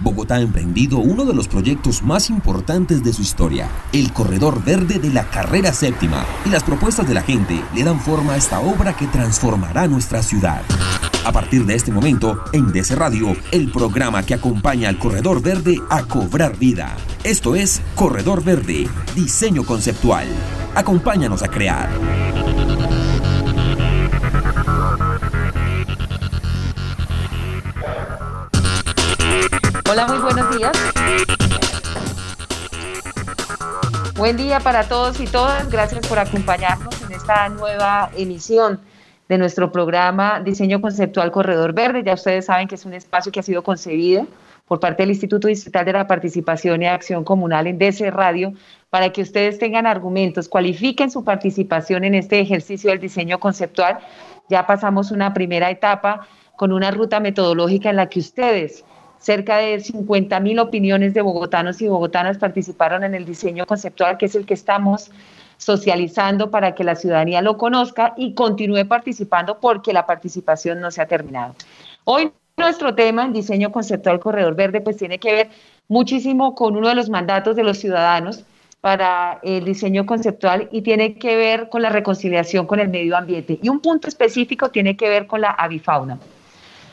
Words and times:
Bogotá 0.00 0.36
ha 0.36 0.40
emprendido 0.40 0.98
uno 0.98 1.26
de 1.26 1.34
los 1.34 1.46
proyectos 1.46 2.02
más 2.02 2.30
importantes 2.30 3.04
de 3.04 3.12
su 3.12 3.20
historia, 3.20 3.68
el 3.92 4.12
Corredor 4.12 4.64
Verde 4.64 4.98
de 4.98 5.10
la 5.10 5.28
Carrera 5.28 5.72
Séptima, 5.74 6.24
y 6.46 6.48
las 6.48 6.62
propuestas 6.62 7.06
de 7.06 7.14
la 7.14 7.22
gente 7.22 7.62
le 7.74 7.84
dan 7.84 8.00
forma 8.00 8.32
a 8.32 8.36
esta 8.36 8.60
obra 8.60 8.96
que 8.96 9.06
transformará 9.06 9.86
nuestra 9.88 10.22
ciudad. 10.22 10.62
A 11.26 11.32
partir 11.32 11.66
de 11.66 11.74
este 11.74 11.92
momento, 11.92 12.42
en 12.52 12.72
DC 12.72 12.96
Radio, 12.96 13.36
el 13.52 13.70
programa 13.70 14.22
que 14.22 14.32
acompaña 14.32 14.88
al 14.88 14.98
Corredor 14.98 15.42
Verde 15.42 15.78
a 15.90 16.04
cobrar 16.04 16.56
vida. 16.56 16.96
Esto 17.22 17.54
es 17.54 17.82
Corredor 17.94 18.42
Verde, 18.42 18.88
diseño 19.14 19.64
conceptual. 19.64 20.26
Acompáñanos 20.74 21.42
a 21.42 21.48
crear. 21.48 21.90
Hola, 29.90 30.06
muy 30.06 30.18
buenos 30.18 30.56
días. 30.56 30.70
Buen 34.16 34.36
día 34.36 34.60
para 34.60 34.84
todos 34.84 35.18
y 35.18 35.26
todas. 35.26 35.68
Gracias 35.68 36.06
por 36.06 36.16
acompañarnos 36.16 37.02
en 37.02 37.10
esta 37.10 37.48
nueva 37.48 38.08
emisión 38.16 38.78
de 39.28 39.36
nuestro 39.36 39.72
programa 39.72 40.38
Diseño 40.38 40.80
Conceptual 40.80 41.32
Corredor 41.32 41.72
Verde. 41.72 42.04
Ya 42.04 42.14
ustedes 42.14 42.44
saben 42.44 42.68
que 42.68 42.76
es 42.76 42.84
un 42.84 42.94
espacio 42.94 43.32
que 43.32 43.40
ha 43.40 43.42
sido 43.42 43.64
concebido 43.64 44.28
por 44.68 44.78
parte 44.78 45.02
del 45.02 45.10
Instituto 45.10 45.48
Distrital 45.48 45.84
de 45.84 45.94
la 45.94 46.06
Participación 46.06 46.82
y 46.82 46.86
Acción 46.86 47.24
Comunal 47.24 47.66
en 47.66 47.76
DC 47.76 48.12
Radio 48.12 48.52
para 48.90 49.10
que 49.10 49.22
ustedes 49.22 49.58
tengan 49.58 49.88
argumentos, 49.88 50.48
cualifiquen 50.48 51.10
su 51.10 51.24
participación 51.24 52.04
en 52.04 52.14
este 52.14 52.38
ejercicio 52.38 52.90
del 52.90 53.00
diseño 53.00 53.40
conceptual. 53.40 53.98
Ya 54.48 54.68
pasamos 54.68 55.10
una 55.10 55.34
primera 55.34 55.68
etapa 55.68 56.28
con 56.56 56.70
una 56.70 56.92
ruta 56.92 57.18
metodológica 57.18 57.90
en 57.90 57.96
la 57.96 58.08
que 58.08 58.20
ustedes 58.20 58.84
Cerca 59.20 59.58
de 59.58 59.78
50 59.80 60.40
mil 60.40 60.58
opiniones 60.58 61.14
de 61.14 61.20
bogotanos 61.20 61.80
y 61.82 61.88
bogotanas 61.88 62.38
participaron 62.38 63.04
en 63.04 63.14
el 63.14 63.24
diseño 63.24 63.66
conceptual, 63.66 64.16
que 64.18 64.26
es 64.26 64.34
el 64.34 64.46
que 64.46 64.54
estamos 64.54 65.10
socializando 65.58 66.50
para 66.50 66.74
que 66.74 66.84
la 66.84 66.96
ciudadanía 66.96 67.42
lo 67.42 67.58
conozca 67.58 68.14
y 68.16 68.32
continúe 68.32 68.86
participando 68.88 69.60
porque 69.60 69.92
la 69.92 70.06
participación 70.06 70.80
no 70.80 70.90
se 70.90 71.02
ha 71.02 71.06
terminado. 71.06 71.54
Hoy 72.04 72.32
nuestro 72.56 72.94
tema 72.94 73.24
en 73.24 73.34
diseño 73.34 73.70
conceptual 73.70 74.20
Corredor 74.20 74.54
Verde 74.54 74.80
pues 74.80 74.96
tiene 74.96 75.18
que 75.18 75.32
ver 75.32 75.48
muchísimo 75.88 76.54
con 76.54 76.76
uno 76.76 76.88
de 76.88 76.94
los 76.94 77.10
mandatos 77.10 77.56
de 77.56 77.62
los 77.62 77.78
ciudadanos 77.78 78.44
para 78.80 79.38
el 79.42 79.64
diseño 79.66 80.06
conceptual 80.06 80.68
y 80.72 80.80
tiene 80.80 81.18
que 81.18 81.36
ver 81.36 81.68
con 81.68 81.82
la 81.82 81.90
reconciliación 81.90 82.66
con 82.66 82.80
el 82.80 82.88
medio 82.88 83.16
ambiente. 83.16 83.58
Y 83.62 83.68
un 83.68 83.80
punto 83.80 84.08
específico 84.08 84.70
tiene 84.70 84.96
que 84.96 85.10
ver 85.10 85.26
con 85.26 85.42
la 85.42 85.50
avifauna. 85.50 86.18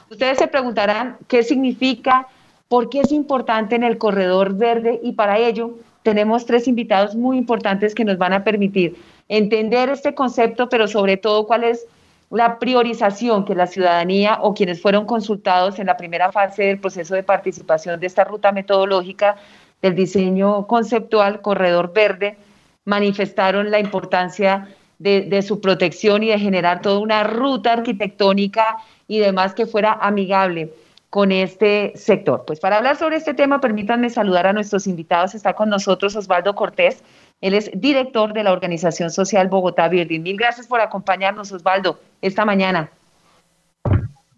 Ustedes 0.09 0.37
se 0.37 0.47
preguntarán 0.47 1.17
qué 1.27 1.43
significa, 1.43 2.27
por 2.69 2.89
qué 2.89 3.01
es 3.01 3.11
importante 3.11 3.75
en 3.75 3.83
el 3.83 3.97
corredor 3.97 4.53
verde 4.55 4.99
y 5.03 5.13
para 5.13 5.37
ello 5.37 5.75
tenemos 6.03 6.45
tres 6.45 6.67
invitados 6.67 7.15
muy 7.15 7.37
importantes 7.37 7.93
que 7.93 8.05
nos 8.05 8.17
van 8.17 8.33
a 8.33 8.43
permitir 8.43 8.95
entender 9.27 9.89
este 9.89 10.15
concepto, 10.15 10.69
pero 10.69 10.87
sobre 10.87 11.17
todo 11.17 11.45
cuál 11.45 11.65
es 11.65 11.85
la 12.29 12.59
priorización 12.59 13.45
que 13.45 13.55
la 13.55 13.67
ciudadanía 13.67 14.39
o 14.41 14.53
quienes 14.53 14.81
fueron 14.81 15.05
consultados 15.05 15.79
en 15.79 15.87
la 15.87 15.97
primera 15.97 16.31
fase 16.31 16.63
del 16.63 16.79
proceso 16.79 17.15
de 17.15 17.23
participación 17.23 17.99
de 17.99 18.07
esta 18.07 18.23
ruta 18.23 18.51
metodológica 18.51 19.35
del 19.81 19.95
diseño 19.95 20.67
conceptual 20.67 21.41
Corredor 21.41 21.93
Verde 21.93 22.37
manifestaron 22.85 23.69
la 23.69 23.79
importancia 23.79 24.69
de, 24.99 25.21
de, 25.21 25.41
su 25.41 25.61
protección 25.61 26.23
y 26.23 26.27
de 26.27 26.39
generar 26.39 26.81
toda 26.81 26.99
una 26.99 27.23
ruta 27.23 27.73
arquitectónica 27.73 28.77
y 29.07 29.19
demás 29.19 29.53
que 29.53 29.65
fuera 29.65 29.93
amigable 29.93 30.71
con 31.09 31.31
este 31.31 31.93
sector. 31.95 32.43
Pues 32.45 32.59
para 32.59 32.77
hablar 32.77 32.95
sobre 32.95 33.15
este 33.15 33.33
tema, 33.33 33.59
permítanme 33.61 34.09
saludar 34.09 34.47
a 34.47 34.53
nuestros 34.53 34.87
invitados. 34.87 35.35
Está 35.35 35.53
con 35.53 35.69
nosotros 35.69 36.15
Osvaldo 36.15 36.55
Cortés. 36.55 37.03
Él 37.41 37.53
es 37.53 37.69
director 37.73 38.33
de 38.33 38.43
la 38.43 38.51
Organización 38.51 39.11
Social 39.11 39.47
Bogotá 39.47 39.87
Verde. 39.87 40.19
Mil 40.19 40.37
gracias 40.37 40.67
por 40.67 40.81
acompañarnos, 40.81 41.51
Osvaldo, 41.51 41.99
esta 42.21 42.45
mañana. 42.45 42.89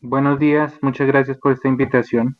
Buenos 0.01 0.39
días, 0.39 0.73
muchas 0.81 1.07
gracias 1.07 1.37
por 1.37 1.53
esta 1.53 1.67
invitación. 1.67 2.37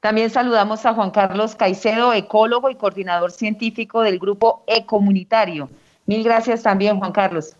También 0.00 0.30
saludamos 0.30 0.86
a 0.86 0.94
Juan 0.94 1.10
Carlos 1.10 1.56
Caicedo, 1.56 2.12
ecólogo 2.12 2.70
y 2.70 2.76
coordinador 2.76 3.32
científico 3.32 4.02
del 4.02 4.18
grupo 4.18 4.62
Ecomunitario. 4.66 5.68
Mil 6.06 6.22
gracias 6.22 6.62
también, 6.62 6.98
Juan 6.98 7.12
Carlos. 7.12 7.56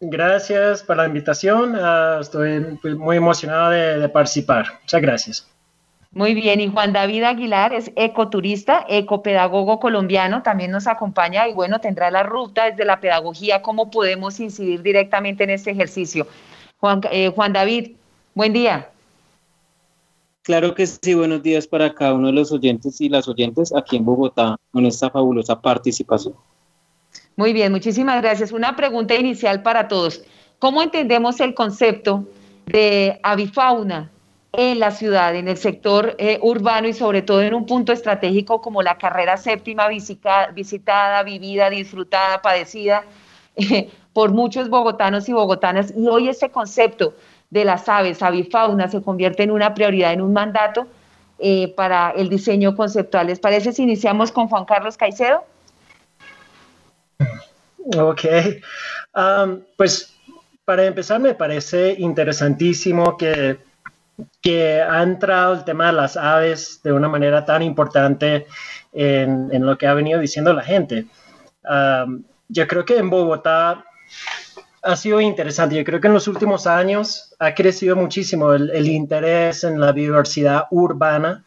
Gracias 0.00 0.82
por 0.82 0.96
la 0.96 1.06
invitación. 1.06 1.76
Ah, 1.76 2.18
estoy 2.20 2.78
pues, 2.82 2.96
muy 2.96 3.16
emocionado 3.16 3.70
de, 3.70 4.08
participar. 4.08 4.66
Muchas 4.80 5.00
gracias. 5.00 5.48
Muy 6.10 6.34
bien, 6.34 6.60
y 6.60 6.68
Juan 6.68 6.92
David 6.92 7.22
Aguilar 7.22 7.72
es 7.72 7.90
ecoturista, 7.96 8.84
ecopedagogo 8.88 9.80
colombiano, 9.80 10.42
también 10.42 10.70
nos 10.70 10.86
acompaña 10.86 11.48
y 11.48 11.54
bueno, 11.54 11.80
tendrá 11.80 12.10
la 12.10 12.22
ruta 12.22 12.68
desde 12.68 12.84
la 12.84 13.00
pedagogía, 13.00 13.62
cómo 13.62 13.90
podemos 13.90 14.38
incidir 14.38 14.82
directamente 14.82 15.44
en 15.44 15.50
este 15.50 15.70
ejercicio. 15.70 16.26
Juan, 16.80 17.00
eh, 17.10 17.32
Juan 17.34 17.54
David, 17.54 17.92
buen 18.34 18.52
día. 18.52 18.90
Claro 20.42 20.74
que 20.74 20.86
sí, 20.86 21.14
buenos 21.14 21.42
días 21.42 21.66
para 21.66 21.94
cada 21.94 22.12
uno 22.12 22.26
de 22.26 22.32
los 22.32 22.52
oyentes 22.52 23.00
y 23.00 23.08
las 23.08 23.28
oyentes 23.28 23.72
aquí 23.74 23.96
en 23.96 24.04
Bogotá 24.04 24.56
con 24.72 24.84
esta 24.84 25.08
fabulosa 25.08 25.60
participación. 25.60 26.34
Muy 27.36 27.52
bien, 27.52 27.72
muchísimas 27.72 28.20
gracias. 28.20 28.52
Una 28.52 28.76
pregunta 28.76 29.14
inicial 29.14 29.62
para 29.62 29.88
todos. 29.88 30.22
¿Cómo 30.58 30.82
entendemos 30.82 31.40
el 31.40 31.54
concepto 31.54 32.28
de 32.66 33.18
avifauna 33.22 34.10
en 34.52 34.78
la 34.78 34.90
ciudad, 34.90 35.34
en 35.34 35.48
el 35.48 35.56
sector 35.56 36.14
eh, 36.18 36.38
urbano 36.42 36.86
y 36.86 36.92
sobre 36.92 37.22
todo 37.22 37.40
en 37.42 37.54
un 37.54 37.64
punto 37.64 37.92
estratégico 37.92 38.60
como 38.60 38.82
la 38.82 38.98
carrera 38.98 39.38
séptima 39.38 39.88
visitada, 39.88 41.22
vivida, 41.22 41.70
disfrutada, 41.70 42.42
padecida 42.42 43.04
eh, 43.56 43.90
por 44.12 44.30
muchos 44.32 44.68
bogotanos 44.68 45.28
y 45.28 45.32
bogotanas? 45.32 45.92
Y 45.96 46.06
hoy 46.06 46.28
ese 46.28 46.50
concepto 46.50 47.14
de 47.48 47.64
las 47.64 47.88
aves, 47.88 48.22
avifauna, 48.22 48.88
se 48.88 49.02
convierte 49.02 49.42
en 49.42 49.50
una 49.50 49.72
prioridad, 49.72 50.12
en 50.12 50.20
un 50.20 50.34
mandato 50.34 50.86
eh, 51.38 51.72
para 51.74 52.10
el 52.10 52.28
diseño 52.28 52.76
conceptual. 52.76 53.28
¿Les 53.28 53.40
parece 53.40 53.72
si 53.72 53.82
iniciamos 53.82 54.32
con 54.32 54.48
Juan 54.48 54.66
Carlos 54.66 54.98
Caicedo? 54.98 55.44
Ok, 57.96 58.24
um, 59.14 59.60
pues 59.76 60.14
para 60.64 60.84
empezar 60.84 61.20
me 61.20 61.34
parece 61.34 61.96
interesantísimo 61.98 63.16
que, 63.16 63.58
que 64.40 64.80
ha 64.80 65.02
entrado 65.02 65.54
el 65.54 65.64
tema 65.64 65.86
de 65.86 65.92
las 65.94 66.16
aves 66.16 66.80
de 66.82 66.92
una 66.92 67.08
manera 67.08 67.44
tan 67.44 67.62
importante 67.62 68.46
en, 68.92 69.48
en 69.52 69.66
lo 69.66 69.76
que 69.76 69.86
ha 69.86 69.94
venido 69.94 70.20
diciendo 70.20 70.52
la 70.52 70.62
gente. 70.62 71.06
Um, 71.64 72.22
yo 72.48 72.66
creo 72.68 72.84
que 72.84 72.98
en 72.98 73.10
Bogotá 73.10 73.84
ha 74.82 74.96
sido 74.96 75.20
interesante. 75.20 75.76
Yo 75.76 75.84
creo 75.84 76.00
que 76.00 76.08
en 76.08 76.14
los 76.14 76.28
últimos 76.28 76.66
años 76.66 77.34
ha 77.38 77.54
crecido 77.54 77.96
muchísimo 77.96 78.52
el, 78.52 78.70
el 78.70 78.88
interés 78.88 79.64
en 79.64 79.80
la 79.80 79.92
biodiversidad 79.92 80.64
urbana 80.70 81.44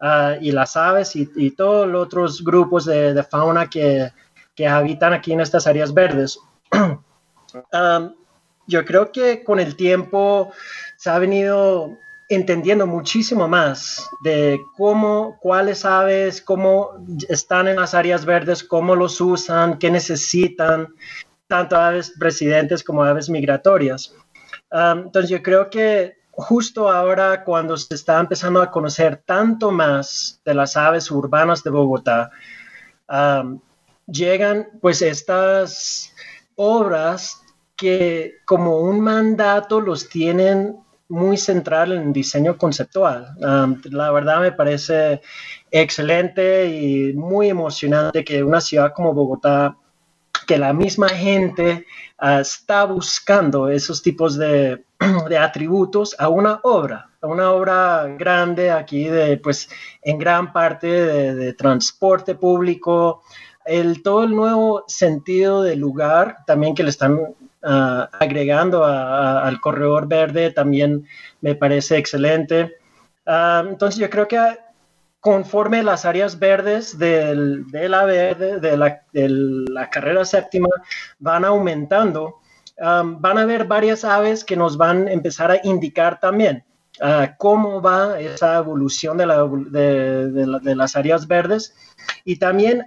uh, 0.00 0.40
y 0.40 0.52
las 0.52 0.76
aves 0.76 1.16
y, 1.16 1.28
y, 1.36 1.52
todos 1.52 1.88
los 1.88 2.06
otros 2.06 2.44
grupos 2.44 2.84
de, 2.84 3.14
de 3.14 3.22
fauna 3.22 3.68
que, 3.68 4.10
que 4.54 4.66
habitan 4.66 5.12
aquí 5.12 5.32
en 5.32 5.40
estas 5.40 5.66
áreas 5.66 5.92
verdes. 5.94 6.38
Yo 8.66 8.84
creo 8.84 9.10
que 9.10 9.42
con 9.44 9.58
el 9.60 9.76
tiempo 9.76 10.52
se 10.96 11.10
ha 11.10 11.18
venido 11.18 11.98
entendiendo 12.28 12.86
muchísimo 12.86 13.48
más 13.48 14.08
de 14.22 14.58
cómo, 14.76 15.38
cuáles 15.40 15.84
aves, 15.84 16.40
cómo 16.40 16.92
están 17.28 17.68
en 17.68 17.76
las 17.76 17.92
áreas 17.94 18.24
verdes, 18.24 18.64
cómo 18.64 18.96
los 18.96 19.20
usan, 19.20 19.78
qué 19.78 19.90
necesitan, 19.90 20.88
tanto 21.46 21.76
aves 21.76 22.14
residentes 22.18 22.82
como 22.82 23.02
aves 23.02 23.28
migratorias. 23.28 24.14
Um, 24.70 25.00
entonces 25.00 25.30
yo 25.30 25.42
creo 25.42 25.68
que 25.68 26.16
justo 26.30 26.90
ahora 26.90 27.44
cuando 27.44 27.76
se 27.76 27.94
está 27.94 28.18
empezando 28.18 28.62
a 28.62 28.70
conocer 28.70 29.22
tanto 29.26 29.70
más 29.70 30.40
de 30.44 30.54
las 30.54 30.76
aves 30.78 31.10
urbanas 31.10 31.62
de 31.62 31.70
Bogotá, 31.70 32.30
llegan 34.06 34.68
pues 34.80 35.02
estas 35.02 36.12
obras 36.56 37.40
que 37.76 38.34
como 38.44 38.78
un 38.78 39.00
mandato 39.00 39.80
los 39.80 40.08
tienen 40.08 40.76
muy 41.08 41.36
central 41.36 41.92
en 41.92 42.02
el 42.02 42.12
diseño 42.12 42.56
conceptual. 42.56 43.36
la 43.38 44.10
verdad 44.12 44.40
me 44.40 44.52
parece 44.52 45.20
excelente 45.70 46.66
y 46.66 47.12
muy 47.12 47.50
emocionante 47.50 48.24
que 48.24 48.42
una 48.42 48.60
ciudad 48.60 48.92
como 48.94 49.12
Bogotá, 49.12 49.76
que 50.46 50.58
la 50.58 50.72
misma 50.72 51.08
gente 51.08 51.86
ah, 52.18 52.40
está 52.40 52.84
buscando 52.84 53.68
esos 53.68 54.02
tipos 54.02 54.36
de, 54.36 54.84
de, 55.28 55.38
atributos 55.38 56.16
a 56.18 56.28
una 56.28 56.60
obra, 56.62 57.10
a 57.20 57.26
una 57.26 57.50
obra 57.50 58.06
grande 58.18 58.70
aquí 58.70 59.04
de, 59.04 59.36
pues, 59.36 59.68
en 60.02 60.18
gran 60.18 60.52
parte 60.52 60.86
de 60.88 61.52
transporte 61.52 62.34
público, 62.34 63.22
el, 63.64 64.02
todo 64.02 64.24
el 64.24 64.30
nuevo 64.30 64.84
sentido 64.86 65.62
del 65.62 65.78
lugar 65.78 66.38
también 66.46 66.74
que 66.74 66.82
le 66.82 66.90
están 66.90 67.14
uh, 67.14 67.34
agregando 68.12 68.84
al 68.84 69.60
corredor 69.60 70.08
verde 70.08 70.50
también 70.50 71.06
me 71.40 71.54
parece 71.54 71.96
excelente. 71.96 72.76
Uh, 73.26 73.68
entonces 73.68 74.00
yo 74.00 74.10
creo 74.10 74.26
que 74.26 74.38
conforme 75.20 75.82
las 75.82 76.04
áreas 76.04 76.38
verdes 76.38 76.98
del, 76.98 77.66
de, 77.70 77.88
la 77.88 78.04
verde, 78.04 78.58
de, 78.58 78.76
la, 78.76 79.02
de 79.12 79.28
la 79.28 79.88
carrera 79.88 80.24
séptima 80.24 80.68
van 81.20 81.44
aumentando, 81.44 82.40
van 82.76 83.38
a 83.38 83.42
haber 83.42 83.64
varias 83.66 84.04
aves 84.04 84.42
que 84.42 84.56
nos 84.56 84.76
van 84.76 85.06
a 85.06 85.12
empezar 85.12 85.52
a 85.52 85.60
indicar 85.62 86.18
también 86.18 86.64
cómo 87.38 87.80
va 87.80 88.20
esa 88.20 88.58
evolución 88.58 89.16
de, 89.16 89.26
la, 89.26 89.44
de, 89.44 90.74
las 90.74 90.96
áreas 90.96 91.26
verdes 91.26 91.74
y 92.24 92.36
también 92.36 92.84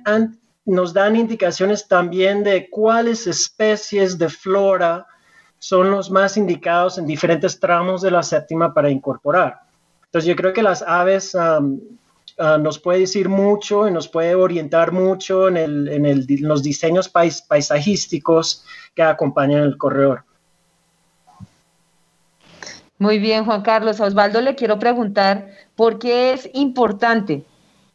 nos 0.65 0.93
dan 0.93 1.15
indicaciones 1.15 1.87
también 1.87 2.43
de 2.43 2.69
cuáles 2.69 3.27
especies 3.27 4.17
de 4.17 4.29
flora 4.29 5.05
son 5.59 5.91
los 5.91 6.11
más 6.11 6.37
indicados 6.37 6.97
en 6.97 7.05
diferentes 7.05 7.59
tramos 7.59 8.01
de 8.01 8.11
la 8.11 8.23
séptima 8.23 8.73
para 8.73 8.89
incorporar. 8.89 9.61
Entonces 10.05 10.27
yo 10.27 10.35
creo 10.35 10.53
que 10.53 10.63
las 10.63 10.81
aves 10.81 11.35
uh, 11.35 12.57
nos 12.59 12.79
puede 12.79 12.99
decir 12.99 13.29
mucho 13.29 13.87
y 13.87 13.91
nos 13.91 14.07
puede 14.07 14.35
orientar 14.35 14.91
mucho 14.91 15.47
en, 15.47 16.25
los 16.41 16.63
diseños 16.63 17.09
paisajísticos 17.09 18.65
que 18.93 19.03
acompañan 19.03 19.61
el 19.61 19.77
corredor. 19.77 20.23
Muy 22.97 23.19
bien, 23.19 23.43
Juan 23.45 23.61
Carlos. 23.61 23.99
A 23.99 24.05
Osvaldo 24.05 24.41
le 24.41 24.55
quiero 24.55 24.79
preguntar 24.79 25.49
por 25.75 25.99
qué 25.99 26.33
es 26.33 26.49
importante 26.53 27.43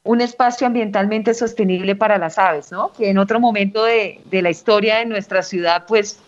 un 0.02 0.20
espacio 0.20 0.66
ambientalmente 0.66 1.34
sostenible 1.34 1.94
para 1.94 2.18
las 2.18 2.38
aves, 2.38 2.72
¿no? 2.72 2.92
Que 2.92 3.10
en 3.10 3.18
otro 3.18 3.38
momento 3.40 3.84
de, 3.84 4.20
de 4.30 4.42
la 4.42 4.50
historia 4.50 4.98
de 4.98 5.06
nuestra 5.06 5.42
ciudad, 5.42 5.84
pues 5.86 6.20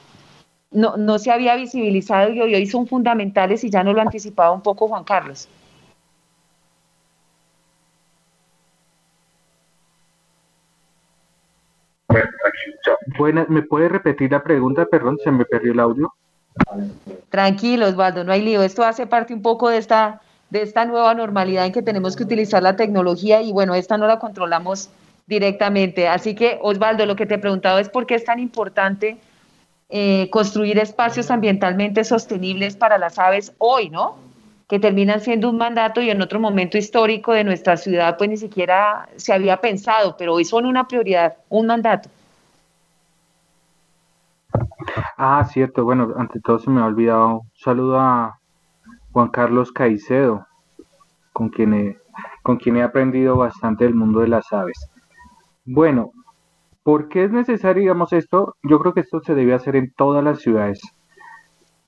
no, 0.71 0.97
no, 0.97 1.19
se 1.19 1.31
había 1.31 1.57
visibilizado 1.57 2.33
y 2.33 2.41
hoy 2.41 2.67
son 2.67 2.87
fundamentales 2.87 3.65
y 3.65 3.71
ya 3.71 3.83
nos 3.85 3.95
lo 3.95 4.01
anticipaba 4.01 4.53
un 4.53 4.63
poco 4.63 4.89
Juan 4.89 5.05
Carlos. 5.05 5.49
Buenas, 13.19 13.49
¿me 13.49 13.63
puede 13.63 13.89
repetir 13.89 14.31
la 14.31 14.43
pregunta? 14.43 14.87
Perdón, 14.87 15.19
se 15.23 15.31
me 15.31 15.45
perdió 15.45 15.73
el 15.73 15.81
audio. 15.81 16.13
Tranquilo, 17.31 17.87
Osvaldo, 17.87 18.25
no 18.25 18.33
hay 18.33 18.43
lío. 18.43 18.63
Esto 18.63 18.85
hace 18.85 19.07
parte 19.07 19.35
un 19.35 19.43
poco 19.43 19.69
de 19.69 19.79
esta, 19.79 20.21
de 20.53 20.61
esta 20.61 20.85
nueva 20.85 21.15
normalidad 21.15 21.65
en 21.65 21.73
que 21.73 21.81
tenemos 21.81 22.15
que 22.15 22.25
utilizar 22.25 22.63
la 22.63 22.77
tecnología 22.77 23.41
y 23.41 23.53
bueno, 23.53 23.75
esta 23.75 23.97
no 23.97 24.07
la 24.07 24.19
controlamos 24.19 24.91
directamente. 25.27 26.09
Así 26.09 26.35
que, 26.35 26.59
Osvaldo, 26.61 27.07
lo 27.07 27.17
que 27.17 27.25
te 27.25 27.37
he 27.37 27.39
preguntado 27.39 27.79
es 27.79 27.89
por 27.89 28.05
qué 28.05 28.17
es 28.17 28.25
tan 28.27 28.39
importante 28.39 29.17
eh, 29.89 30.29
construir 30.29 30.79
espacios 30.79 31.31
ambientalmente 31.31 32.05
sostenibles 32.05 32.77
para 32.77 32.99
las 32.99 33.19
aves 33.19 33.55
hoy, 33.57 33.89
¿no? 33.89 34.17
Que 34.69 34.79
terminan 34.79 35.23
siendo 35.23 35.49
un 35.49 35.57
mandato 35.57 36.03
y 36.03 36.11
en 36.11 36.21
otro 36.21 36.39
momento 36.39 36.77
histórico 36.77 37.33
de 37.33 37.45
nuestra 37.45 37.79
ciudad, 37.79 38.19
pues 38.19 38.29
ni 38.29 38.37
siquiera 38.37 39.09
se 39.17 39.33
había 39.33 39.57
pensado, 39.57 40.19
pero 40.19 40.35
hoy 40.35 40.45
son 40.45 40.67
una 40.67 40.87
prioridad, 40.87 41.35
un 41.49 41.67
mandato. 41.67 42.11
Ah, 45.17 45.49
cierto. 45.51 45.83
Bueno, 45.85 46.13
ante 46.19 46.41
todo 46.41 46.59
se 46.59 46.69
me 46.69 46.83
ha 46.83 46.85
olvidado. 46.85 47.37
Un 47.37 47.51
saludo 47.55 47.99
a 47.99 48.39
Juan 49.13 49.29
Carlos 49.29 49.73
Caicedo, 49.73 50.47
con 51.33 51.49
quien 51.49 51.75
he, 51.75 52.83
aprendido 52.83 53.37
bastante 53.37 53.85
del 53.85 53.95
mundo 53.95 54.21
de 54.21 54.29
las 54.29 54.53
aves. 54.53 54.91
Bueno, 55.65 56.13
¿por 56.83 57.09
qué 57.09 57.25
es 57.25 57.31
necesario, 57.31 57.83
digamos, 57.83 58.13
esto? 58.13 58.57
Yo 58.63 58.79
creo 58.79 58.95
que 58.95 59.01
esto 59.01 59.21
se 59.21 59.35
debe 59.35 59.55
hacer 59.55 59.77
en 59.77 59.93
todas 59.97 60.25
las 60.25 60.41
ciudades. 60.41 60.81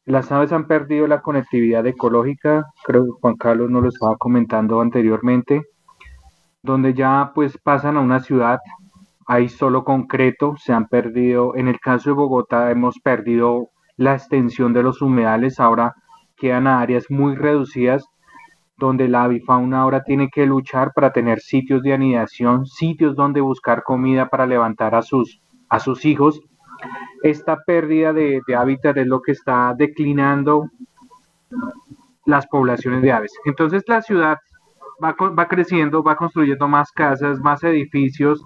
Las 0.05 0.31
aves 0.33 0.53
han 0.53 0.67
perdido 0.67 1.07
la 1.07 1.23
conectividad 1.23 1.87
ecológica, 1.87 2.67
creo 2.85 3.05
que 3.05 3.21
Juan 3.21 3.37
Carlos 3.37 3.71
nos 3.71 3.83
lo 3.83 3.89
estaba 3.89 4.17
comentando 4.17 4.81
anteriormente, 4.81 5.63
donde 6.63 6.95
ya 6.95 7.33
pues 7.35 7.57
pasan 7.59 7.97
a 7.97 8.01
una 8.01 8.21
ciudad 8.21 8.59
hay 9.27 9.49
solo 9.49 9.85
concreto, 9.85 10.55
se 10.59 10.73
han 10.73 10.87
perdido, 10.87 11.57
en 11.57 11.69
el 11.69 11.81
caso 11.81 12.11
de 12.11 12.17
Bogotá 12.17 12.71
hemos 12.71 12.99
perdido 12.99 13.71
la 13.97 14.15
extensión 14.15 14.73
de 14.73 14.83
los 14.83 15.01
humedales, 15.01 15.61
ahora 15.61 15.95
quedan 16.37 16.67
áreas 16.67 17.07
muy 17.11 17.35
reducidas 17.37 18.05
donde 18.77 19.09
la 19.09 19.25
avifauna 19.25 19.81
ahora 19.81 20.03
tiene 20.03 20.29
que 20.29 20.47
luchar 20.47 20.93
para 20.95 21.13
tener 21.13 21.41
sitios 21.41 21.83
de 21.83 21.95
anidación, 21.95 22.67
sitios 22.67 23.15
donde 23.15 23.41
buscar 23.41 23.83
comida 23.83 24.29
para 24.29 24.47
levantar 24.47 24.95
a 24.95 25.03
sus, 25.03 25.41
a 25.69 25.79
sus 25.79 26.05
hijos. 26.05 26.41
Esta 27.23 27.59
pérdida 27.65 28.13
de, 28.13 28.41
hábitat 28.57 28.97
es 28.97 29.07
lo 29.07 29.21
que 29.21 29.33
está 29.33 29.75
declinando 29.77 30.69
las 32.27 32.47
poblaciones 32.47 33.03
de 33.03 33.13
aves. 33.13 33.33
Entonces 33.45 33.85
la 33.87 34.03
ciudad 34.03 34.39
va, 35.03 35.15
va 35.31 35.49
creciendo, 35.49 36.03
va 36.03 36.17
construyendo 36.17 36.67
más 36.67 36.91
casas, 36.91 37.39
más 37.41 37.63
edificios, 37.63 38.43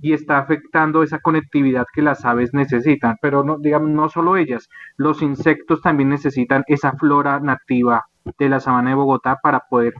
y 0.00 0.12
está 0.12 0.38
afectando 0.38 1.02
esa 1.02 1.18
conectividad 1.18 1.86
que 1.92 2.02
las 2.02 2.24
aves 2.24 2.52
necesitan, 2.52 3.16
pero 3.20 3.44
no, 3.44 3.58
digamos, 3.58 3.90
no 3.90 4.08
solo 4.08 4.36
ellas, 4.36 4.68
los 4.96 5.22
insectos 5.22 5.80
también 5.82 6.08
necesitan 6.08 6.64
esa 6.66 6.92
flora 6.92 7.40
nativa 7.40 8.04
de 8.38 8.48
la 8.48 8.60
sabana 8.60 8.90
de 8.90 8.96
Bogotá 8.96 9.38
para 9.42 9.60
poder 9.60 9.94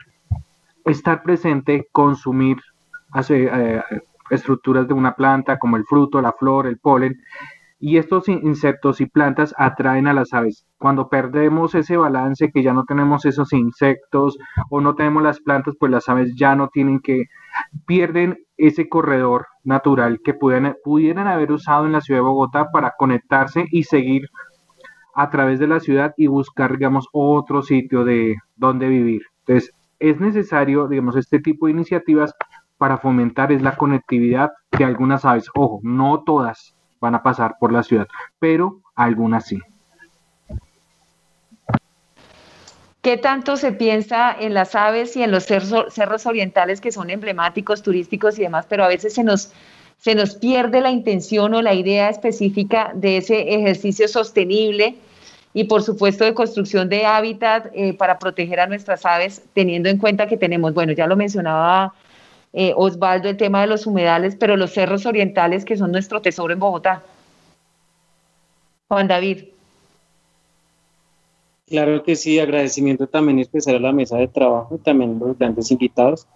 estar 0.85 1.23
presente, 1.23 1.87
consumir 1.93 2.59
eh, 3.29 3.83
estructuras 4.31 4.89
de 4.89 4.95
una 4.95 5.15
planta 5.15 5.59
como 5.59 5.77
el 5.77 5.85
fruto, 5.85 6.21
la 6.21 6.33
flor, 6.33 6.67
el 6.67 6.79
polen, 6.79 7.21
y 7.79 7.99
estos 7.99 8.29
insectos 8.29 9.01
y 9.03 9.07
plantas 9.07 9.55
atraen 9.59 10.07
a 10.07 10.15
las 10.15 10.33
aves. 10.33 10.65
Cuando 10.79 11.09
perdemos 11.09 11.75
ese 11.75 11.99
balance, 11.99 12.51
que 12.51 12.63
ya 12.63 12.73
no 12.73 12.85
tenemos 12.85 13.27
esos 13.27 13.53
insectos 13.53 14.39
o 14.71 14.81
no 14.81 14.95
tenemos 14.95 15.23
las 15.23 15.41
plantas, 15.41 15.75
pues 15.79 15.93
las 15.93 16.09
aves 16.09 16.33
ya 16.35 16.57
no 16.57 16.69
tienen 16.69 17.01
que, 17.01 17.25
pierden 17.87 18.39
ese 18.57 18.89
corredor 18.89 19.47
natural 19.63 20.21
que 20.25 20.35
pudieran, 20.35 20.77
pudieran 20.85 21.27
haber 21.27 21.53
usado 21.53 21.87
en 21.87 21.93
la 21.93 22.01
ciudad 22.01 22.21
de 22.21 22.27
Bogotá 22.27 22.71
para 22.73 22.95
conectarse 22.97 23.67
y 23.71 23.85
seguir 23.85 24.29
a 25.15 25.31
través 25.31 25.59
de 25.59 25.69
la 25.69 25.81
ciudad 25.81 26.13
y 26.17 26.27
buscar, 26.27 26.73
digamos, 26.73 27.09
otro 27.13 27.63
sitio 27.63 28.05
de 28.05 28.37
donde 28.57 28.89
vivir. 28.89 29.23
Entonces, 29.47 29.73
es 29.99 30.21
necesario, 30.21 30.89
digamos, 30.89 31.17
este 31.17 31.39
tipo 31.39 31.67
de 31.67 31.73
iniciativas 31.73 32.35
para 32.79 32.99
fomentar 32.99 33.53
es 33.53 33.63
la 33.63 33.77
conectividad 33.77 34.51
de 34.77 34.85
algunas 34.85 35.25
aves. 35.25 35.49
Ojo, 35.55 35.81
no 35.83 36.23
todas, 36.25 36.75
van 37.01 37.15
a 37.15 37.23
pasar 37.23 37.57
por 37.61 37.73
la 37.73 37.83
ciudad, 37.83 38.09
pero 38.39 38.81
algunas 38.95 39.47
sí. 39.47 39.59
¿Qué 43.05 43.19
tanto 43.19 43.59
se 43.59 43.73
piensa 43.73 44.35
en 44.41 44.55
las 44.55 44.75
aves 44.75 45.15
y 45.15 45.23
en 45.23 45.31
los 45.31 45.45
cerros, 45.45 46.25
orientales 46.25 46.81
que 46.81 46.91
son 46.91 47.11
emblemáticos, 47.11 47.83
turísticos 47.83 48.39
y 48.39 48.43
demás, 48.45 48.65
pero 48.67 48.83
a 48.83 48.89
veces 48.89 49.13
se 49.13 49.23
nos, 49.23 49.53
se 49.99 50.15
nos 50.15 50.37
pierde 50.37 50.81
la 50.81 50.91
intención 50.91 51.53
o 51.53 51.61
la 51.61 51.75
idea 51.75 52.09
específica 52.09 52.93
de 52.95 53.19
ese 53.19 53.57
ejercicio 53.57 54.09
sostenible 54.09 54.97
y 55.53 55.65
por 55.65 55.83
supuesto 55.83 56.25
de 56.25 56.33
construcción 56.33 56.89
de 56.89 57.05
hábitat 57.05 57.67
eh, 57.75 57.93
para 57.93 58.19
proteger 58.19 58.59
a 58.59 58.67
nuestras 58.69 59.05
aves, 59.05 59.43
teniendo 59.53 59.91
en 59.91 59.99
cuenta 59.99 60.27
que 60.27 60.39
tenemos, 60.39 60.73
bueno, 60.73 60.93
ya 60.95 61.07
lo 61.07 61.15
mencionaba 61.15 61.93
eh, 62.55 62.73
Osvaldo, 62.75 63.29
el 63.29 63.37
tema 63.37 63.61
de 63.61 63.67
los 63.67 63.87
humedales, 63.87 64.35
pero 64.35 64.57
los 64.57 64.73
cerros 64.73 65.05
orientales 65.05 65.67
que 65.67 65.77
son 65.77 65.93
nuestro 65.93 66.23
tesoro 66.23 66.55
en 66.55 66.59
Bogotá. 66.59 67.03
Juan 68.89 69.09
David. 69.09 69.54
Claro 71.67 72.03
que 72.03 72.15
sí, 72.15 72.39
agradecimiento 72.39 73.07
también 73.07 73.39
especial 73.39 73.77
a 73.77 73.81
la 73.81 73.93
mesa 73.93 74.19
de 74.19 74.29
trabajo 74.29 74.77
y 74.77 74.79
también 74.79 75.17
a 75.17 75.27
los 75.27 75.39
grandes 75.39 75.71
invitados. 75.71 76.27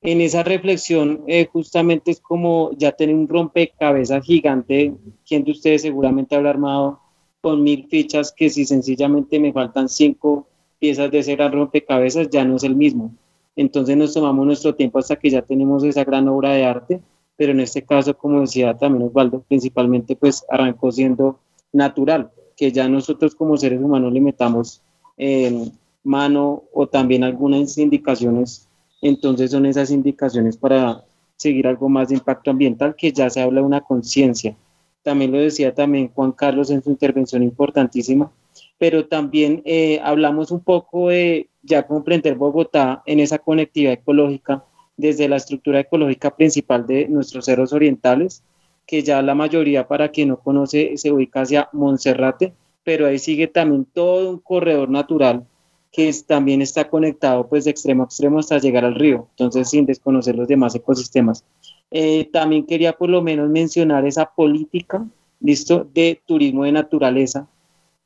En 0.00 0.20
esa 0.20 0.44
reflexión, 0.44 1.24
eh, 1.26 1.48
justamente 1.52 2.12
es 2.12 2.20
como 2.20 2.70
ya 2.76 2.92
tener 2.92 3.16
un 3.16 3.26
rompecabezas 3.26 4.24
gigante. 4.24 4.94
Quien 5.26 5.42
de 5.42 5.50
ustedes 5.50 5.82
seguramente 5.82 6.36
habrá 6.36 6.50
armado 6.50 7.00
con 7.40 7.62
mil 7.62 7.88
fichas 7.88 8.32
que 8.32 8.50
si 8.50 8.64
sencillamente 8.64 9.40
me 9.40 9.52
faltan 9.52 9.88
cinco 9.88 10.46
piezas 10.78 11.10
de 11.10 11.18
ese 11.18 11.34
gran 11.34 11.52
rompecabezas, 11.52 12.30
ya 12.30 12.44
no 12.44 12.56
es 12.56 12.62
el 12.62 12.76
mismo. 12.76 13.12
Entonces 13.56 13.96
nos 13.96 14.14
tomamos 14.14 14.46
nuestro 14.46 14.76
tiempo 14.76 15.00
hasta 15.00 15.16
que 15.16 15.30
ya 15.30 15.42
tenemos 15.42 15.82
esa 15.82 16.04
gran 16.04 16.28
obra 16.28 16.52
de 16.52 16.64
arte, 16.64 17.02
pero 17.36 17.50
en 17.50 17.58
este 17.60 17.82
caso, 17.82 18.16
como 18.16 18.40
decía 18.40 18.76
también 18.78 19.08
Osvaldo, 19.08 19.42
principalmente 19.48 20.14
pues 20.14 20.44
arrancó 20.48 20.92
siendo 20.92 21.40
natural, 21.72 22.30
que 22.58 22.72
ya 22.72 22.88
nosotros 22.88 23.36
como 23.36 23.56
seres 23.56 23.80
humanos 23.80 24.12
le 24.12 24.20
metamos 24.20 24.82
en 25.16 25.72
mano 26.02 26.64
o 26.72 26.88
también 26.88 27.22
algunas 27.22 27.78
indicaciones, 27.78 28.68
entonces 29.00 29.52
son 29.52 29.64
esas 29.64 29.92
indicaciones 29.92 30.56
para 30.56 31.04
seguir 31.36 31.68
algo 31.68 31.88
más 31.88 32.08
de 32.08 32.16
impacto 32.16 32.50
ambiental, 32.50 32.96
que 32.96 33.12
ya 33.12 33.30
se 33.30 33.40
habla 33.40 33.60
de 33.60 33.66
una 33.66 33.80
conciencia. 33.80 34.56
También 35.04 35.30
lo 35.30 35.38
decía 35.38 35.72
también 35.72 36.10
Juan 36.12 36.32
Carlos 36.32 36.70
en 36.70 36.82
su 36.82 36.90
intervención 36.90 37.44
importantísima, 37.44 38.30
pero 38.76 39.06
también 39.06 39.62
eh, 39.64 40.00
hablamos 40.02 40.50
un 40.50 40.60
poco 40.60 41.10
de 41.10 41.48
ya 41.62 41.86
comprender 41.86 42.34
Bogotá 42.34 43.02
en 43.06 43.20
esa 43.20 43.38
conectividad 43.38 43.92
ecológica 43.92 44.64
desde 44.96 45.28
la 45.28 45.36
estructura 45.36 45.78
ecológica 45.78 46.34
principal 46.34 46.86
de 46.86 47.06
nuestros 47.08 47.44
cerros 47.44 47.72
orientales, 47.72 48.42
que 48.88 49.02
ya 49.02 49.20
la 49.20 49.34
mayoría, 49.34 49.86
para 49.86 50.08
quien 50.08 50.30
no 50.30 50.38
conoce, 50.38 50.96
se 50.96 51.12
ubica 51.12 51.42
hacia 51.42 51.68
Monserrate, 51.72 52.54
pero 52.82 53.06
ahí 53.06 53.18
sigue 53.18 53.46
también 53.46 53.84
todo 53.84 54.30
un 54.30 54.38
corredor 54.38 54.88
natural 54.88 55.46
que 55.92 56.10
también 56.26 56.62
está 56.62 56.88
conectado 56.88 57.46
pues 57.48 57.64
de 57.66 57.70
extremo 57.70 58.02
a 58.02 58.06
extremo 58.06 58.38
hasta 58.38 58.58
llegar 58.58 58.86
al 58.86 58.94
río, 58.94 59.26
entonces 59.32 59.68
sin 59.68 59.84
desconocer 59.84 60.36
los 60.36 60.48
demás 60.48 60.74
ecosistemas. 60.74 61.44
Eh, 61.90 62.30
también 62.32 62.64
quería 62.64 62.94
por 62.94 63.10
lo 63.10 63.20
menos 63.20 63.50
mencionar 63.50 64.06
esa 64.06 64.24
política, 64.24 65.06
listo, 65.40 65.86
de 65.92 66.20
turismo 66.24 66.64
de 66.64 66.72
naturaleza, 66.72 67.46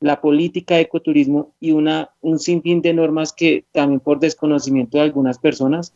la 0.01 0.19
política 0.19 0.75
de 0.75 0.81
ecoturismo 0.81 1.51
y 1.61 1.71
una, 1.71 2.09
un 2.19 2.39
sinfín 2.39 2.81
de 2.81 2.93
normas 2.93 3.31
que 3.31 3.63
también 3.71 4.01
por 4.01 4.19
desconocimiento 4.19 4.97
de 4.97 5.05
algunas 5.05 5.37
personas, 5.37 5.93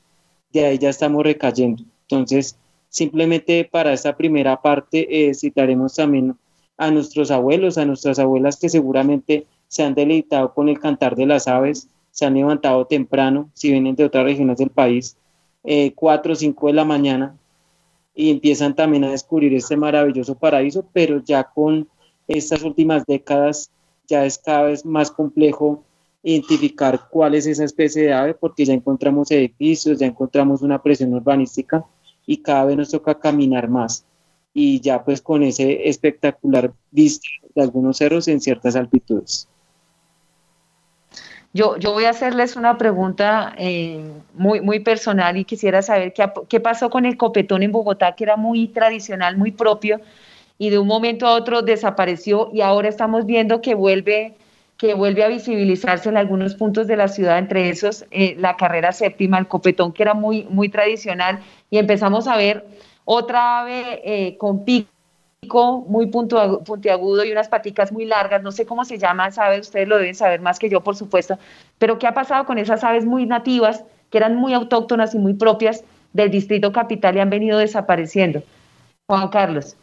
de 0.54 0.66
ahí 0.66 0.78
ya 0.78 0.90
estamos 0.90 1.24
recayendo. 1.24 1.84
Entonces, 2.04 2.58
simplemente 2.90 3.68
para 3.70 3.94
esta 3.94 4.16
primera 4.16 4.62
parte 4.62 5.30
eh, 5.30 5.34
citaremos 5.34 5.96
también 5.96 6.36
a 6.78 6.92
nuestros 6.92 7.32
abuelos, 7.32 7.78
a 7.78 7.86
nuestras 7.86 8.20
abuelas 8.20 8.58
que 8.58 8.70
seguramente 8.70 9.48
se 9.68 9.84
han 9.84 9.96
deleitado 9.96 10.54
con 10.54 10.70
el 10.70 10.80
cantar 10.80 11.16
de 11.16 11.26
las 11.26 11.48
aves, 11.48 11.90
se 12.12 12.26
han 12.26 12.36
levantado 12.36 12.86
temprano, 12.86 13.50
si 13.54 13.72
vienen 13.72 13.96
de 13.96 14.06
otras 14.06 14.24
regiones 14.24 14.58
del 14.58 14.70
país, 14.70 15.18
eh, 15.64 15.92
4 15.94 16.34
o 16.34 16.36
5 16.36 16.68
de 16.68 16.74
la 16.74 16.86
mañana, 16.86 17.36
y 18.16 18.32
empiezan 18.32 18.76
también 18.76 19.04
a 19.04 19.12
descubrir 19.12 19.54
este 19.54 19.78
maravilloso 19.78 20.36
paraíso, 20.36 20.86
pero 20.94 21.24
ya 21.24 21.44
con 21.44 21.88
estas 22.28 22.64
últimas 22.64 23.06
décadas 23.06 23.70
ya 24.08 24.26
es 24.26 24.38
cada 24.38 24.64
vez 24.64 24.86
más 24.86 25.12
complejo 25.12 25.84
identificar 26.24 27.08
cuál 27.10 27.36
es 27.36 27.46
esa 27.46 27.64
especie 27.64 28.04
de 28.04 28.14
ave, 28.14 28.34
porque 28.34 28.66
ya 28.66 28.74
encontramos 28.74 29.30
edificios, 29.32 30.00
ya 30.00 30.08
encontramos 30.08 30.62
una 30.62 30.82
presión 30.82 31.14
urbanística 31.14 31.86
y 32.28 32.38
cada 32.38 32.66
vez 32.66 32.78
nos 32.78 32.92
toca 32.92 33.16
caminar 33.16 33.70
más. 33.70 34.06
Y 34.54 34.80
ya 34.82 35.04
pues 35.04 35.22
con 35.22 35.42
ese 35.42 35.90
espectacular 35.90 36.72
vista 36.92 37.28
de 37.56 37.64
algunos 37.64 37.98
cerros 37.98 38.28
en 38.28 38.42
ciertas 38.42 38.76
altitudes. 38.76 39.48
Yo, 41.54 41.78
yo 41.78 41.94
voy 41.94 42.04
a 42.04 42.12
hacerles 42.12 42.56
una 42.56 42.78
pregunta 42.78 43.56
eh, 43.58 44.12
muy, 44.36 44.62
muy 44.62 44.80
personal 44.80 45.38
y 45.38 45.46
quisiera 45.46 45.82
saber 45.82 46.14
qué, 46.14 46.30
qué 46.50 46.60
pasó 46.60 46.90
con 46.90 47.06
el 47.06 47.18
copetón 47.18 47.64
en 47.64 47.72
Bogotá, 47.72 48.14
que 48.16 48.26
era 48.26 48.36
muy 48.36 48.68
tradicional, 48.68 49.38
muy 49.38 49.52
propio, 49.52 50.02
y 50.60 50.70
de 50.70 50.78
un 50.78 50.88
momento 50.88 51.26
a 51.26 51.34
otro 51.34 51.62
desapareció 51.62 52.50
y 52.54 52.62
ahora 52.62 52.90
estamos 52.90 53.26
viendo 53.26 53.62
que 53.62 53.76
vuelve, 53.76 54.36
que 54.78 54.94
vuelve 54.94 55.24
a 55.24 55.28
visibilizarse 55.28 56.10
en 56.10 56.18
algunos 56.18 56.56
puntos 56.56 56.88
de 56.88 56.98
la 56.98 57.08
ciudad, 57.08 57.40
entre 57.40 57.70
esos 57.70 58.06
eh, 58.12 58.36
la 58.38 58.56
carrera 58.56 58.92
séptima, 58.92 59.40
el 59.40 59.48
copetón, 59.48 59.92
que 59.92 60.04
era 60.04 60.14
muy, 60.14 60.46
muy 60.50 60.70
tradicional, 60.70 61.40
y 61.70 61.80
empezamos 61.80 62.28
a 62.28 62.38
ver 62.38 62.66
otra 63.06 63.62
ave 63.62 64.02
eh, 64.04 64.38
con 64.38 64.64
pico 64.66 64.90
muy 65.88 66.08
puntiagudo 66.08 67.24
y 67.24 67.32
unas 67.32 67.48
paticas 67.48 67.92
muy 67.92 68.06
largas, 68.06 68.44
no 68.44 68.52
sé 68.52 68.66
cómo 68.66 68.86
se 68.86 68.98
llama 68.98 69.28
esa 69.28 69.46
ave, 69.46 69.60
ustedes 69.60 69.88
lo 69.88 69.98
deben 69.98 70.16
saber 70.16 70.42
más 70.42 70.60
que 70.60 70.70
yo, 70.70 70.82
por 70.82 70.96
supuesto, 70.96 71.40
pero 71.78 71.98
¿qué 72.00 72.08
ha 72.08 72.14
pasado 72.14 72.46
con 72.46 72.58
esas 72.58 72.84
aves 72.84 73.06
muy 73.06 73.26
nativas, 73.26 73.84
que 74.12 74.18
eran 74.18 74.36
muy 74.36 74.54
autóctonas 74.54 75.16
y 75.16 75.20
muy 75.20 75.34
propias 75.34 75.84
del 76.14 76.32
distrito 76.32 76.72
capital 76.72 77.16
y 77.16 77.20
han 77.20 77.30
venido 77.30 77.58
desapareciendo? 77.58 78.44
Juan 79.08 79.30
Carlos. 79.30 79.78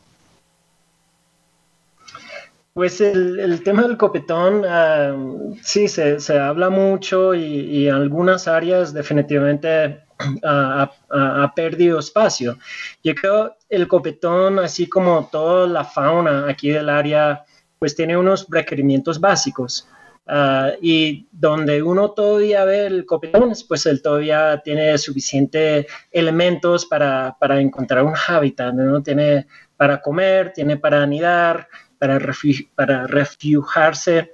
Pues 2.75 3.01
el, 3.01 3.63
tema 3.63 3.83
del 3.83 3.97
copetón, 3.97 4.65
ah, 4.67 5.15
sí, 5.63 5.87
se, 5.87 6.19
habla 6.37 6.71
mucho 6.71 7.33
y, 7.33 7.87
en 7.87 7.95
algunas 7.95 8.49
áreas 8.49 8.93
definitivamente 8.93 10.03
ha, 10.43 11.53
perdido 11.55 12.01
espacio. 12.01 12.59
Yo 13.05 13.15
creo 13.15 13.57
el 13.69 13.87
copetón, 13.87 14.59
así 14.59 14.89
como 14.89 15.29
toda 15.31 15.69
la 15.69 15.85
fauna 15.85 16.49
aquí 16.49 16.71
del 16.71 16.89
área, 16.89 17.45
pues 17.79 17.95
tiene 17.95 18.17
unos 18.17 18.47
requerimientos 18.51 19.21
básicos. 19.21 19.89
Ah, 20.27 20.73
y 20.81 21.29
donde 21.31 21.81
uno 21.81 22.11
todavía 22.11 22.65
ve 22.65 22.87
el 22.87 23.07
copetón, 23.07 23.53
pues 23.69 23.87
él 23.87 24.03
todavía 24.03 24.61
tiene 24.65 24.99
suficientes 24.99 25.87
elementos 26.11 26.87
para, 26.87 27.37
para 27.39 27.61
encontrar 27.61 28.03
un 28.03 28.15
hábitat, 28.27 28.75
¿no? 28.75 29.01
Tiene 29.01 29.47
para 29.77 30.01
comer, 30.01 30.53
tiene 30.53 30.77
para 30.77 31.03
anidar, 31.03 31.69
para, 32.75 33.07
refugiarse, 33.07 34.33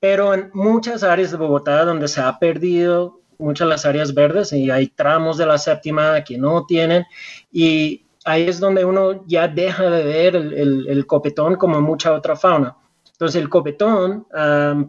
pero 0.00 0.34
en 0.34 0.50
muchas 0.52 1.02
áreas 1.02 1.30
de 1.30 1.36
Bogotá 1.36 1.84
donde 1.84 2.08
se 2.08 2.20
ha 2.20 2.38
perdido 2.38 3.20
muchas 3.38 3.68
las 3.68 3.84
áreas 3.84 4.14
verdes 4.14 4.52
y 4.52 4.70
hay 4.70 4.88
tramos 4.88 5.36
de 5.36 5.46
la 5.46 5.58
séptima 5.58 6.22
que 6.24 6.38
no 6.38 6.64
tienen 6.64 7.04
y 7.52 8.06
ahí 8.24 8.48
es 8.48 8.60
donde 8.60 8.84
uno 8.84 9.24
ya 9.26 9.48
deja 9.48 9.88
de 9.90 10.04
ver 10.04 10.36
el, 10.36 10.88
el, 10.88 11.06
copetón 11.06 11.56
como 11.56 11.80
mucha 11.80 12.12
otra 12.12 12.34
fauna. 12.34 12.76
Entonces 13.12 13.40
el 13.40 13.48
copetón 13.48 14.26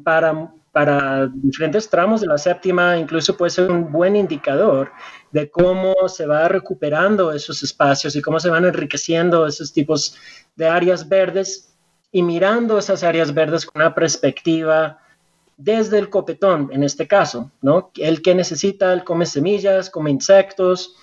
para, 0.04 0.52
para 0.72 1.28
diferentes 1.28 1.90
tramos 1.90 2.22
de 2.22 2.28
la 2.28 2.38
séptima 2.38 2.98
incluso 2.98 3.38
puede 3.38 3.52
ser 3.52 3.72
un 3.72 3.92
buen 3.92 4.16
indicador 4.16 4.92
de 5.32 5.50
cómo 5.50 5.94
se 6.08 6.26
va 6.26 6.48
recuperando 6.48 7.32
esos 7.32 7.64
espacios 7.64 8.16
y 8.16 8.22
cómo 8.22 8.40
se 8.40 8.50
van 8.50 8.66
enriqueciendo 8.66 9.48
esos 9.48 9.72
tipos 9.72 10.18
de 10.56 10.68
áreas 10.68 11.08
verdes 11.08 11.77
y 12.18 12.24
mirando 12.24 12.80
esas 12.80 13.04
áreas 13.04 13.32
verdes 13.32 13.68
con 13.68 13.80
una 13.80 13.94
perspectiva 13.94 14.98
desde 15.56 16.00
el 16.00 16.10
copetón, 16.10 16.68
en 16.74 16.84
este 16.84 17.08
caso, 17.08 17.52
¿no? 17.62 17.92
El 17.96 18.24
que 18.24 18.34
necesita, 18.34 18.92
él 18.92 19.04
come 19.04 19.28
semillas, 19.28 19.92
come 19.92 20.10
insectos, 20.10 20.96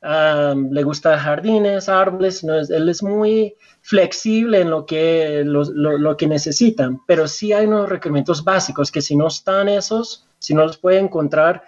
le 0.00 0.82
gusta 0.84 1.18
jardines, 1.18 1.88
árboles, 1.88 2.44
¿no? 2.44 2.54
él 2.54 2.88
es 2.88 3.02
muy 3.02 3.56
flexible 3.82 4.60
en 4.60 4.70
lo 4.70 4.86
que, 4.86 5.42
lo, 5.44 6.16
que 6.16 6.28
necesitan, 6.28 7.00
pero 7.04 7.26
sí 7.26 7.52
hay 7.52 7.66
unos 7.66 7.88
requerimientos 7.88 8.44
básicos 8.44 8.92
que 8.92 9.02
si 9.02 9.16
no 9.16 9.26
están 9.26 9.68
esos, 9.68 10.28
si 10.38 10.54
no 10.54 10.64
los 10.64 10.78
puede 10.78 11.00
encontrar, 11.00 11.64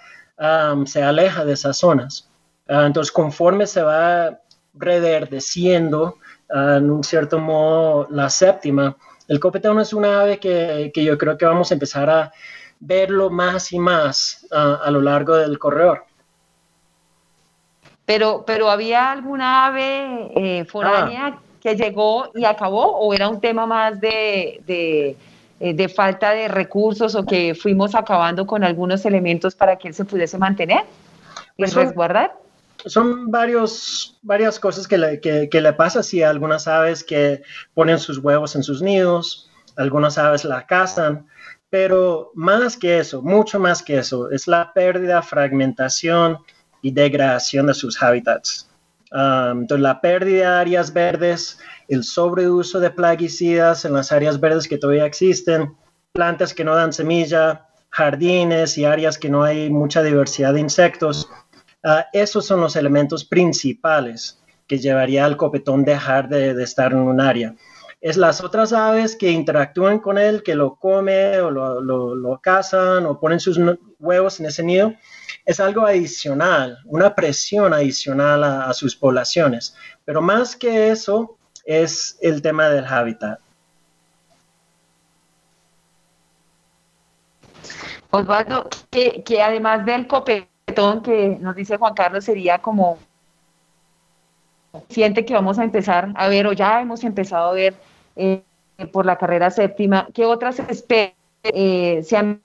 se 0.84 1.02
aleja 1.02 1.44
de 1.44 1.54
esas 1.54 1.76
zonas. 1.76 2.30
Ah, 2.68 2.86
entonces, 2.86 3.10
conforme 3.10 3.66
se 3.66 3.82
va 3.82 4.38
reverdeciendo, 4.74 6.18
en 6.48 6.90
un 6.90 7.02
cierto 7.02 7.38
modo, 7.38 8.06
la 8.10 8.30
séptima, 8.30 8.96
el 9.28 9.40
copetón 9.40 9.80
es 9.80 9.92
una 9.92 10.20
ave 10.20 10.38
que, 10.38 10.92
yo 10.94 11.18
creo 11.18 11.36
que 11.36 11.44
vamos 11.44 11.70
a 11.70 11.74
empezar 11.74 12.08
a 12.08 12.32
verlo 12.78 13.30
más 13.30 13.72
y 13.72 13.78
más 13.78 14.46
a 14.52 14.90
lo 14.90 15.00
largo 15.00 15.36
del 15.36 15.58
corredor. 15.58 16.04
Pero, 18.04 18.44
pero 18.46 18.70
¿había 18.70 19.10
alguna 19.10 19.66
ave 19.66 20.30
eh, 20.36 20.64
foránea 20.64 21.26
ah. 21.26 21.40
que 21.60 21.74
llegó 21.74 22.30
y 22.34 22.44
acabó 22.44 22.98
o 22.98 23.12
era 23.12 23.28
un 23.28 23.40
tema 23.40 23.66
más 23.66 24.00
de, 24.00 24.62
de, 24.64 25.16
eh, 25.58 25.88
falta 25.88 26.30
de 26.30 26.46
recursos 26.46 27.16
o 27.16 27.26
que 27.26 27.56
fuimos 27.56 27.96
acabando 27.96 28.46
con 28.46 28.62
algunos 28.62 29.04
elementos 29.04 29.56
para 29.56 29.76
que 29.76 29.88
él 29.88 29.94
se 29.94 30.04
pudiese 30.04 30.38
mantener 30.38 30.84
y 31.56 31.62
pues 31.62 31.74
resguardar? 31.74 32.36
Son 32.84 33.30
varios, 33.30 34.18
varias 34.22 34.60
cosas 34.60 34.86
que 34.86 34.98
le, 34.98 35.20
que, 35.20 35.60
le 35.60 35.72
pasa 35.72 36.02
si 36.02 36.22
algunas 36.22 36.68
aves 36.68 37.02
que 37.02 37.42
ponen 37.74 37.98
sus 37.98 38.18
huevos 38.18 38.54
en 38.56 38.62
sus 38.62 38.82
nidos, 38.82 39.50
algunas 39.76 40.18
aves 40.18 40.44
la 40.44 40.66
cazan, 40.66 41.26
pero 41.70 42.30
más 42.34 42.76
que 42.76 42.98
eso, 42.98 43.22
mucho 43.22 43.58
más 43.58 43.82
que 43.82 43.98
eso, 43.98 44.30
es 44.30 44.46
la 44.46 44.72
pérdida, 44.72 45.22
fragmentación 45.22 46.38
y 46.82 46.92
degradación 46.92 47.66
de 47.66 47.74
sus 47.74 48.02
hábitats. 48.02 48.70
Um, 49.12 49.62
entonces, 49.62 49.82
la 49.82 50.00
pérdida 50.00 50.50
de 50.50 50.60
áreas 50.60 50.92
verdes, 50.92 51.58
el 51.88 52.04
sobreuso 52.04 52.80
de 52.80 52.90
plaguicidas 52.90 53.84
en 53.84 53.92
las 53.92 54.12
áreas 54.12 54.40
verdes 54.40 54.68
que 54.68 54.78
todavía 54.78 55.06
existen, 55.06 55.76
plantas 56.12 56.54
que 56.54 56.64
no 56.64 56.74
dan 56.74 56.92
semilla, 56.92 57.66
jardines 57.90 58.76
y 58.76 58.84
áreas 58.84 59.16
que 59.16 59.30
no 59.30 59.42
hay 59.42 59.70
mucha 59.70 60.02
diversidad 60.02 60.52
de 60.52 60.60
insectos, 60.60 61.28
Ah, 61.88 62.08
esos 62.12 62.44
son 62.44 62.60
los 62.60 62.74
elementos 62.74 63.24
principales 63.24 64.42
que 64.66 64.76
llevaría 64.76 65.24
al 65.24 65.36
copetón 65.36 65.84
dejar 65.84 66.28
de, 66.28 66.60
estar 66.60 66.90
en 66.90 66.98
un 66.98 67.20
área. 67.20 67.54
Es 68.00 68.16
las 68.16 68.42
otras 68.42 68.72
aves 68.72 69.14
que 69.14 69.30
interactúan 69.30 70.00
con 70.00 70.18
él, 70.18 70.42
que 70.42 70.56
lo 70.56 70.74
come 70.74 71.38
o 71.38 71.48
lo, 71.48 72.40
cazan 72.42 73.06
o 73.06 73.20
ponen 73.20 73.38
sus 73.38 73.60
huevos 74.00 74.40
en 74.40 74.46
ese 74.46 74.64
nido, 74.64 74.94
es 75.44 75.60
algo 75.60 75.86
adicional, 75.86 76.76
una 76.86 77.14
presión 77.14 77.72
adicional 77.72 78.42
a, 78.42 78.72
sus 78.72 78.96
poblaciones. 78.96 79.76
Pero 80.04 80.20
más 80.20 80.56
que 80.56 80.90
eso, 80.90 81.38
es 81.64 82.18
el 82.20 82.42
tema 82.42 82.68
del 82.68 82.84
hábitat. 82.84 83.38
Osvaldo, 88.10 88.68
que, 88.90 89.22
que 89.22 89.40
además 89.40 89.86
del 89.86 90.08
copetón, 90.08 90.55
que 91.02 91.38
nos 91.40 91.56
dice 91.56 91.76
Juan 91.76 91.94
Carlos 91.94 92.24
sería 92.24 92.58
como 92.58 92.98
siente 94.88 95.24
que 95.24 95.34
vamos 95.34 95.58
a 95.58 95.64
empezar 95.64 96.12
a 96.14 96.28
ver 96.28 96.46
o 96.46 96.52
ya 96.52 96.80
hemos 96.80 97.02
empezado 97.02 97.50
a 97.50 97.52
ver 97.54 97.74
eh, 98.14 98.42
por 98.92 99.06
la 99.06 99.16
carrera 99.16 99.50
séptima, 99.50 100.06
¿qué 100.12 100.26
otras 100.26 100.58
especies 100.58 101.14
eh, 101.44 102.02
se 102.02 102.16
han 102.16 102.40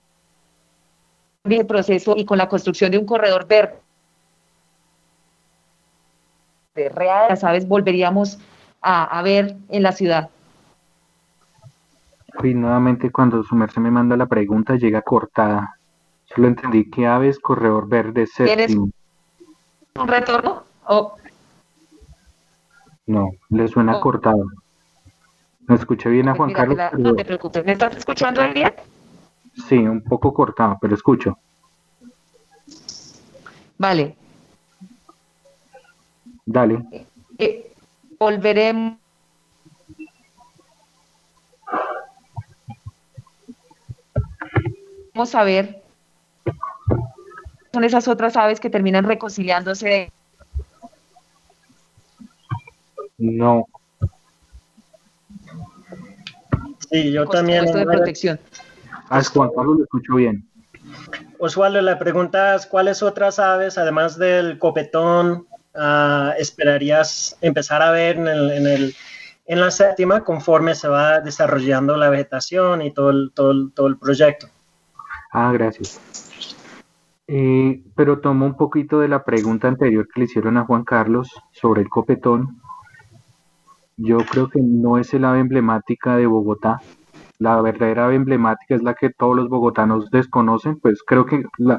en 1.44 1.52
el 1.52 1.66
proceso 1.66 2.14
y 2.16 2.24
con 2.24 2.38
la 2.38 2.48
construcción 2.48 2.90
de 2.90 2.98
un 2.98 3.04
corredor 3.04 3.46
verde 3.46 3.74
de 6.74 6.88
real 6.88 7.26
las 7.28 7.44
aves 7.44 7.68
volveríamos 7.68 8.38
a, 8.80 9.20
ver 9.22 9.56
en 9.68 9.82
la 9.82 9.92
ciudad? 9.92 10.30
Uy, 12.42 12.54
nuevamente 12.54 13.10
cuando 13.10 13.42
su 13.42 13.54
merced 13.54 13.82
me 13.82 13.90
manda 13.90 14.16
la 14.16 14.26
pregunta 14.26 14.76
llega 14.76 15.02
cortada. 15.02 15.76
Solo 16.34 16.48
entendí 16.48 16.90
que 16.90 17.06
aves, 17.06 17.38
corredor 17.38 17.88
verde, 17.88 18.26
séptimo. 18.26 18.90
un 19.94 20.08
retorno? 20.08 20.64
¿O 20.86 21.16
no, 23.06 23.32
le 23.50 23.68
suena 23.68 23.96
oh. 23.96 24.00
cortado. 24.00 24.46
¿Me 25.66 25.74
escuché 25.74 26.08
bien 26.08 26.28
a 26.28 26.34
Juan 26.34 26.52
Carlos? 26.52 26.78
No 26.98 27.14
te 27.14 27.24
preocupes, 27.24 27.64
¿me 27.64 27.72
estás 27.72 27.96
escuchando 27.96 28.42
bien? 28.52 28.72
Sí, 29.68 29.76
un 29.76 30.02
poco 30.02 30.32
cortado, 30.32 30.78
pero 30.80 30.94
escucho. 30.94 31.38
Vale. 33.78 34.16
Dale. 36.46 37.06
Eh, 37.38 37.72
volveremos. 38.18 38.98
Vamos 45.14 45.34
a 45.34 45.44
ver. 45.44 45.81
Son 47.72 47.84
esas 47.84 48.06
otras 48.08 48.36
aves 48.36 48.60
que 48.60 48.70
terminan 48.70 49.04
reconciliándose 49.04 50.12
no. 53.22 53.68
Sí, 56.90 57.12
yo 57.12 57.24
también. 57.26 57.66
de 57.66 57.84
protección. 57.84 58.40
Ah, 59.08 59.22
Juan 59.22 59.50
Carlos 59.54 59.78
lo 59.78 59.84
escucho 59.84 60.16
bien. 60.16 60.44
Osvaldo, 61.38 61.80
la 61.80 62.00
pregunta 62.00 62.56
es, 62.56 62.66
¿cuáles 62.66 63.02
otras 63.02 63.38
aves, 63.38 63.78
además 63.78 64.18
del 64.18 64.58
copetón, 64.58 65.46
uh, 65.74 66.32
esperarías 66.36 67.36
empezar 67.40 67.80
a 67.80 67.92
ver 67.92 68.16
en, 68.16 68.26
el, 68.26 68.50
en, 68.50 68.66
el, 68.66 68.94
en, 69.46 69.60
la 69.60 69.70
séptima 69.70 70.24
conforme 70.24 70.74
se 70.74 70.88
va 70.88 71.20
desarrollando 71.20 71.96
la 71.96 72.10
vegetación 72.10 72.82
y 72.82 72.92
todo 72.92 73.10
el, 73.10 73.30
todo 73.32 73.70
todo 73.70 73.86
el 73.86 73.98
proyecto? 73.98 74.48
Ah, 75.32 75.52
gracias. 75.52 76.00
Eh, 77.28 77.82
pero 77.94 78.20
tomo 78.20 78.46
un 78.46 78.56
poquito 78.56 78.98
de 79.00 79.08
la 79.08 79.24
pregunta 79.24 79.68
anterior 79.68 80.06
que 80.12 80.20
le 80.20 80.24
hicieron 80.26 80.56
a 80.56 80.64
Juan 80.64 80.84
Carlos 80.84 81.30
sobre 81.52 81.82
el 81.82 81.88
copetón 81.88 82.60
yo 83.96 84.18
creo 84.18 84.48
que 84.48 84.60
no 84.60 84.98
es 84.98 85.12
el 85.14 85.24
ave 85.24 85.40
emblemática 85.40 86.16
de 86.16 86.26
Bogotá. 86.26 86.80
La 87.38 87.60
verdadera 87.60 88.06
ave 88.06 88.16
emblemática 88.16 88.74
es 88.74 88.82
la 88.82 88.94
que 88.94 89.10
todos 89.10 89.36
los 89.36 89.48
bogotanos 89.48 90.10
desconocen. 90.10 90.78
Pues 90.80 91.02
creo 91.06 91.26
que 91.26 91.44
la, 91.58 91.78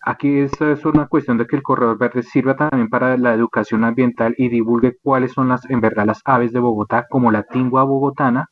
aquí 0.00 0.40
es, 0.40 0.60
es 0.60 0.84
una 0.84 1.06
cuestión 1.06 1.38
de 1.38 1.46
que 1.46 1.56
el 1.56 1.62
corredor 1.62 1.98
verde 1.98 2.22
sirva 2.22 2.56
también 2.56 2.88
para 2.88 3.16
la 3.16 3.34
educación 3.34 3.84
ambiental 3.84 4.34
y 4.36 4.48
divulgue 4.48 4.96
cuáles 5.02 5.32
son 5.32 5.48
las, 5.48 5.68
en 5.70 5.80
verdad, 5.80 6.06
las 6.06 6.20
aves 6.24 6.52
de 6.52 6.60
Bogotá, 6.60 7.06
como 7.08 7.30
la 7.30 7.44
tingua 7.44 7.84
bogotana, 7.84 8.50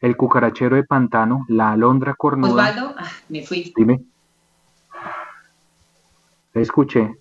el 0.00 0.16
cucarachero 0.16 0.76
de 0.76 0.84
pantano, 0.84 1.44
la 1.48 1.72
alondra 1.72 2.14
cornuda. 2.14 2.52
Osvaldo, 2.52 2.94
ah, 2.96 3.08
me 3.28 3.42
fui. 3.42 3.72
Dime. 3.76 4.00
Escuché. 6.54 7.14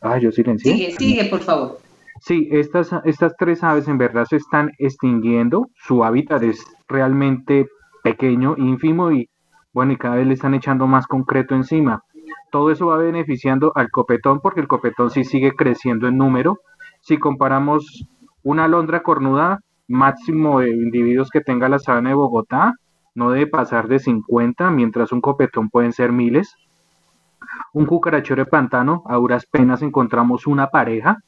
Ah, 0.00 0.18
yo 0.18 0.30
silencié. 0.32 0.72
Sigue, 0.72 0.92
sigue, 0.92 1.24
por 1.26 1.40
favor. 1.40 1.78
Sí, 2.20 2.48
estas, 2.50 2.90
estas 3.04 3.36
tres 3.36 3.62
aves 3.62 3.88
en 3.88 3.98
verdad 3.98 4.24
se 4.24 4.36
están 4.36 4.72
extinguiendo. 4.78 5.68
Su 5.76 6.04
hábitat 6.04 6.42
es 6.42 6.64
realmente 6.88 7.68
pequeño, 8.02 8.54
ínfimo 8.56 9.12
y 9.12 9.28
bueno, 9.72 9.92
y 9.92 9.96
cada 9.96 10.16
vez 10.16 10.26
le 10.26 10.34
están 10.34 10.54
echando 10.54 10.86
más 10.86 11.06
concreto 11.06 11.54
encima. 11.54 12.02
Todo 12.50 12.70
eso 12.70 12.86
va 12.86 12.96
beneficiando 12.96 13.72
al 13.74 13.90
copetón 13.90 14.40
porque 14.40 14.60
el 14.60 14.68
copetón 14.68 15.10
sí 15.10 15.24
sigue 15.24 15.52
creciendo 15.52 16.06
en 16.06 16.16
número. 16.16 16.58
Si 17.00 17.18
comparamos 17.18 18.06
una 18.44 18.64
alondra 18.64 19.02
cornuda, 19.02 19.60
máximo 19.88 20.60
de 20.60 20.70
individuos 20.70 21.28
que 21.30 21.40
tenga 21.40 21.68
la 21.68 21.78
sabana 21.78 22.10
de 22.10 22.14
Bogotá, 22.14 22.74
no 23.14 23.30
debe 23.30 23.48
pasar 23.48 23.88
de 23.88 23.98
50, 23.98 24.70
mientras 24.70 25.12
un 25.12 25.20
copetón 25.20 25.68
pueden 25.70 25.92
ser 25.92 26.12
miles. 26.12 26.54
Un 27.72 27.86
cucarachero 27.86 28.44
de 28.44 28.50
pantano, 28.50 29.02
a 29.06 29.16
duras 29.16 29.46
penas 29.46 29.82
encontramos 29.82 30.46
una 30.46 30.68
pareja, 30.68 31.18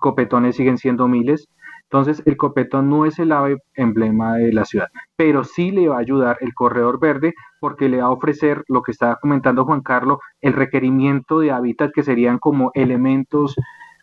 copetones 0.00 0.56
siguen 0.56 0.78
siendo 0.78 1.08
miles. 1.08 1.48
Entonces, 1.84 2.22
el 2.24 2.38
copetón 2.38 2.88
no 2.88 3.04
es 3.04 3.18
el 3.18 3.32
ave 3.32 3.58
emblema 3.74 4.36
de 4.36 4.50
la 4.52 4.64
ciudad, 4.64 4.88
pero 5.14 5.44
sí 5.44 5.70
le 5.70 5.88
va 5.88 5.96
a 5.96 6.00
ayudar 6.00 6.38
el 6.40 6.54
corredor 6.54 6.98
verde 6.98 7.34
porque 7.60 7.90
le 7.90 7.98
va 7.98 8.04
a 8.04 8.10
ofrecer 8.10 8.64
lo 8.68 8.80
que 8.80 8.92
estaba 8.92 9.16
comentando 9.16 9.66
Juan 9.66 9.82
Carlos, 9.82 10.18
el 10.40 10.54
requerimiento 10.54 11.40
de 11.40 11.52
hábitat 11.52 11.92
que 11.92 12.02
serían 12.02 12.38
como 12.38 12.70
elementos 12.72 13.54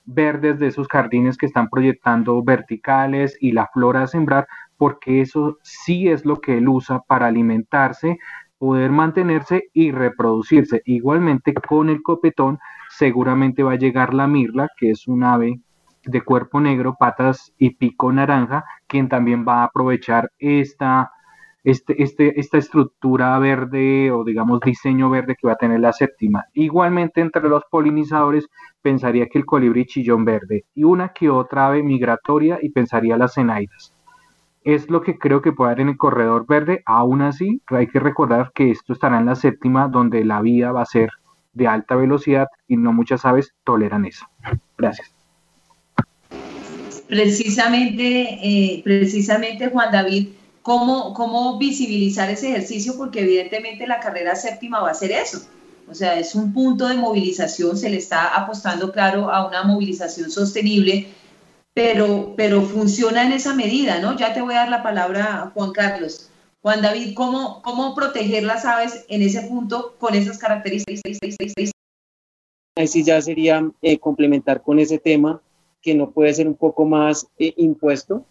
verdes 0.05 0.59
de 0.59 0.67
esos 0.67 0.87
jardines 0.87 1.37
que 1.37 1.47
están 1.47 1.67
proyectando 1.69 2.43
verticales 2.43 3.37
y 3.39 3.53
la 3.53 3.67
flora 3.73 4.03
a 4.03 4.07
sembrar, 4.07 4.47
porque 4.77 5.21
eso 5.21 5.57
sí 5.61 6.09
es 6.09 6.25
lo 6.25 6.41
que 6.41 6.59
él 6.59 6.69
usa 6.69 7.01
para 7.07 7.27
alimentarse, 7.27 8.19
poder 8.59 8.91
mantenerse 8.91 9.69
y 9.73 9.91
reproducirse. 9.91 10.81
Igualmente 10.85 11.53
con 11.53 11.89
el 11.89 12.03
copetón 12.03 12.59
seguramente 12.89 13.63
va 13.63 13.71
a 13.73 13.77
llegar 13.77 14.13
la 14.13 14.27
mirla, 14.27 14.67
que 14.77 14.91
es 14.91 15.07
un 15.07 15.23
ave 15.23 15.59
de 16.05 16.21
cuerpo 16.21 16.59
negro, 16.59 16.95
patas 16.99 17.53
y 17.57 17.71
pico 17.71 18.11
naranja, 18.11 18.65
quien 18.87 19.09
también 19.09 19.45
va 19.47 19.61
a 19.61 19.63
aprovechar 19.65 20.31
esta, 20.39 21.11
este, 21.63 22.01
este, 22.03 22.39
esta 22.39 22.57
estructura 22.57 23.37
verde 23.39 24.11
o 24.11 24.23
digamos 24.23 24.59
diseño 24.61 25.09
verde 25.09 25.35
que 25.39 25.47
va 25.47 25.53
a 25.53 25.57
tener 25.57 25.79
la 25.79 25.93
séptima. 25.93 26.45
Igualmente 26.53 27.21
entre 27.21 27.47
los 27.49 27.63
polinizadores 27.69 28.47
pensaría 28.81 29.27
que 29.27 29.39
el 29.39 29.45
colibrí 29.45 29.85
chillón 29.85 30.25
verde 30.25 30.65
y 30.73 30.83
una 30.83 31.09
que 31.09 31.29
otra 31.29 31.67
ave 31.67 31.83
migratoria 31.83 32.59
y 32.61 32.69
pensaría 32.69 33.17
las 33.17 33.33
cenaidas. 33.33 33.93
Es 34.63 34.89
lo 34.89 35.01
que 35.01 35.17
creo 35.17 35.41
que 35.41 35.51
puede 35.51 35.71
haber 35.71 35.81
en 35.81 35.89
el 35.89 35.97
corredor 35.97 36.45
verde. 36.47 36.83
Aún 36.85 37.21
así, 37.21 37.61
hay 37.67 37.87
que 37.87 37.99
recordar 37.99 38.51
que 38.53 38.71
esto 38.71 38.93
estará 38.93 39.19
en 39.19 39.25
la 39.25 39.35
séptima, 39.35 39.87
donde 39.87 40.25
la 40.25 40.41
vía 40.41 40.71
va 40.71 40.81
a 40.81 40.85
ser 40.85 41.09
de 41.53 41.67
alta 41.67 41.95
velocidad 41.95 42.47
y 42.67 42.77
no 42.77 42.93
muchas 42.93 43.25
aves 43.25 43.53
toleran 43.63 44.05
eso. 44.05 44.25
Gracias. 44.77 45.13
Precisamente, 47.07 48.39
eh, 48.43 48.81
precisamente 48.83 49.69
Juan 49.69 49.91
David, 49.91 50.29
¿cómo, 50.61 51.13
¿cómo 51.13 51.57
visibilizar 51.57 52.29
ese 52.29 52.49
ejercicio? 52.49 52.93
Porque 52.97 53.21
evidentemente 53.21 53.87
la 53.87 53.99
carrera 53.99 54.35
séptima 54.35 54.79
va 54.79 54.91
a 54.91 54.93
ser 54.93 55.11
eso. 55.11 55.39
O 55.89 55.95
sea, 55.95 56.19
es 56.19 56.35
un 56.35 56.53
punto 56.53 56.87
de 56.87 56.95
movilización, 56.95 57.75
se 57.75 57.89
le 57.89 57.97
está 57.97 58.35
apostando, 58.35 58.91
claro, 58.91 59.31
a 59.31 59.47
una 59.47 59.63
movilización 59.63 60.29
sostenible, 60.29 61.07
pero, 61.73 62.33
pero 62.35 62.61
funciona 62.61 63.25
en 63.25 63.33
esa 63.33 63.53
medida, 63.53 63.99
¿no? 63.99 64.17
Ya 64.17 64.33
te 64.33 64.41
voy 64.41 64.53
a 64.53 64.59
dar 64.59 64.69
la 64.69 64.83
palabra, 64.83 65.51
Juan 65.53 65.71
Carlos. 65.71 66.29
Juan 66.61 66.81
David, 66.81 67.13
¿cómo, 67.15 67.61
cómo 67.61 67.95
proteger 67.95 68.43
las 68.43 68.65
aves 68.65 69.05
en 69.07 69.21
ese 69.21 69.43
punto 69.43 69.95
con 69.97 70.13
esas 70.13 70.37
características? 70.37 71.19
Ahí 72.75 72.87
sí 72.87 73.03
ya 73.03 73.21
sería 73.21 73.69
eh, 73.81 73.97
complementar 73.97 74.61
con 74.61 74.79
ese 74.79 74.99
tema 74.99 75.41
que 75.81 75.95
no 75.95 76.11
puede 76.11 76.33
ser 76.33 76.47
un 76.47 76.55
poco 76.55 76.85
más 76.85 77.27
eh, 77.37 77.53
impuesto. 77.57 78.25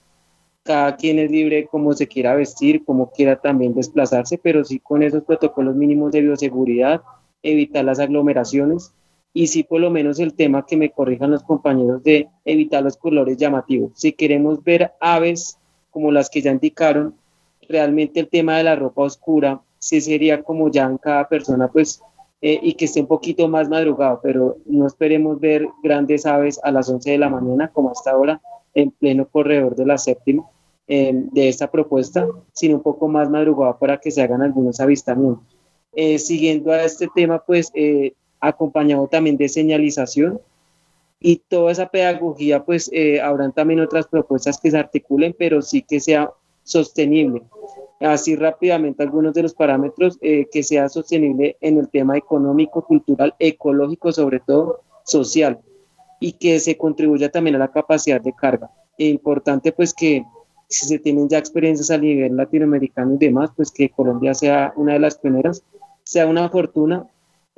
Cada 0.62 0.96
quien 0.96 1.18
es 1.18 1.30
libre 1.30 1.66
como 1.66 1.94
se 1.94 2.06
quiera 2.06 2.34
vestir, 2.34 2.84
como 2.84 3.10
quiera 3.10 3.40
también 3.40 3.74
desplazarse, 3.74 4.36
pero 4.36 4.64
sí 4.64 4.78
con 4.78 5.02
esos 5.02 5.24
protocolos 5.24 5.74
mínimos 5.74 6.12
de 6.12 6.20
bioseguridad, 6.20 7.00
evitar 7.42 7.84
las 7.84 7.98
aglomeraciones 7.98 8.92
y 9.32 9.46
sí 9.46 9.62
por 9.62 9.80
lo 9.80 9.90
menos 9.90 10.18
el 10.18 10.34
tema 10.34 10.64
que 10.66 10.76
me 10.76 10.90
corrijan 10.90 11.30
los 11.30 11.42
compañeros 11.42 12.02
de 12.02 12.28
evitar 12.44 12.82
los 12.82 12.96
colores 12.96 13.36
llamativos. 13.36 13.92
Si 13.94 14.12
queremos 14.12 14.62
ver 14.62 14.92
aves 15.00 15.58
como 15.90 16.10
las 16.10 16.30
que 16.30 16.42
ya 16.42 16.50
indicaron, 16.50 17.14
realmente 17.68 18.20
el 18.20 18.28
tema 18.28 18.56
de 18.56 18.64
la 18.64 18.76
ropa 18.76 19.02
oscura 19.02 19.60
sí 19.78 20.00
sería 20.00 20.42
como 20.42 20.70
ya 20.70 20.84
en 20.84 20.98
cada 20.98 21.28
persona 21.28 21.68
pues 21.68 22.02
eh, 22.40 22.58
y 22.62 22.74
que 22.74 22.84
esté 22.84 23.00
un 23.00 23.06
poquito 23.06 23.48
más 23.48 23.68
madrugado, 23.68 24.20
pero 24.22 24.58
no 24.66 24.86
esperemos 24.86 25.40
ver 25.40 25.66
grandes 25.82 26.24
aves 26.24 26.60
a 26.62 26.70
las 26.70 26.88
11 26.88 27.10
de 27.10 27.18
la 27.18 27.28
mañana 27.28 27.68
como 27.68 27.90
hasta 27.90 28.12
ahora 28.12 28.40
en 28.74 28.90
pleno 28.92 29.26
corredor 29.26 29.74
de 29.74 29.84
la 29.84 29.98
séptima 29.98 30.48
eh, 30.86 31.12
de 31.14 31.48
esta 31.48 31.70
propuesta, 31.70 32.26
sino 32.52 32.76
un 32.76 32.82
poco 32.82 33.08
más 33.08 33.28
madrugado 33.28 33.76
para 33.78 33.98
que 33.98 34.10
se 34.10 34.22
hagan 34.22 34.42
algunos 34.42 34.78
avistamientos. 34.78 35.44
Eh, 35.92 36.18
siguiendo 36.18 36.70
a 36.70 36.84
este 36.84 37.08
tema, 37.12 37.42
pues 37.44 37.72
acompañado 38.40 39.06
también 39.08 39.36
de 39.36 39.48
señalización 39.48 40.40
y 41.20 41.36
toda 41.48 41.72
esa 41.72 41.86
pedagogía, 41.86 42.64
pues 42.64 42.90
habrán 43.22 43.52
también 43.52 43.80
otras 43.80 44.06
propuestas 44.06 44.58
que 44.58 44.70
se 44.70 44.78
articulen, 44.78 45.34
pero 45.36 45.62
sí 45.62 45.82
que 45.82 45.98
sea 45.98 46.30
sostenible 46.62 47.42
así 48.06 48.36
rápidamente 48.36 49.02
algunos 49.02 49.34
de 49.34 49.42
los 49.42 49.54
parámetros 49.54 50.18
eh, 50.20 50.46
que 50.50 50.62
sea 50.62 50.88
sostenible 50.88 51.56
en 51.60 51.78
el 51.78 51.88
tema 51.88 52.16
económico, 52.16 52.82
cultural, 52.82 53.34
ecológico, 53.38 54.12
sobre 54.12 54.40
todo 54.40 54.82
social, 55.04 55.58
y 56.20 56.32
que 56.32 56.60
se 56.60 56.76
contribuya 56.76 57.30
también 57.30 57.56
a 57.56 57.60
la 57.60 57.72
capacidad 57.72 58.20
de 58.20 58.32
carga. 58.32 58.70
Es 58.96 59.08
importante 59.08 59.72
pues 59.72 59.92
que 59.94 60.24
si 60.68 60.86
se 60.86 60.98
tienen 60.98 61.28
ya 61.28 61.38
experiencias 61.38 61.90
a 61.90 61.98
nivel 61.98 62.36
latinoamericano 62.36 63.14
y 63.14 63.18
demás, 63.18 63.50
pues 63.56 63.70
que 63.70 63.88
Colombia 63.88 64.34
sea 64.34 64.72
una 64.76 64.92
de 64.94 64.98
las 64.98 65.16
primeras, 65.16 65.62
sea 66.04 66.26
una 66.26 66.48
fortuna, 66.48 67.06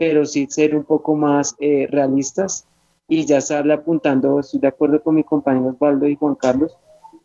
pero 0.00 0.24
sí 0.24 0.46
ser 0.48 0.74
un 0.74 0.84
poco 0.84 1.14
más 1.14 1.54
eh, 1.58 1.86
realistas 1.90 2.64
y 3.06 3.26
ya 3.26 3.36
estarle 3.36 3.74
apuntando, 3.74 4.40
estoy 4.40 4.58
de 4.58 4.68
acuerdo 4.68 5.02
con 5.02 5.14
mi 5.14 5.24
compañero 5.24 5.68
Osvaldo 5.68 6.08
y 6.08 6.16
Juan 6.16 6.36
Carlos, 6.36 6.74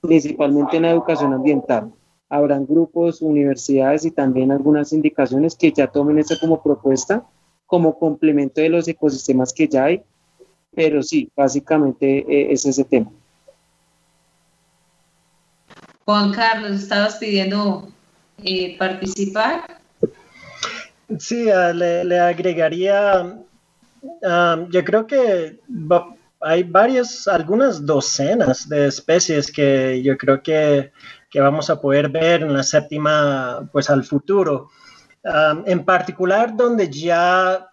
principalmente 0.02 0.76
en 0.76 0.84
la 0.84 0.92
educación 0.92 1.32
ambiental 1.32 1.94
habrán 2.28 2.66
grupos, 2.66 3.22
universidades 3.22 4.04
y 4.04 4.12
también 4.12 4.52
algunas 4.52 4.92
indicaciones 4.92 5.56
que 5.56 5.72
ya 5.72 5.88
tomen 5.88 6.20
esto 6.20 6.36
como 6.38 6.62
propuesta, 6.62 7.24
como 7.66 7.98
complemento 7.98 8.60
de 8.60 8.68
los 8.68 8.90
ecosistemas 8.90 9.54
que 9.54 9.70
ya 9.70 9.86
hay, 9.86 10.04
pero 10.76 11.02
sí, 11.02 11.32
básicamente 11.34 12.26
eh, 12.28 12.52
es 12.52 12.66
ese 12.66 12.84
tema. 12.84 13.10
Juan 16.04 16.34
Carlos, 16.34 16.72
estabas 16.72 17.16
pidiendo 17.16 17.88
eh, 18.44 18.78
participar. 18.78 19.85
Sí, 21.20 21.50
ah, 21.50 21.72
le, 21.72 22.20
agregaría, 22.20 23.38
ah, 24.24 24.66
yo 24.70 24.84
creo 24.84 25.06
que 25.06 25.60
hay 26.42 26.64
varias, 26.64 27.28
algunas 27.28 27.86
docenas 27.86 28.68
de 28.68 28.88
especies 28.88 29.52
que 29.52 30.02
yo 30.02 30.18
creo 30.18 30.42
que, 30.42 30.92
vamos 31.36 31.70
a 31.70 31.82
poder 31.82 32.08
ver 32.10 32.44
en 32.44 32.54
la 32.54 32.64
séptima, 32.64 33.70
pues 33.72 33.90
al 33.90 34.04
futuro. 34.04 34.70
Ah, 35.24 35.62
en 35.66 35.84
particular, 35.84 36.56
donde 36.56 36.90
ya 36.90 37.68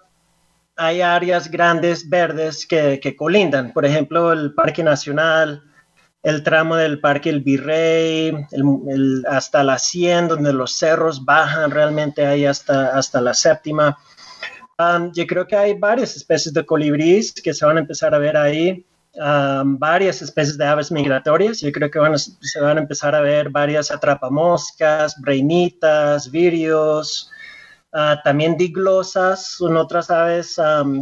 hay 0.76 1.00
áreas 1.00 1.50
grandes 1.50 2.08
verdes 2.08 2.66
que, 2.66 2.98
que 3.00 3.14
colindan, 3.14 3.72
por 3.72 3.84
ejemplo, 3.84 4.32
el 4.32 4.54
Parque 4.54 4.82
Nacional, 4.82 5.62
el 6.22 6.42
tramo 6.42 6.76
del 6.76 7.00
Parque 7.00 7.30
El 7.30 7.40
Virrey, 7.40 8.32
hasta 9.28 9.64
la 9.64 9.78
100, 9.78 10.28
donde 10.28 10.52
los 10.52 10.76
cerros 10.76 11.24
bajan 11.24 11.70
realmente 11.70 12.24
ahí 12.24 12.46
hasta, 12.46 12.96
hasta 12.96 13.20
la 13.20 13.34
séptima. 13.34 13.98
yo 15.12 15.26
creo 15.26 15.46
que 15.46 15.56
hay 15.56 15.74
varias 15.74 16.16
especies 16.16 16.54
de 16.54 16.64
colibríes 16.64 17.32
que 17.32 17.52
se 17.52 17.66
van 17.66 17.76
a 17.76 17.80
empezar 17.80 18.14
a 18.14 18.18
ver 18.18 18.36
ahí, 18.36 18.86
varias 19.64 20.22
especies 20.22 20.56
de 20.56 20.64
aves 20.64 20.92
migratorias. 20.92 21.60
Yo 21.60 21.72
creo 21.72 21.90
que 21.90 21.98
se 22.40 22.60
van 22.60 22.78
a 22.78 22.80
empezar 22.80 23.14
a 23.14 23.20
ver 23.20 23.50
varias 23.50 23.90
atrapamoscas, 23.90 25.20
breinitas, 25.20 26.30
virios, 26.30 27.30
ah, 27.92 28.20
también 28.22 28.56
diglosas, 28.56 29.46
son 29.48 29.76
otras 29.76 30.08
aves, 30.08 30.56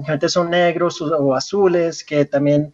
gente 0.06 0.30
son 0.30 0.48
negros 0.48 1.00
o 1.02 1.34
azules 1.34 2.02
que 2.02 2.24
también 2.24 2.72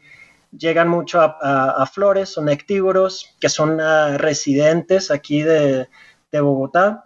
llegan 0.50 0.88
mucho 0.88 1.20
a, 1.20 1.86
flores, 1.86 2.30
son 2.30 2.48
ectívoros, 2.48 3.36
que 3.40 3.48
son 3.48 3.80
ah, 3.80 4.16
residentes 4.18 5.10
aquí 5.10 5.42
de, 5.42 5.88
Bogotá. 6.32 7.02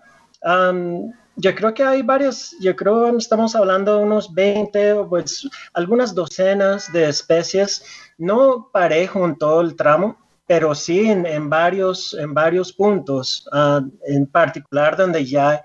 yo 1.37 1.55
creo 1.55 1.73
que 1.73 1.85
hay 1.85 2.03
varios, 2.03 2.57
yo 2.61 2.75
creo 2.75 3.17
estamos 3.17 3.55
hablando 3.55 3.97
de 3.97 4.03
unos 4.03 4.35
20, 4.35 5.05
pues 5.09 5.49
algunas 5.73 6.13
docenas 6.13 6.93
de 6.93 7.09
especies, 7.09 7.85
no 8.19 8.71
parejo 8.73 9.25
en 9.25 9.39
todo 9.39 9.61
el 9.61 9.77
tramo, 9.77 10.19
pero 10.49 10.75
sí 10.75 11.09
en, 11.09 11.49
varios, 11.49 12.13
en 12.15 12.35
varios 12.35 12.73
puntos, 12.73 13.49
ah, 13.53 13.83
en 14.05 14.27
particular 14.27 14.97
donde 14.97 15.25
ya 15.25 15.63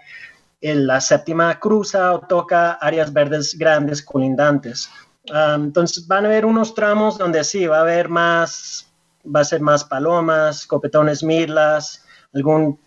en 0.62 0.88
la 0.88 1.02
séptima 1.02 1.60
cruza 1.60 2.14
o 2.14 2.22
toca 2.22 2.74
áreas 2.74 3.12
verdes 3.14 3.58
grandes 3.58 4.04
colindantes. 4.04 4.90
Ah, 5.32 5.56
entonces 5.60 6.08
van 6.08 6.26
a 6.26 6.28
haber 6.28 6.46
unos 6.46 6.74
tramos 6.76 7.18
donde 7.18 7.44
sí, 7.44 7.66
va 7.68 7.78
a 7.78 7.82
haber 7.82 8.10
más, 8.10 8.92
va 9.24 9.40
a 9.42 9.46
ser 9.46 9.62
más 9.62 9.84
palomas, 9.84 10.68
copetones 10.68 11.24
mirlas, 11.24 12.04
algún, 12.34 12.80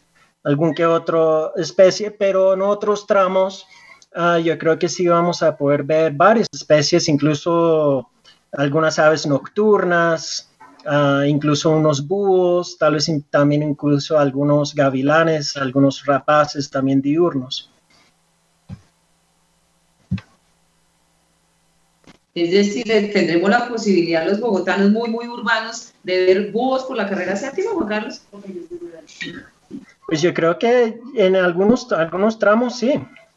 algún 0.44 0.74
que 0.74 0.87
otro 0.87 1.55
especie, 1.57 2.11
pero 2.11 2.55
en 2.55 2.62
otros 2.62 3.07
tramos 3.07 3.66
ah, 4.14 4.38
yo 4.38 4.57
creo 4.59 4.79
que 4.79 4.88
sí 4.88 5.09
vamos 5.09 5.42
a 5.42 5.57
poder 5.57 5.83
ver 5.83 6.12
varias 6.12 6.48
especies, 6.53 7.09
incluso 7.09 8.09
algunas 8.53 8.98
aves 8.98 9.27
nocturnas, 9.27 10.51
ah, 10.87 11.24
incluso 11.27 11.70
unos 11.70 12.07
búhos, 12.07 12.79
tal 12.79 12.94
vez 12.94 13.11
también 13.31 13.62
incluso 13.62 14.18
algunos 14.18 14.74
gavilanes, 14.74 15.57
algunos 15.57 16.05
rapaces 16.07 16.70
también 16.70 17.03
diurnos. 17.03 17.72
Es 22.35 22.51
decir, 22.51 22.85
tendremos 23.12 23.51
la 23.51 23.69
posibilidad 23.69 24.27
los 24.27 24.41
bogotanos 24.41 24.91
muy, 24.91 25.09
muy 25.11 25.27
urbanos 25.27 25.93
de 26.03 26.27
ver 26.27 26.53
búhos 26.53 26.85
por 26.85 26.97
la 26.97 27.09
carrera 27.09 27.35
séptima, 27.37 27.71
Juan 27.73 27.88
Carlos. 27.88 28.23
Pues 30.07 30.23
yo 30.23 30.33
creo 30.33 30.59
que 30.59 31.01
en 31.14 31.37
algunos, 31.37 31.88
tramos 32.38 32.79
sí. 32.79 32.95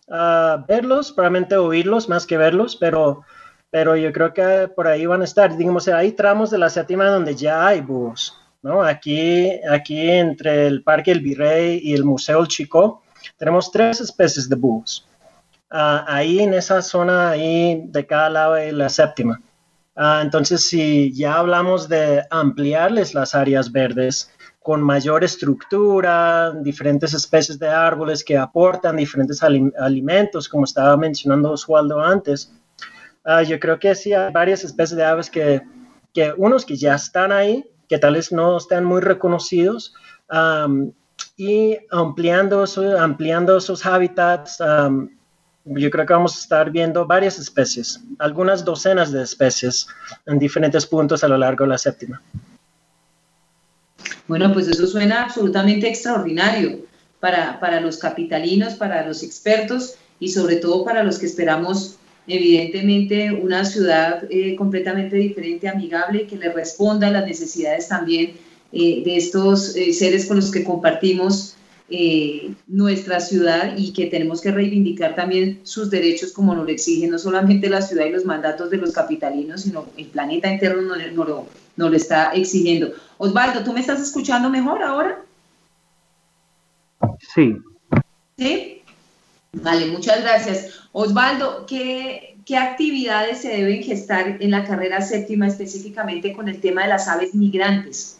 Uh, 0.07 0.65
verlos, 0.67 1.13
probablemente 1.13 1.55
oírlos 1.55 2.09
más 2.09 2.25
que 2.25 2.35
verlos, 2.37 2.75
pero, 2.75 3.23
pero 3.69 3.95
yo 3.95 4.11
creo 4.11 4.33
que 4.33 4.69
por 4.75 4.87
ahí 4.87 5.05
van 5.05 5.21
a 5.21 5.25
estar. 5.25 5.55
Digamos, 5.55 5.87
hay 5.87 6.11
tramos 6.11 6.51
de 6.51 6.57
la 6.57 6.69
séptima 6.69 7.05
donde 7.05 7.33
ya 7.35 7.65
hay 7.65 7.81
búhos. 7.81 8.37
¿no? 8.61 8.83
Aquí, 8.83 9.49
aquí 9.69 10.09
entre 10.09 10.67
el 10.67 10.83
Parque 10.83 11.11
El 11.11 11.21
Virrey 11.21 11.79
y 11.83 11.93
el 11.93 12.03
Museo 12.03 12.41
El 12.41 12.47
Chico 12.47 13.01
tenemos 13.37 13.71
tres 13.71 14.01
especies 14.01 14.49
de 14.49 14.55
búhos. 14.55 15.07
Ah, 15.73 16.03
ahí 16.05 16.39
en 16.41 16.53
esa 16.53 16.81
zona 16.81 17.29
ahí 17.29 17.85
de 17.87 18.05
cada 18.05 18.29
lado 18.29 18.53
de 18.55 18.73
la 18.73 18.89
séptima. 18.89 19.41
Ah, 19.95 20.19
entonces, 20.21 20.67
si 20.67 21.13
ya 21.13 21.35
hablamos 21.35 21.87
de 21.87 22.23
ampliarles 22.29 23.13
las 23.13 23.33
áreas 23.35 23.71
verdes 23.71 24.31
con 24.61 24.81
mayor 24.81 25.23
estructura, 25.23 26.51
diferentes 26.51 27.13
especies 27.13 27.57
de 27.57 27.69
árboles 27.69 28.23
que 28.23 28.37
aportan 28.37 28.97
diferentes 28.97 29.41
alimentos, 29.43 30.49
como 30.49 30.65
estaba 30.65 30.97
mencionando 30.97 31.51
Oswaldo 31.51 32.01
antes, 32.01 32.53
ah, 33.23 33.41
yo 33.41 33.57
creo 33.57 33.79
que 33.79 33.95
sí 33.95 34.13
hay 34.13 34.31
varias 34.31 34.65
especies 34.65 34.97
de 34.97 35.05
aves 35.05 35.29
que, 35.29 35.61
que 36.13 36.33
unos 36.35 36.65
que 36.65 36.75
ya 36.75 36.95
están 36.95 37.31
ahí, 37.31 37.65
que 37.87 37.97
tal 37.97 38.15
vez 38.15 38.31
no 38.33 38.57
están 38.57 38.83
muy 38.83 39.01
reconocidos, 39.01 39.93
y 41.37 41.77
ampliando, 41.89 42.65
ampliando 42.99 43.59
sus 43.59 43.85
hábitats, 43.85 44.61
yo 45.65 45.89
creo 45.89 46.05
que 46.05 46.13
vamos 46.13 46.35
a 46.35 46.39
estar 46.39 46.71
viendo 46.71 47.05
varias 47.05 47.37
especies, 47.39 47.99
algunas 48.19 48.65
docenas 48.65 49.11
de 49.11 49.23
especies 49.23 49.87
en 50.25 50.39
diferentes 50.39 50.85
puntos 50.85 51.23
a 51.23 51.27
lo 51.27 51.37
largo 51.37 51.65
de 51.65 51.69
la 51.69 51.77
séptima. 51.77 52.21
Bueno, 54.27 54.53
pues 54.53 54.67
eso 54.67 54.87
suena 54.87 55.23
absolutamente 55.23 55.87
extraordinario 55.87 56.79
para, 57.19 57.59
para 57.59 57.79
los 57.81 57.97
capitalinos, 57.97 58.73
para 58.75 59.05
los 59.05 59.23
expertos 59.23 59.95
y 60.19 60.29
sobre 60.29 60.55
todo 60.57 60.83
para 60.83 61.03
los 61.03 61.19
que 61.19 61.25
esperamos 61.25 61.97
evidentemente 62.27 63.31
una 63.31 63.65
ciudad 63.65 64.23
eh, 64.29 64.55
completamente 64.55 65.15
diferente, 65.15 65.67
amigable, 65.67 66.27
que 66.27 66.37
le 66.37 66.51
responda 66.51 67.07
a 67.07 67.11
las 67.11 67.25
necesidades 67.25 67.87
también 67.87 68.33
eh, 68.71 69.03
de 69.03 69.17
estos 69.17 69.75
eh, 69.75 69.93
seres 69.93 70.27
con 70.27 70.37
los 70.37 70.51
que 70.51 70.63
compartimos 70.63 71.55
eh, 71.91 72.53
nuestra 72.67 73.19
ciudad 73.19 73.75
y 73.75 73.91
que 73.91 74.05
tenemos 74.05 74.39
que 74.39 74.51
reivindicar 74.51 75.13
también 75.13 75.59
sus 75.63 75.89
derechos 75.89 76.31
como 76.31 76.55
nos 76.55 76.65
lo 76.65 76.71
exigen 76.71 77.09
no 77.09 77.19
solamente 77.19 77.69
la 77.69 77.81
ciudad 77.81 78.05
y 78.05 78.11
los 78.11 78.23
mandatos 78.23 78.69
de 78.69 78.77
los 78.77 78.93
capitalinos, 78.93 79.63
sino 79.63 79.87
el 79.97 80.05
planeta 80.05 80.49
entero 80.49 80.81
nos, 80.81 80.97
lo, 81.11 81.47
lo 81.75 81.93
está 81.93 82.31
exigiendo. 82.31 82.93
Osvaldo, 83.17 83.63
¿tú 83.65 83.73
me 83.73 83.81
estás 83.81 83.99
escuchando 83.99 84.49
mejor 84.49 84.81
ahora? 84.81 85.21
Sí. 87.35 87.57
¿Sí? 88.37 88.81
Vale, 89.51 89.87
muchas 89.87 90.21
gracias. 90.21 90.87
Osvaldo, 90.93 91.65
¿qué, 91.65 92.37
¿qué 92.45 92.55
actividades 92.55 93.41
se 93.41 93.49
deben 93.49 93.83
gestar 93.83 94.37
en 94.39 94.51
la 94.51 94.63
carrera 94.63 95.01
séptima 95.01 95.47
específicamente 95.47 96.33
con 96.33 96.47
el 96.47 96.61
tema 96.61 96.83
de 96.83 96.87
las 96.87 97.09
aves 97.09 97.35
migrantes? 97.35 98.17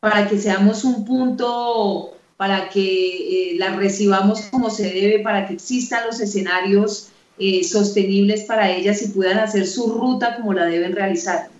Para 0.00 0.28
que 0.28 0.38
seamos 0.38 0.82
un 0.84 1.04
punto 1.04 2.16
para 2.42 2.68
que 2.70 3.52
eh, 3.52 3.56
las 3.56 3.76
recibamos 3.76 4.48
como 4.50 4.68
se 4.68 4.92
debe, 4.92 5.20
para 5.22 5.46
que 5.46 5.54
existan 5.54 6.04
los 6.06 6.18
escenarios 6.18 7.12
eh, 7.38 7.62
sostenibles 7.62 8.46
para 8.46 8.68
ellas 8.68 9.00
y 9.00 9.12
puedan 9.12 9.38
hacer 9.38 9.64
su 9.64 9.94
ruta 9.94 10.34
como 10.34 10.52
la 10.52 10.64
deben 10.64 10.92
realizar. 10.92 11.50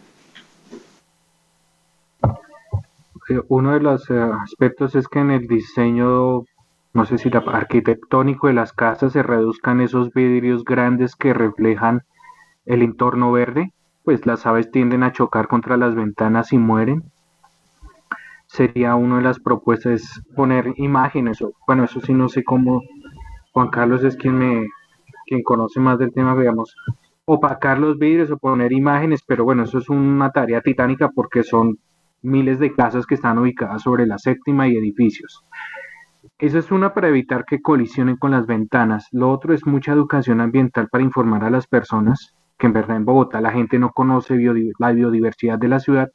Eh, 3.29 3.41
uno 3.47 3.75
de 3.75 3.79
los 3.79 4.11
aspectos 4.11 4.97
es 4.97 5.07
que 5.07 5.21
en 5.21 5.31
el 5.31 5.47
diseño, 5.47 6.47
no 6.95 7.07
sé 7.07 7.17
si 7.17 7.31
la, 7.31 7.45
arquitectónico 7.47 8.49
de 8.49 8.55
las 8.55 8.73
casas 8.73 9.13
se 9.13 9.23
reduzcan 9.23 9.81
esos 9.81 10.13
vidrios 10.13 10.65
grandes 10.65 11.15
que 11.15 11.33
reflejan 11.33 12.03
el 12.67 12.83
entorno 12.83 13.31
verde, 13.31 13.71
pues 14.03 14.27
las 14.27 14.47
aves 14.47 14.69
tienden 14.73 15.05
a 15.05 15.13
chocar 15.13 15.47
contra 15.47 15.77
las 15.77 15.95
ventanas 15.95 16.53
y 16.53 16.59
mueren 16.59 17.05
sería 18.53 18.95
una 18.97 19.17
de 19.17 19.23
las 19.23 19.41
propuestas 19.41 20.21
poner 20.37 20.75
imágenes, 20.77 21.43
bueno, 21.67 21.85
eso 21.85 22.01
sí 22.01 22.13
no 22.13 22.29
sé 22.29 22.45
cómo, 22.45 22.83
Juan 23.53 23.69
Carlos 23.69 24.05
es 24.05 24.15
quien 24.17 24.37
me, 24.39 24.69
quien 25.27 25.43
conoce 25.43 25.81
más 25.81 25.99
del 25.99 26.13
tema, 26.13 26.37
digamos, 26.37 26.75
opacar 27.25 27.79
los 27.79 27.99
vidrios 27.99 28.31
o 28.31 28.37
poner 28.37 28.73
imágenes, 28.73 29.23
pero 29.27 29.45
bueno, 29.45 29.63
eso 29.63 29.79
es 29.79 29.89
una 29.89 30.31
tarea 30.31 30.61
titánica 30.61 31.09
porque 31.09 31.43
son 31.43 31.79
miles 32.21 32.59
de 32.59 32.75
casas 32.75 33.07
que 33.07 33.15
están 33.15 33.39
ubicadas 33.39 33.83
sobre 33.83 34.07
la 34.07 34.19
séptima 34.19 34.69
y 34.69 34.77
edificios. 34.77 35.45
Eso 36.39 36.59
es 36.59 36.71
una 36.71 36.93
para 36.93 37.09
evitar 37.09 37.47
que 37.47 37.63
colisionen 37.63 38.17
con 38.17 38.33
las 38.33 38.47
ventanas. 38.47 39.09
Lo 39.13 39.31
otro 39.31 39.55
es 39.55 39.67
mucha 39.67 39.93
educación 39.93 40.41
ambiental 40.41 40.89
para 40.91 41.05
informar 41.05 41.43
a 41.45 41.51
las 41.51 41.67
personas 41.67 42.35
que 42.59 42.67
en 42.67 42.75
verdad 42.75 42.97
en 42.97 43.07
Bogotá 43.07 43.41
la 43.41 43.51
gente 43.51 43.79
no 43.79 43.91
conoce 43.91 44.37
la 44.79 44.93
biodiversidad 44.93 45.59
de 45.59 45.69
la 45.69 45.81
ciudad 45.81 46.11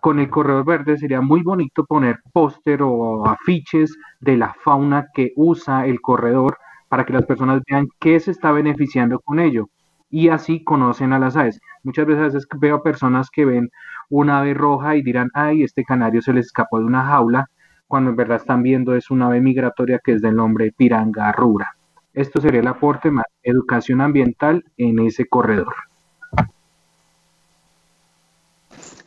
con 0.00 0.18
el 0.18 0.30
corredor 0.30 0.64
verde 0.64 0.96
sería 0.96 1.20
muy 1.20 1.42
bonito 1.42 1.84
poner 1.84 2.20
póster 2.32 2.82
o 2.82 3.26
afiches 3.26 3.96
de 4.20 4.36
la 4.36 4.54
fauna 4.64 5.08
que 5.14 5.32
usa 5.36 5.86
el 5.86 6.00
corredor 6.00 6.58
para 6.88 7.04
que 7.04 7.12
las 7.12 7.26
personas 7.26 7.62
vean 7.68 7.88
qué 8.00 8.18
se 8.18 8.30
está 8.30 8.52
beneficiando 8.52 9.20
con 9.20 9.40
ello 9.40 9.68
y 10.10 10.28
así 10.28 10.64
conocen 10.64 11.12
a 11.12 11.18
las 11.18 11.36
aves. 11.36 11.60
Muchas 11.82 12.06
veces 12.06 12.46
veo 12.58 12.82
personas 12.82 13.28
que 13.30 13.44
ven 13.44 13.68
una 14.08 14.40
ave 14.40 14.54
roja 14.54 14.96
y 14.96 15.02
dirán, 15.02 15.30
ay, 15.34 15.62
este 15.62 15.84
canario 15.84 16.22
se 16.22 16.32
le 16.32 16.40
escapó 16.40 16.78
de 16.78 16.86
una 16.86 17.04
jaula, 17.04 17.50
cuando 17.86 18.10
en 18.10 18.16
verdad 18.16 18.38
están 18.38 18.62
viendo 18.62 18.94
es 18.94 19.10
una 19.10 19.26
ave 19.26 19.40
migratoria 19.40 20.00
que 20.02 20.12
es 20.12 20.22
del 20.22 20.36
nombre 20.36 20.72
piranga 20.76 21.32
rura. 21.32 21.74
Esto 22.14 22.40
sería 22.40 22.60
el 22.60 22.66
aporte 22.66 23.10
más 23.10 23.26
educación 23.42 24.00
ambiental 24.00 24.64
en 24.76 24.98
ese 25.00 25.26
corredor. 25.26 25.74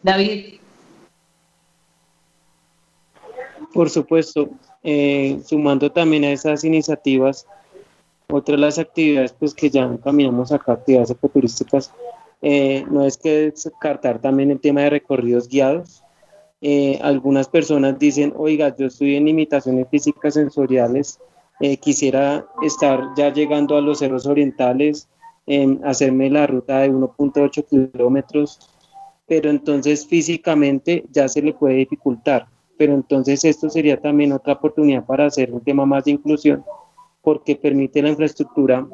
David. 0.04 0.56
Por 3.74 3.90
supuesto, 3.90 4.50
eh, 4.84 5.40
sumando 5.46 5.92
también 5.92 6.26
a 6.26 6.32
esas 6.32 6.64
iniciativas, 6.64 7.46
otra 8.30 8.56
de 8.56 8.62
las 8.62 8.80
actividades 8.80 9.34
pues, 9.34 9.54
que 9.54 9.70
ya 9.70 9.98
caminamos 10.04 10.52
acá, 10.52 10.74
actividades 10.74 11.12
ecoturísticas, 11.12 11.94
eh, 12.42 12.84
no 12.90 13.06
es 13.06 13.18
que 13.18 13.52
descartar 13.52 14.20
también 14.20 14.52
el 14.52 14.60
tema 14.60 14.82
de 14.82 14.90
recorridos 14.90 15.48
guiados. 15.48 16.04
Eh, 16.62 17.00
algunas 17.02 17.48
personas 17.48 17.98
dicen, 17.98 18.34
oiga, 18.36 18.76
yo 18.76 18.88
estoy 18.88 19.16
en 19.16 19.26
limitaciones 19.26 19.88
físicas 19.90 20.34
sensoriales, 20.34 21.20
quisiera 21.80 22.48
estar 22.64 23.10
ya 23.16 23.32
llegando 23.32 23.78
a 23.78 23.82
los 23.82 24.00
cerros 24.00 24.26
orientales, 24.26 25.08
hacerme 25.84 26.32
la 26.32 26.48
ruta 26.48 26.80
de 26.80 26.92
1.8 26.92 27.66
kilómetros 27.68 28.58
pero 29.32 29.50
entonces 29.50 30.06
físicamente 30.06 31.06
ya 31.10 31.26
se 31.30 31.42
le 31.42 31.54
puede 31.54 31.76
dificultar. 31.76 32.48
Pero 32.78 32.94
entonces 32.94 33.46
esto 33.46 33.70
sería 33.70 33.96
también 33.96 34.34
otra 34.34 34.52
oportunidad 34.52 35.06
para 35.06 35.28
hacer 35.28 35.54
un 35.54 35.62
tema 35.62 35.86
más 35.86 36.04
de 36.04 36.12
inclusión, 36.12 36.66
porque 37.22 37.56
permite 37.56 38.02
la 38.02 38.10
infraestructura 38.10 38.86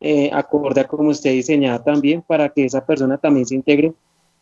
eh, 0.00 0.30
acorde 0.32 0.82
como 0.86 1.10
usted 1.10 1.32
diseñada 1.32 1.84
también, 1.84 2.22
para 2.22 2.48
que 2.48 2.64
esa 2.64 2.86
persona 2.86 3.18
también 3.18 3.44
se 3.44 3.54
integre 3.54 3.92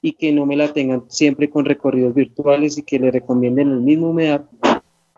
y 0.00 0.12
que 0.12 0.30
no 0.30 0.46
me 0.46 0.54
la 0.54 0.72
tengan 0.72 1.02
siempre 1.08 1.50
con 1.50 1.64
recorridos 1.64 2.14
virtuales 2.14 2.78
y 2.78 2.84
que 2.84 3.00
le 3.00 3.10
recomienden 3.10 3.72
el 3.72 3.80
mismo 3.80 4.10
humedad 4.10 4.44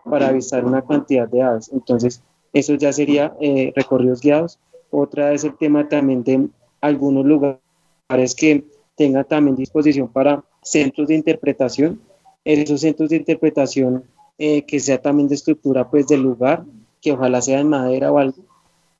para 0.03 0.29
avisar 0.29 0.65
una 0.65 0.81
cantidad 0.81 1.29
de 1.29 1.43
aves. 1.43 1.71
Entonces, 1.75 2.23
eso 2.55 2.73
ya 2.73 2.91
sería 2.91 3.37
eh, 3.39 3.71
recorridos 3.77 4.23
guiados. 4.23 4.59
Otra 4.91 5.35
es 5.35 5.45
el 5.45 5.59
tema 5.59 5.91
también 5.91 6.25
de 6.25 6.49
algunos 6.81 7.27
lugares 7.27 8.35
que 8.35 8.65
tenga 8.97 9.25
también 9.25 9.57
disposición 9.57 10.09
para 10.09 10.43
centros 10.63 11.09
de 11.09 11.15
interpretación, 11.15 12.01
esos 12.45 12.81
centros 12.81 13.11
de 13.11 13.17
interpretación 13.17 14.05
eh, 14.39 14.63
que 14.63 14.81
sea 14.81 15.01
también 15.01 15.29
de 15.29 15.35
estructura 15.35 15.89
pues 15.89 16.09
del 16.09 16.23
lugar, 16.23 16.65
que 17.01 17.13
ojalá 17.13 17.41
sea 17.41 17.61
en 17.61 17.69
madera 17.69 18.11
o 18.11 18.19
algo, 18.19 18.43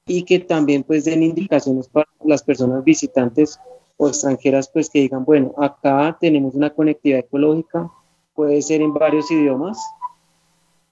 y 0.07 0.23
que 0.23 0.39
también 0.39 0.83
pues 0.83 1.05
den 1.05 1.23
indicaciones 1.23 1.89
para 1.89 2.07
las 2.25 2.43
personas 2.43 2.85
visitantes 2.85 3.59
o 3.97 4.09
extranjeras 4.09 4.69
pues 4.69 4.91
que 4.91 5.01
digan, 5.01 5.25
bueno, 5.25 5.55
acá 5.57 6.17
tenemos 6.21 6.55
una 6.55 6.71
conectividad 6.71 7.21
ecológica, 7.21 7.91
puede 8.35 8.61
ser 8.63 8.83
en 8.83 8.93
varios 8.93 9.31
idiomas, 9.31 9.79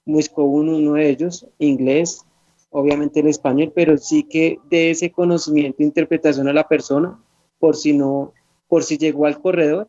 Muisco 0.05 0.43
uno, 0.43 0.93
de 0.93 1.09
ellos, 1.09 1.47
inglés, 1.57 2.25
obviamente 2.69 3.21
el 3.21 3.27
español, 3.27 3.71
pero 3.73 3.97
sí 3.97 4.23
que 4.23 4.59
de 4.69 4.91
ese 4.91 5.11
conocimiento 5.11 5.81
e 5.81 5.85
interpretación 5.85 6.47
a 6.47 6.53
la 6.53 6.67
persona, 6.67 7.19
por 7.59 7.75
si 7.75 7.93
no 7.93 8.33
por 8.67 8.83
si 8.83 8.97
llegó 8.97 9.25
al 9.25 9.41
corredor, 9.41 9.87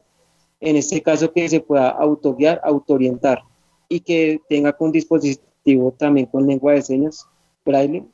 en 0.60 0.76
este 0.76 1.02
caso 1.02 1.32
que 1.32 1.48
se 1.48 1.60
pueda 1.60 1.90
autoguiar, 1.90 2.60
autoorientar 2.64 3.42
y 3.88 4.00
que 4.00 4.40
tenga 4.48 4.72
con 4.72 4.92
dispositivo 4.92 5.92
también 5.92 6.26
con 6.26 6.46
lengua 6.46 6.72
de 6.72 6.82
señas, 6.82 7.26
braille, 7.64 8.04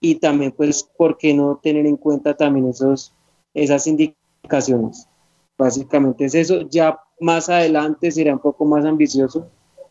y 0.00 0.16
también 0.16 0.52
pues, 0.52 0.82
¿por 0.82 1.18
qué 1.18 1.34
no 1.34 1.58
tener 1.62 1.86
en 1.86 1.96
cuenta 1.96 2.36
también 2.36 2.68
esos, 2.68 3.12
esas 3.54 3.86
indicaciones? 3.86 5.08
Básicamente 5.56 6.24
es 6.24 6.34
eso, 6.34 6.62
ya 6.68 7.00
más 7.20 7.48
adelante 7.48 8.10
será 8.10 8.32
un 8.32 8.38
poco 8.38 8.64
más 8.64 8.84
ambicioso 8.84 9.48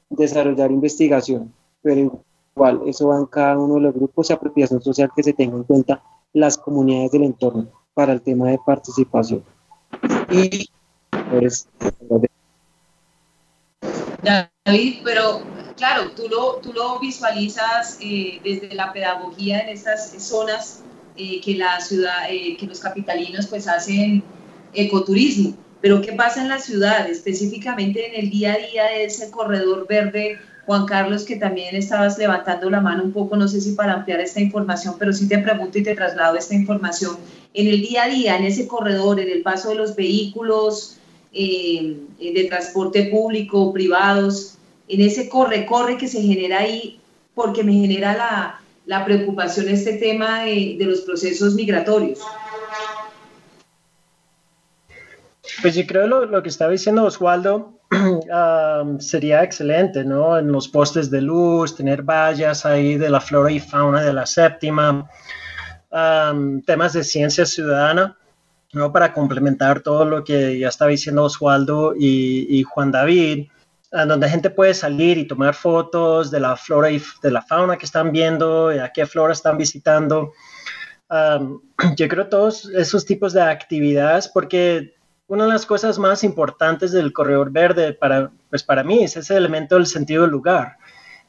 desarrollar 0.10 0.72
investigación, 0.72 1.54
pero 1.82 2.22
igual 2.56 2.82
eso 2.88 3.10
va 3.10 3.18
en 3.18 3.26
cada 3.26 3.58
uno 3.58 3.76
de 3.76 3.82
los 3.82 3.94
grupos 3.94 4.30
de 4.30 4.34
apropiación 4.34 4.82
social 4.82 5.12
que 5.14 5.24
se 5.24 5.34
tenga 5.34 5.58
en 5.58 5.64
cuenta 5.64 6.02
las 6.34 6.58
comunidades 6.58 7.12
del 7.12 7.24
entorno 7.24 7.68
para 7.94 8.14
el 8.14 8.22
tema 8.22 8.50
de 8.50 8.60
participación. 8.66 9.44
Y 10.30 10.70
pues, 11.30 11.68
David, 14.66 14.98
pero 15.04 15.42
claro, 15.78 16.12
tú 16.12 16.28
lo, 16.28 16.56
tú 16.56 16.74
lo 16.74 17.00
visualizas 17.00 17.98
eh, 18.02 18.42
desde 18.44 18.76
la 18.76 18.92
pedagogía 18.92 19.62
en 19.62 19.70
estas 19.70 20.12
zonas 20.22 20.84
eh, 21.16 21.40
que 21.42 21.56
la 21.56 21.80
ciudad, 21.80 22.30
eh, 22.30 22.58
que 22.58 22.66
los 22.66 22.80
capitalinos 22.80 23.48
pues 23.48 23.68
hacen 23.68 24.24
ecoturismo. 24.74 25.56
Pero 25.80 26.02
¿qué 26.02 26.14
pasa 26.14 26.42
en 26.42 26.50
la 26.50 26.60
ciudad, 26.60 27.08
específicamente 27.10 28.08
en 28.08 28.26
el 28.26 28.30
día 28.30 28.54
a 28.54 28.58
día 28.58 28.84
de 28.86 29.06
ese 29.06 29.32
corredor 29.32 29.88
verde 29.88 30.40
Juan 30.68 30.86
Carlos, 30.86 31.24
que 31.24 31.38
también 31.38 31.78
estabas 31.78 32.18
levantando 32.18 32.70
la 32.70 32.82
mano 32.82 33.02
un 33.02 33.14
poco, 33.14 33.38
no 33.38 33.48
sé 33.48 33.62
si 33.62 33.72
para 33.72 33.94
ampliar 33.94 34.20
esta 34.20 34.42
información, 34.42 34.96
pero 35.00 35.14
sí 35.14 35.26
te 35.26 35.38
pregunto 35.38 35.78
y 35.78 35.84
te 35.84 35.96
traslado 35.96 36.36
esta 36.36 36.56
información. 36.56 37.16
En 37.54 37.68
el 37.68 37.80
día 37.80 38.04
a 38.04 38.10
día, 38.10 38.36
en 38.36 38.44
ese 38.44 38.68
corredor, 38.68 39.22
en 39.22 39.30
el 39.30 39.44
paso 39.44 39.70
de 39.70 39.76
los 39.76 39.96
vehículos 39.96 40.98
eh, 41.32 41.96
de 42.20 42.44
transporte 42.50 43.06
público, 43.06 43.72
privados, 43.72 44.58
en 44.90 45.00
ese 45.00 45.30
corre-corre 45.30 45.98
que 45.98 46.10
se 46.10 46.22
genera 46.22 46.60
ahí, 46.60 47.00
porque 47.34 47.64
me 47.64 47.72
genera 47.72 48.60
la, 48.86 49.06
preocupación 49.06 49.70
este 49.70 49.94
tema 49.94 50.44
de, 50.44 50.76
de 50.78 50.84
los 50.84 51.00
procesos 51.02 51.54
migratorios. 51.54 52.20
Pues 55.62 55.76
yo 55.76 55.88
creo 55.88 56.08
lo, 56.08 56.26
lo 56.26 56.44
que 56.44 56.50
estaba 56.50 56.74
diciendo 56.74 57.06
Oswaldo 57.06 57.77
sería 59.00 59.44
excelente, 59.44 60.04
¿no? 60.04 60.38
En 60.38 60.52
los 60.52 60.68
postes 60.68 61.10
de 61.10 61.22
luz, 61.22 61.76
tener 61.76 62.04
vallas 62.04 62.66
ahí 62.66 62.98
de 62.98 63.10
la 63.10 63.22
flora 63.22 63.52
y 63.52 63.60
fauna 63.60 64.02
de 64.02 64.14
la 64.14 64.26
séptima, 64.26 65.10
temas 65.90 66.94
de 66.94 67.04
ciencia 67.04 67.46
ciudadana, 67.46 68.18
¿no? 68.74 68.92
Para 68.92 69.14
complementar 69.14 69.82
todo 69.82 70.06
lo 70.06 70.24
que 70.24 70.60
ya 70.60 70.68
estaba 70.68 70.92
diciendo 70.92 71.24
Oswaldo 71.24 71.94
y, 71.98 72.64
Juan 72.64 72.92
David, 72.92 73.48
donde 73.92 74.30
gente 74.30 74.50
puede 74.50 74.74
salir 74.74 75.18
y 75.18 75.28
tomar 75.28 75.54
fotos 75.54 76.30
de 76.30 76.42
la 76.42 76.58
flora 76.58 76.92
y 76.92 77.02
de 77.24 77.32
la 77.32 77.42
fauna 77.42 77.78
que 77.78 77.86
están 77.86 78.12
viendo, 78.12 78.74
y 78.74 78.80
a 78.80 78.92
qué 78.92 79.06
flora 79.06 79.34
están 79.34 79.58
visitando. 79.58 80.34
yo 81.96 82.08
creo 82.10 82.28
todos 82.28 82.66
esos 82.66 83.06
tipos 83.06 83.32
de 83.32 83.42
actividades, 83.42 84.28
porque 84.28 84.97
una 85.28 85.46
de 85.46 85.52
las 85.52 85.66
cosas 85.66 86.00
más 86.00 86.24
importantes 86.24 86.92
del 86.92 87.12
corredor 87.12 87.52
verde 87.52 87.94
para, 87.94 88.32
pues 88.50 88.64
para 88.64 88.84
mí 88.84 89.04
es 89.04 89.18
ese 89.18 89.36
elemento 89.36 89.76
del 89.76 89.86
sentido 89.86 90.24
del 90.24 90.32
lugar, 90.32 90.78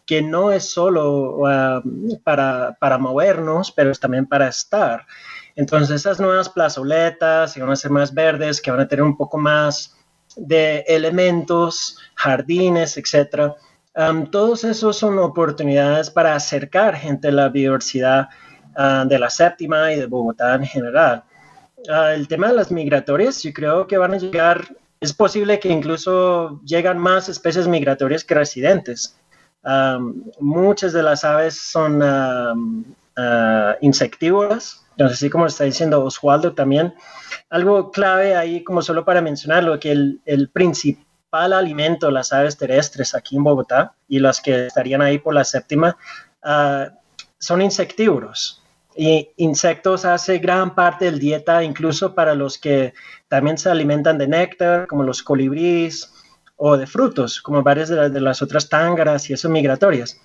que 0.06 0.22
no 0.22 0.52
es 0.52 0.70
solo 0.70 1.37
um, 1.38 2.18
para, 2.22 2.76
para, 2.80 2.98
movernos, 2.98 3.72
pero 3.72 3.90
es 3.90 3.98
también 3.98 4.26
para 4.26 4.48
estar. 4.48 5.04
Entonces 5.56 5.96
esas 5.96 6.20
nuevas 6.20 6.48
plazoletas 6.48 7.54
que 7.54 7.61
van 7.61 7.72
a 7.72 7.76
ser 7.76 7.90
más 7.90 8.14
verdes, 8.14 8.62
que 8.62 8.70
van 8.70 8.80
a 8.80 8.88
tener 8.88 9.02
un 9.02 9.16
poco 9.16 9.37
más 9.37 9.96
de 10.37 10.84
elementos, 10.87 11.98
jardines, 12.14 12.96
etcétera. 12.96 13.56
Um, 13.96 14.30
todos 14.30 14.62
esos 14.62 14.96
son 14.96 15.18
oportunidades 15.18 16.08
para 16.08 16.37
acercar 16.37 16.94
gente 16.94 17.28
a 17.28 17.32
la 17.32 17.48
biodiversidad 17.48 18.28
uh, 18.76 19.08
de 19.08 19.18
la 19.18 19.28
séptima 19.28 19.92
y 19.92 19.98
de 19.98 20.06
Bogotá 20.06 20.54
en 20.54 20.66
general. 20.66 21.24
Ah, 21.86 22.12
el 22.14 22.26
tema 22.26 22.48
de 22.48 22.54
las 22.54 22.70
migratorias, 22.70 23.42
yo 23.42 23.52
creo 23.52 23.86
que 23.86 23.98
van 23.98 24.14
a 24.14 24.18
llegar, 24.18 24.76
es 25.00 25.12
posible 25.12 25.60
que 25.60 25.68
incluso 25.68 26.60
llegan 26.64 26.98
más 26.98 27.28
especies 27.28 27.68
migratorias 27.68 28.24
que 28.24 28.34
residentes. 28.34 29.16
muchas 30.40 30.92
de 30.92 31.02
las 31.02 31.24
aves 31.24 31.60
son 31.60 32.02
uh, 32.02 33.74
insectívoras, 33.80 34.84
entonces 34.92 35.18
así 35.18 35.30
como 35.30 35.46
está 35.46 35.64
diciendo 35.64 36.04
Oswaldo 36.04 36.54
también. 36.54 36.94
Algo 37.50 37.90
clave 37.92 38.34
ahí, 38.34 38.64
como 38.64 38.82
solo 38.82 39.04
para 39.04 39.22
mencionarlo, 39.22 39.78
que 39.78 39.92
el, 39.92 40.50
principal 40.52 41.52
alimento 41.52 42.10
las 42.10 42.32
aves 42.32 42.56
terrestres 42.56 43.14
aquí 43.14 43.36
en 43.36 43.44
Bogotá 43.44 43.94
y 44.08 44.18
las 44.18 44.40
que 44.40 44.66
estarían 44.66 45.02
ahí 45.02 45.18
por 45.18 45.34
la 45.34 45.44
séptima 45.44 45.96
ah, 46.42 46.88
son 47.38 47.62
insectívoros. 47.62 48.58
Y 49.00 49.30
insectos 49.37 50.04
hace 50.04 50.38
gran 50.38 50.74
parte 50.74 51.04
del 51.04 51.20
dieta, 51.20 51.62
incluso 51.62 52.16
para 52.16 52.34
los 52.34 52.58
que 52.58 52.94
también 53.28 53.56
se 53.56 53.70
alimentan 53.70 54.18
de 54.18 54.26
néctar, 54.26 54.88
como 54.88 55.04
los 55.04 55.22
colibríes, 55.22 56.12
o 56.56 56.76
de 56.76 56.84
frutos, 56.88 57.40
como 57.40 57.62
varias 57.62 57.90
de, 57.90 58.20
las 58.20 58.42
otras 58.42 58.68
tángaras 58.68 59.30
y 59.30 59.34
esas 59.34 59.52
migratorias. 59.52 60.20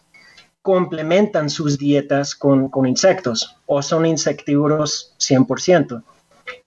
Complementan 0.63 1.51
sus 1.51 1.77
dietas 1.77 2.33
con, 2.33 2.71
insectos 2.88 3.57
o 3.67 3.83
son 3.83 4.07
insectívoros 4.07 5.13
100%. 5.19 6.03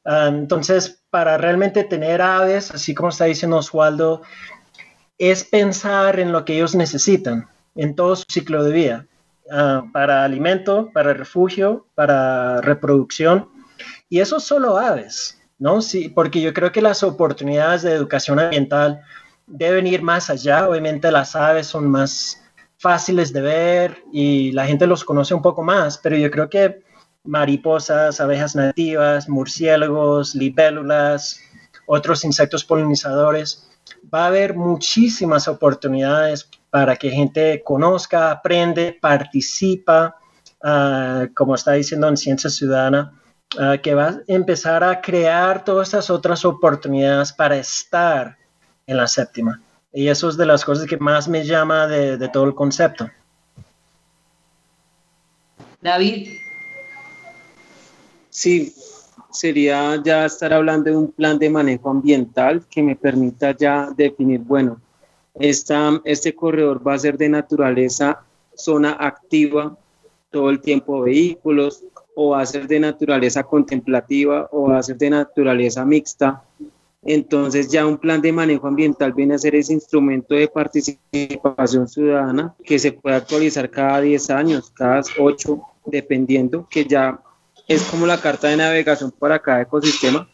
Ah, 0.04 0.28
entonces, 0.28 1.02
para 1.10 1.36
realmente 1.38 1.82
tener 1.82 2.22
aves, 2.22 2.70
así 2.70 2.94
como 2.94 3.08
está 3.08 3.24
diciendo 3.24 3.56
Oswaldo, 3.56 4.22
es 5.18 5.42
pensar 5.42 6.20
en 6.20 6.30
lo 6.30 6.44
que 6.44 6.54
ellos 6.54 6.76
necesitan 6.76 7.48
en 7.74 7.96
todo 7.96 8.14
su 8.14 8.26
ciclo 8.28 8.62
de 8.62 8.72
vida, 8.72 9.06
ah, 9.50 9.84
para 9.92 10.24
alimento, 10.24 10.90
para 10.92 11.12
refugio, 11.12 11.86
para 11.94 12.60
reproducción. 12.60 13.48
Y 14.08 14.20
eso 14.20 14.40
solo 14.40 14.78
aves, 14.78 15.40
¿no? 15.58 15.82
Sí, 15.82 16.08
porque 16.08 16.40
yo 16.40 16.54
creo 16.54 16.72
que 16.72 16.82
las 16.82 17.02
oportunidades 17.02 17.82
de 17.82 17.92
educación 17.92 18.38
ambiental 18.38 19.00
deben 19.46 19.86
ir 19.86 20.02
más 20.02 20.30
allá. 20.30 20.68
Obviamente 20.68 21.10
las 21.10 21.34
aves 21.36 21.66
son 21.66 21.90
más 21.90 22.42
fáciles 22.78 23.32
de 23.32 23.40
ver 23.40 24.02
y 24.12 24.52
la 24.52 24.66
gente 24.66 24.86
los 24.86 25.04
conoce 25.04 25.34
un 25.34 25.42
poco 25.42 25.62
más, 25.62 25.98
pero 25.98 26.16
yo 26.16 26.30
creo 26.30 26.48
que 26.48 26.82
mariposas, 27.24 28.20
abejas 28.20 28.54
nativas, 28.54 29.28
murciélagos, 29.28 30.34
libélulas, 30.34 31.40
otros 31.86 32.24
insectos 32.24 32.64
polinizadores, 32.64 33.68
va 34.12 34.24
a 34.24 34.26
haber 34.28 34.54
muchísimas 34.54 35.48
oportunidades 35.48 36.48
para 36.76 36.94
que 36.94 37.08
gente 37.08 37.62
conozca, 37.64 38.30
aprende, 38.30 38.98
participa, 39.00 40.14
ah, 40.62 41.26
como 41.34 41.54
está 41.54 41.72
diciendo 41.72 42.06
en 42.06 42.18
Ciencia 42.18 42.50
Ciudadana, 42.50 43.18
ah, 43.58 43.78
que 43.78 43.94
va 43.94 44.08
a 44.08 44.20
empezar 44.26 44.84
a 44.84 45.00
crear 45.00 45.64
todas 45.64 45.88
estas 45.88 46.10
otras 46.10 46.44
oportunidades 46.44 47.32
para 47.32 47.56
estar 47.56 48.36
en 48.86 48.98
la 48.98 49.06
séptima. 49.06 49.62
Y 49.90 50.08
eso 50.08 50.28
es 50.28 50.36
de 50.36 50.44
las 50.44 50.66
cosas 50.66 50.86
que 50.86 50.98
más 50.98 51.28
me 51.28 51.46
llama 51.46 51.86
de, 51.86 52.18
de 52.18 52.28
todo 52.28 52.44
el 52.44 52.54
concepto. 52.54 53.08
David. 55.80 56.28
Sí, 58.28 58.74
sería 59.30 59.96
ya 60.04 60.26
estar 60.26 60.52
hablando 60.52 60.90
de 60.90 60.96
un 60.98 61.10
plan 61.10 61.38
de 61.38 61.48
manejo 61.48 61.88
ambiental 61.88 62.66
que 62.70 62.82
me 62.82 62.96
permita 62.96 63.56
ya 63.56 63.88
definir, 63.96 64.40
bueno, 64.40 64.78
esta, 65.38 66.00
este 66.04 66.34
corredor 66.34 66.86
va 66.86 66.94
a 66.94 66.98
ser 66.98 67.18
de 67.18 67.28
naturaleza 67.28 68.24
zona 68.54 68.92
activa, 68.92 69.76
todo 70.30 70.50
el 70.50 70.60
tiempo 70.60 71.02
vehículos, 71.02 71.84
o 72.14 72.30
va 72.30 72.40
a 72.40 72.46
ser 72.46 72.66
de 72.66 72.80
naturaleza 72.80 73.42
contemplativa, 73.42 74.48
o 74.50 74.70
va 74.70 74.78
a 74.78 74.82
ser 74.82 74.96
de 74.96 75.10
naturaleza 75.10 75.84
mixta. 75.84 76.42
Entonces 77.02 77.68
ya 77.68 77.86
un 77.86 77.98
plan 77.98 78.20
de 78.20 78.32
manejo 78.32 78.66
ambiental 78.66 79.12
viene 79.12 79.34
a 79.34 79.38
ser 79.38 79.54
ese 79.54 79.72
instrumento 79.72 80.34
de 80.34 80.48
participación 80.48 81.86
ciudadana 81.86 82.54
que 82.64 82.78
se 82.78 82.92
puede 82.92 83.16
actualizar 83.16 83.70
cada 83.70 84.00
10 84.00 84.30
años, 84.30 84.72
cada 84.74 85.02
8, 85.18 85.62
dependiendo, 85.84 86.66
que 86.68 86.84
ya 86.84 87.20
es 87.68 87.82
como 87.84 88.06
la 88.06 88.20
carta 88.20 88.48
de 88.48 88.56
navegación 88.56 89.12
para 89.12 89.38
cada 89.38 89.62
ecosistema. 89.62 90.28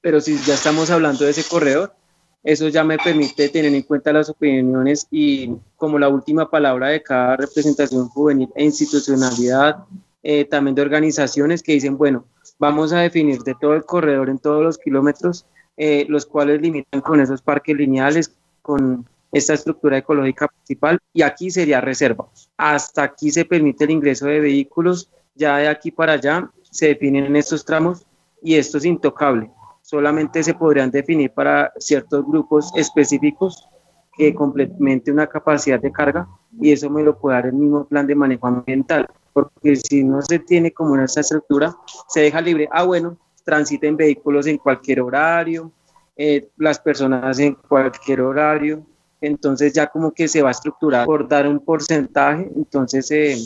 Pero 0.00 0.20
si 0.20 0.36
ya 0.38 0.54
estamos 0.54 0.90
hablando 0.90 1.24
de 1.24 1.30
ese 1.30 1.44
corredor, 1.44 1.94
eso 2.42 2.68
ya 2.68 2.84
me 2.84 2.98
permite 2.98 3.48
tener 3.48 3.74
en 3.74 3.82
cuenta 3.82 4.12
las 4.12 4.28
opiniones 4.30 5.06
y 5.10 5.54
como 5.76 5.98
la 5.98 6.08
última 6.08 6.50
palabra 6.50 6.88
de 6.88 7.02
cada 7.02 7.36
representación 7.36 8.08
juvenil 8.08 8.48
e 8.54 8.64
institucionalidad, 8.64 9.84
eh, 10.22 10.44
también 10.44 10.74
de 10.74 10.82
organizaciones 10.82 11.62
que 11.62 11.72
dicen, 11.72 11.96
bueno, 11.96 12.24
vamos 12.58 12.92
a 12.92 13.00
definir 13.00 13.42
de 13.42 13.54
todo 13.60 13.74
el 13.74 13.84
corredor 13.84 14.28
en 14.30 14.38
todos 14.38 14.62
los 14.62 14.78
kilómetros 14.78 15.46
eh, 15.82 16.04
los 16.10 16.26
cuales 16.26 16.60
limitan 16.60 17.00
con 17.00 17.20
esos 17.20 17.40
parques 17.40 17.74
lineales, 17.74 18.36
con 18.60 19.08
esta 19.32 19.54
estructura 19.54 19.96
ecológica 19.96 20.46
principal, 20.46 20.98
y 21.14 21.22
aquí 21.22 21.50
sería 21.50 21.80
reserva. 21.80 22.28
Hasta 22.58 23.02
aquí 23.04 23.30
se 23.30 23.46
permite 23.46 23.84
el 23.84 23.92
ingreso 23.92 24.26
de 24.26 24.40
vehículos, 24.40 25.08
ya 25.34 25.56
de 25.56 25.68
aquí 25.68 25.90
para 25.90 26.12
allá 26.12 26.50
se 26.70 26.88
definen 26.88 27.34
estos 27.34 27.64
tramos 27.64 28.04
y 28.42 28.56
esto 28.56 28.76
es 28.76 28.84
intocable. 28.84 29.50
Solamente 29.90 30.44
se 30.44 30.54
podrían 30.54 30.92
definir 30.92 31.32
para 31.32 31.72
ciertos 31.80 32.24
grupos 32.24 32.70
específicos 32.76 33.68
que 34.16 34.32
complemente 34.32 35.10
una 35.10 35.26
capacidad 35.26 35.80
de 35.80 35.90
carga 35.90 36.28
y 36.60 36.70
eso 36.70 36.88
me 36.88 37.02
lo 37.02 37.18
puede 37.18 37.34
dar 37.34 37.46
el 37.46 37.54
mismo 37.54 37.84
plan 37.86 38.06
de 38.06 38.14
manejo 38.14 38.46
ambiental, 38.46 39.08
porque 39.32 39.74
si 39.74 40.04
no 40.04 40.22
se 40.22 40.38
tiene 40.38 40.70
como 40.70 40.92
una 40.92 41.06
estructura, 41.06 41.74
se 42.06 42.20
deja 42.20 42.40
libre. 42.40 42.68
Ah, 42.70 42.84
bueno, 42.84 43.16
transiten 43.44 43.96
vehículos 43.96 44.46
en 44.46 44.58
cualquier 44.58 45.00
horario, 45.00 45.72
eh, 46.16 46.48
las 46.56 46.78
personas 46.78 47.40
en 47.40 47.54
cualquier 47.54 48.20
horario, 48.20 48.86
entonces 49.20 49.72
ya 49.72 49.88
como 49.88 50.12
que 50.12 50.28
se 50.28 50.40
va 50.40 50.50
a 50.50 50.52
estructurar 50.52 51.04
por 51.04 51.26
dar 51.26 51.48
un 51.48 51.58
porcentaje, 51.58 52.48
entonces 52.54 53.10
eh, 53.10 53.36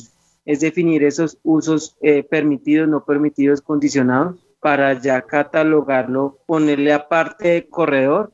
es 0.44 0.60
definir 0.60 1.04
esos 1.04 1.38
usos 1.42 1.96
eh, 2.02 2.22
permitidos, 2.22 2.86
no 2.86 3.02
permitidos, 3.02 3.62
condicionados, 3.62 4.43
para 4.64 4.98
ya 4.98 5.20
catalogarlo, 5.20 6.38
ponerle 6.46 6.94
aparte 6.94 7.48
de 7.48 7.68
corredor 7.68 8.32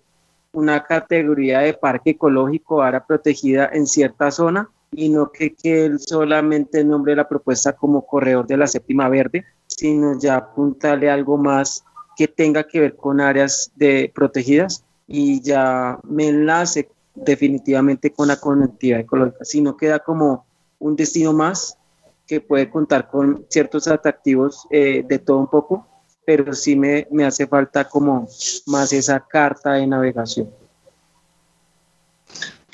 una 0.52 0.84
categoría 0.84 1.58
de 1.58 1.74
parque 1.74 2.10
ecológico, 2.10 2.82
área 2.82 3.04
protegida 3.04 3.68
en 3.72 3.88
cierta 3.88 4.30
zona, 4.30 4.70
y 4.92 5.08
no 5.08 5.32
que, 5.32 5.52
que 5.52 5.86
él 5.86 5.98
solamente 5.98 6.84
nombre 6.84 7.16
la 7.16 7.28
propuesta 7.28 7.72
como 7.72 8.06
corredor 8.06 8.46
de 8.46 8.56
la 8.58 8.68
séptima 8.68 9.08
verde, 9.08 9.44
sino 9.66 10.20
ya 10.20 10.36
apuntarle 10.36 11.10
algo 11.10 11.36
más 11.36 11.84
que 12.16 12.28
tenga 12.28 12.62
que 12.62 12.78
ver 12.78 12.94
con 12.94 13.20
áreas 13.20 13.72
de 13.74 14.12
protegidas 14.14 14.84
y 15.08 15.40
ya 15.40 15.98
me 16.04 16.28
enlace 16.28 16.88
definitivamente 17.12 18.12
con 18.12 18.28
la 18.28 18.36
conectividad 18.36 19.00
ecológica, 19.00 19.44
sino 19.44 19.76
queda 19.76 19.98
como 19.98 20.46
un 20.78 20.94
destino 20.94 21.32
más 21.32 21.76
que 22.24 22.40
puede 22.40 22.70
contar 22.70 23.10
con 23.10 23.44
ciertos 23.48 23.88
atractivos 23.88 24.68
eh, 24.70 25.04
de 25.04 25.18
todo 25.18 25.38
un 25.38 25.48
poco, 25.48 25.89
pero 26.24 26.52
sí 26.54 26.76
me, 26.76 27.06
me 27.11 27.24
hace 27.24 27.46
falta 27.46 27.88
como 27.88 28.28
más 28.66 28.92
esa 28.92 29.20
carta 29.20 29.72
de 29.74 29.87
navegación. 29.87 30.48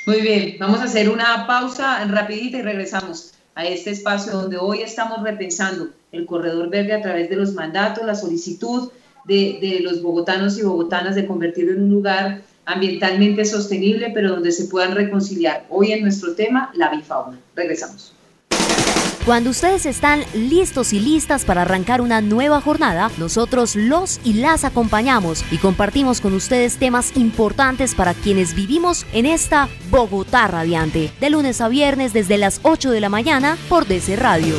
Muy 0.07 0.21
bien, 0.21 0.57
vamos 0.61 0.81
a 0.81 0.85
hacer 0.85 1.11
una 1.11 1.47
pausa 1.47 2.05
rapidita 2.05 2.59
y 2.59 2.63
regresamos 2.63 3.35
a 3.57 3.65
este 3.65 3.91
espacio 3.91 4.33
donde 4.33 4.57
hoy 4.57 4.83
estamos 4.83 5.23
repensando 5.23 5.89
el 6.13 6.27
corredor 6.27 6.71
verde 6.71 6.93
a 6.93 7.03
través 7.03 7.29
de 7.29 7.37
los 7.37 7.55
mandatos, 7.55 8.05
la 8.05 8.15
solicitud 8.15 8.93
de, 9.25 9.59
de 9.61 9.81
los 9.81 10.03
bogotanos 10.03 10.59
y 10.59 10.63
bogotanas 10.63 11.15
de 11.17 11.27
convertirlo 11.27 11.73
en 11.73 11.83
un 11.85 11.91
lugar 11.91 12.43
ambientalmente 12.67 13.45
sostenible, 13.45 14.11
pero 14.13 14.31
donde 14.31 14.53
se 14.53 14.67
puedan 14.67 14.95
reconciliar 14.95 15.67
hoy 15.71 15.93
en 15.93 16.03
nuestro 16.03 16.35
tema 16.35 16.71
la 16.75 16.91
bifauna. 16.91 17.41
Regresamos. 17.55 18.16
Cuando 19.27 19.51
ustedes 19.51 19.87
están 19.87 20.21
listos 20.35 20.93
y 20.93 21.01
listas 21.01 21.45
para 21.45 21.63
arrancar 21.63 22.01
una 22.01 22.21
nueva 22.21 22.61
jornada, 22.61 23.11
nosotros 23.19 23.75
los 23.75 24.21
y 24.23 24.35
las 24.35 24.63
acompañamos 24.63 25.45
y 25.51 25.59
compartimos 25.59 26.21
con 26.21 26.33
ustedes 26.33 26.77
temas 26.77 27.17
importantes 27.17 27.97
para 27.97 28.15
quienes 28.15 28.55
vivimos 28.55 29.05
en 29.13 29.27
esta 29.27 29.69
Bogotá 29.91 30.47
radiante, 30.47 31.11
de 31.21 31.31
lunes 31.31 31.61
a 31.61 31.67
viernes 31.67 32.13
desde 32.13 32.39
las 32.39 32.61
8 32.63 32.93
de 32.93 33.01
la 33.01 33.09
mañana 33.09 33.59
por 33.69 33.89
DC 33.89 34.15
Radio. 34.15 34.55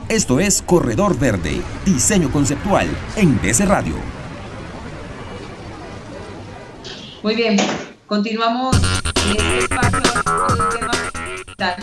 Esto 0.10 0.39
es 0.39 0.62
Corredor 0.62 1.20
Verde, 1.20 1.62
diseño 1.86 2.32
conceptual 2.32 2.88
en 3.17 3.41
DC 3.41 3.65
Radio. 3.65 3.96
Muy 7.21 7.36
bien, 7.36 7.58
continuamos 8.06 8.77
en 8.77 9.36
este 9.36 9.58
espacio 9.60 10.00
tema 10.79 11.75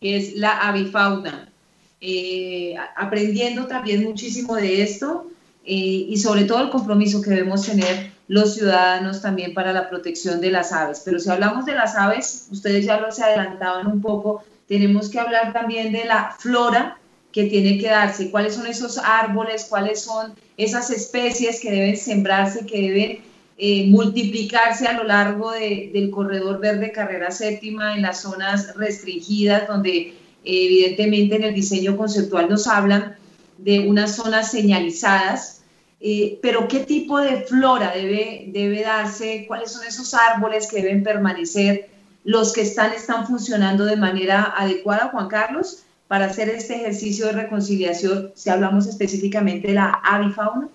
que 0.00 0.16
es 0.16 0.36
la 0.36 0.68
avifauna. 0.68 1.52
Eh, 2.00 2.74
aprendiendo 2.96 3.66
también 3.66 4.04
muchísimo 4.04 4.54
de 4.54 4.80
esto 4.80 5.26
eh, 5.66 5.74
y 6.08 6.16
sobre 6.16 6.44
todo 6.44 6.62
el 6.62 6.70
compromiso 6.70 7.20
que 7.20 7.28
debemos 7.28 7.66
tener 7.66 8.10
los 8.28 8.54
ciudadanos 8.54 9.20
también 9.20 9.52
para 9.52 9.74
la 9.74 9.90
protección 9.90 10.40
de 10.40 10.50
las 10.50 10.72
aves. 10.72 11.02
Pero 11.04 11.18
si 11.18 11.28
hablamos 11.28 11.66
de 11.66 11.74
las 11.74 11.94
aves, 11.94 12.46
ustedes 12.50 12.86
ya 12.86 12.98
lo 12.98 13.12
se 13.12 13.22
adelantaban 13.22 13.86
un 13.86 14.00
poco, 14.00 14.44
tenemos 14.66 15.10
que 15.10 15.20
hablar 15.20 15.52
también 15.52 15.92
de 15.92 16.06
la 16.06 16.34
flora 16.38 16.96
que 17.32 17.44
tiene 17.44 17.78
que 17.78 17.88
darse, 17.88 18.30
cuáles 18.30 18.54
son 18.54 18.66
esos 18.66 18.98
árboles, 18.98 19.66
cuáles 19.68 20.00
son 20.02 20.34
esas 20.56 20.90
especies 20.90 21.60
que 21.60 21.70
deben 21.70 21.96
sembrarse, 21.96 22.66
que 22.66 22.80
deben 22.80 23.18
eh, 23.58 23.86
multiplicarse 23.88 24.86
a 24.86 24.92
lo 24.92 25.04
largo 25.04 25.50
del 25.50 26.10
corredor 26.10 26.60
verde 26.60 26.92
carrera 26.92 27.30
séptima 27.30 27.96
en 27.96 28.02
las 28.02 28.22
zonas 28.22 28.74
restringidas 28.76 29.66
donde 29.66 30.14
evidentemente 30.44 31.36
en 31.36 31.44
el 31.44 31.54
diseño 31.54 31.96
conceptual 31.96 32.48
nos 32.48 32.66
hablan 32.66 33.16
de 33.58 33.80
unas 33.80 34.14
zonas 34.14 34.50
señalizadas, 34.50 35.62
eh, 36.00 36.38
pero 36.40 36.68
¿qué 36.68 36.80
tipo 36.80 37.18
de 37.18 37.42
flora 37.42 37.92
debe, 37.94 38.44
debe 38.48 38.82
darse? 38.82 39.44
¿Cuáles 39.48 39.72
son 39.72 39.84
esos 39.84 40.14
árboles 40.14 40.68
que 40.70 40.80
deben 40.80 41.02
permanecer? 41.02 41.90
¿Los 42.22 42.52
que 42.52 42.62
están 42.62 42.92
están 42.92 43.26
funcionando 43.26 43.84
de 43.84 43.96
manera 43.96 44.54
adecuada, 44.56 45.08
Juan 45.08 45.28
Carlos, 45.28 45.82
para 46.08 46.24
hacer 46.24 46.48
este 46.48 46.76
ejercicio 46.76 47.26
de 47.26 47.32
reconciliación, 47.32 48.32
si 48.34 48.48
hablamos 48.48 48.86
específicamente 48.86 49.68
de 49.68 49.74
la 49.74 50.00
avifauna? 50.02 50.68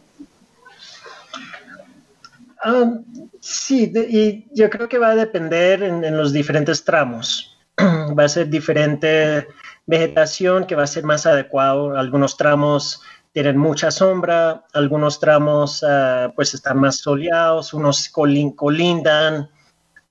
Ah, 2.63 2.99
sí, 3.39 3.91
y 3.93 4.45
yo 4.53 4.69
creo 4.69 4.87
que 4.87 4.99
va 4.99 5.09
a 5.09 5.15
depender 5.15 5.83
en, 5.83 6.15
los 6.15 6.31
diferentes 6.31 6.85
tramos. 6.85 7.57
va 7.77 8.25
a 8.25 8.29
ser 8.29 8.47
diferente 8.47 9.47
vegetación 9.85 10.65
que 10.65 10.75
va 10.75 10.83
a 10.83 10.87
ser 10.87 11.03
más 11.03 11.25
adecuado. 11.25 11.97
Algunos 11.97 12.37
tramos 12.37 13.01
tienen 13.33 13.57
mucha 13.57 13.89
sombra, 13.89 14.63
algunos 14.73 15.19
tramos 15.19 15.83
ah, 15.83 16.31
pues 16.35 16.53
están 16.53 16.77
más 16.77 16.97
soleados, 16.97 17.73
unos 17.73 18.07
colindan 18.09 19.49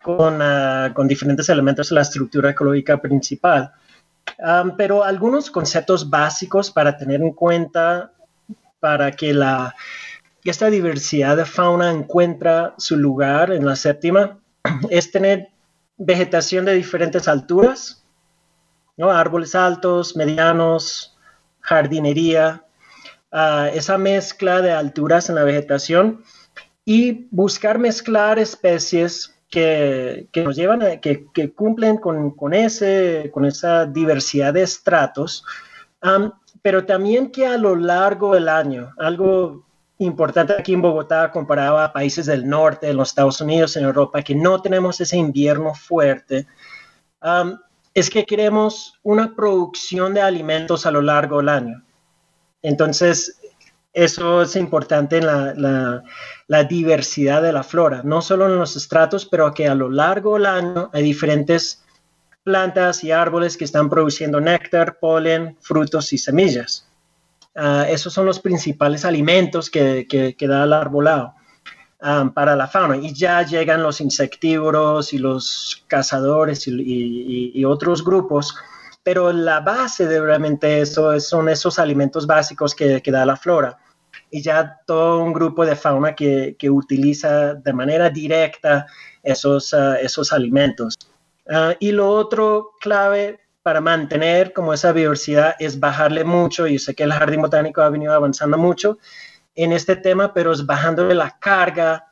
con, 0.02 0.42
ah, 0.42 0.90
con, 0.92 1.06
diferentes 1.06 1.48
elementos 1.48 1.90
de 1.90 1.94
la 1.94 2.02
estructura 2.02 2.50
ecológica 2.50 3.00
principal. 3.00 3.72
Pero 4.76 5.04
algunos 5.04 5.50
conceptos 5.50 6.08
básicos 6.08 6.70
para 6.70 6.96
tener 6.96 7.20
en 7.20 7.32
cuenta 7.32 8.12
para 8.80 9.12
que 9.12 9.32
la 9.32 9.74
esta 10.44 10.70
diversidad 10.70 11.36
de 11.36 11.44
fauna 11.44 11.90
encuentra 11.90 12.74
su 12.76 12.96
lugar 12.96 13.52
en 13.52 13.64
la 13.64 13.76
séptima 13.76 14.40
es 14.90 15.10
tener 15.12 15.50
vegetación 15.96 16.64
de 16.64 16.74
diferentes 16.74 17.28
alturas, 17.28 18.04
¿no? 18.96 19.10
árboles 19.12 19.54
altos, 19.54 20.16
medianos, 20.16 21.16
jardinería, 21.60 22.64
ah, 23.30 23.70
esa 23.72 23.98
mezcla 23.98 24.60
de 24.62 24.72
alturas 24.72 25.28
en 25.28 25.36
la 25.36 25.44
vegetación 25.44 26.24
y 26.84 27.28
buscar 27.30 27.78
mezclar 27.78 28.40
especies 28.40 29.34
que, 29.52 30.28
nos 30.42 30.56
llevan 30.56 30.82
a, 30.82 30.96
que, 30.96 31.52
cumplen 31.54 31.98
con, 31.98 32.54
ese, 32.54 33.30
con 33.34 33.44
esa 33.44 33.84
diversidad 33.84 34.54
de 34.54 34.62
estratos, 34.62 35.44
pero 36.62 36.86
también 36.86 37.30
que 37.30 37.46
a 37.46 37.58
lo 37.58 37.76
largo 37.76 38.32
del 38.32 38.48
año, 38.48 38.94
algo 38.96 39.66
importante 39.98 40.54
aquí 40.58 40.72
en 40.72 40.80
Bogotá 40.80 41.30
comparado 41.30 41.78
a 41.78 41.92
países 41.92 42.24
del 42.24 42.48
norte, 42.48 42.88
en 42.88 42.96
los 42.96 43.10
Estados 43.10 43.42
Unidos, 43.42 43.76
en 43.76 43.84
Europa, 43.84 44.22
que 44.22 44.34
no 44.34 44.62
tenemos 44.62 44.98
ese 45.02 45.18
invierno 45.18 45.74
fuerte, 45.74 46.46
es 47.92 48.08
que 48.08 48.24
queremos 48.24 48.98
una 49.02 49.36
producción 49.36 50.14
de 50.14 50.22
alimentos 50.22 50.86
a 50.86 50.90
lo 50.90 51.02
largo 51.02 51.36
del 51.38 51.50
año. 51.50 51.84
Entonces, 52.62 53.38
eso 53.92 54.40
es 54.40 54.56
importante 54.56 55.18
en 55.18 55.26
la, 55.26 55.52
la, 55.54 56.02
diversidad 56.64 57.42
de 57.42 57.52
la 57.52 57.62
flora, 57.62 58.02
no 58.04 58.20
solo 58.22 58.46
en 58.46 58.58
los 58.58 58.76
estratos, 58.76 59.26
pero 59.26 59.52
que 59.54 59.68
a 59.68 59.74
lo 59.74 59.90
largo 59.90 60.34
del 60.34 60.46
año 60.46 60.90
hay 60.92 61.02
diferentes 61.02 61.82
plantas 62.44 63.04
y 63.04 63.12
árboles 63.12 63.56
que 63.56 63.64
están 63.64 63.88
produciendo 63.88 64.40
néctar, 64.40 64.98
polen, 64.98 65.56
frutos 65.60 66.12
y 66.12 66.18
semillas. 66.18 66.88
Ah, 67.54 67.86
esos 67.88 68.12
son 68.12 68.24
los 68.26 68.40
principales 68.40 69.04
alimentos 69.04 69.68
que, 69.68 70.06
que, 70.08 70.46
da 70.46 70.64
el 70.64 70.72
arbolado 70.72 71.34
ah, 72.00 72.30
para 72.34 72.56
la 72.56 72.66
fauna. 72.66 72.96
Y 72.96 73.12
ya 73.12 73.42
llegan 73.42 73.82
los 73.82 74.00
insectívoros 74.00 75.12
y 75.12 75.18
los 75.18 75.84
cazadores 75.86 76.66
y, 76.66 77.64
otros 77.64 78.04
grupos, 78.04 78.56
pero 79.02 79.32
la 79.32 79.60
base 79.60 80.06
de 80.06 80.20
realmente 80.20 80.80
eso 80.80 81.18
son 81.20 81.48
esos 81.48 81.78
alimentos 81.78 82.26
básicos 82.26 82.74
que, 82.74 83.02
da 83.06 83.26
la 83.26 83.36
flora. 83.36 83.78
Y 84.32 84.42
ya 84.42 84.80
todo 84.86 85.22
un 85.22 85.32
grupo 85.32 85.64
de 85.64 85.76
fauna 85.76 86.16
que, 86.16 86.56
utiliza 86.68 87.54
de 87.54 87.72
manera 87.72 88.10
directa 88.10 88.86
esos, 89.22 89.72
ah, 89.74 89.96
esos 90.00 90.32
alimentos. 90.32 90.98
y 91.78 91.92
lo 91.92 92.08
otro 92.08 92.72
clave 92.80 93.38
para 93.62 93.80
mantener 93.80 94.52
como 94.52 94.72
esa 94.72 94.92
biodiversidad 94.92 95.54
es 95.58 95.78
bajarle 95.78 96.24
mucho, 96.24 96.66
y 96.66 96.78
sé 96.78 96.94
que 96.94 97.04
el 97.04 97.12
jardín 97.12 97.42
botánico 97.42 97.82
ha 97.82 97.90
venido 97.90 98.12
avanzando 98.12 98.58
mucho 98.58 98.98
en 99.54 99.72
este 99.72 99.96
tema, 99.96 100.32
pero 100.32 100.52
es 100.52 100.66
bajándole 100.66 101.14
la 101.14 101.36
carga 101.38 102.08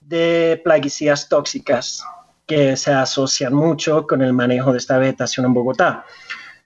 de 0.00 0.60
plaguicidas 0.62 1.28
tóxicas 1.28 2.04
que 2.46 2.76
se 2.76 2.92
asocian 2.92 3.54
mucho 3.54 4.06
con 4.06 4.22
el 4.22 4.32
manejo 4.32 4.72
de 4.72 4.78
esta 4.78 4.98
vegetación 4.98 5.46
en 5.46 5.54
Bogotá. 5.54 6.04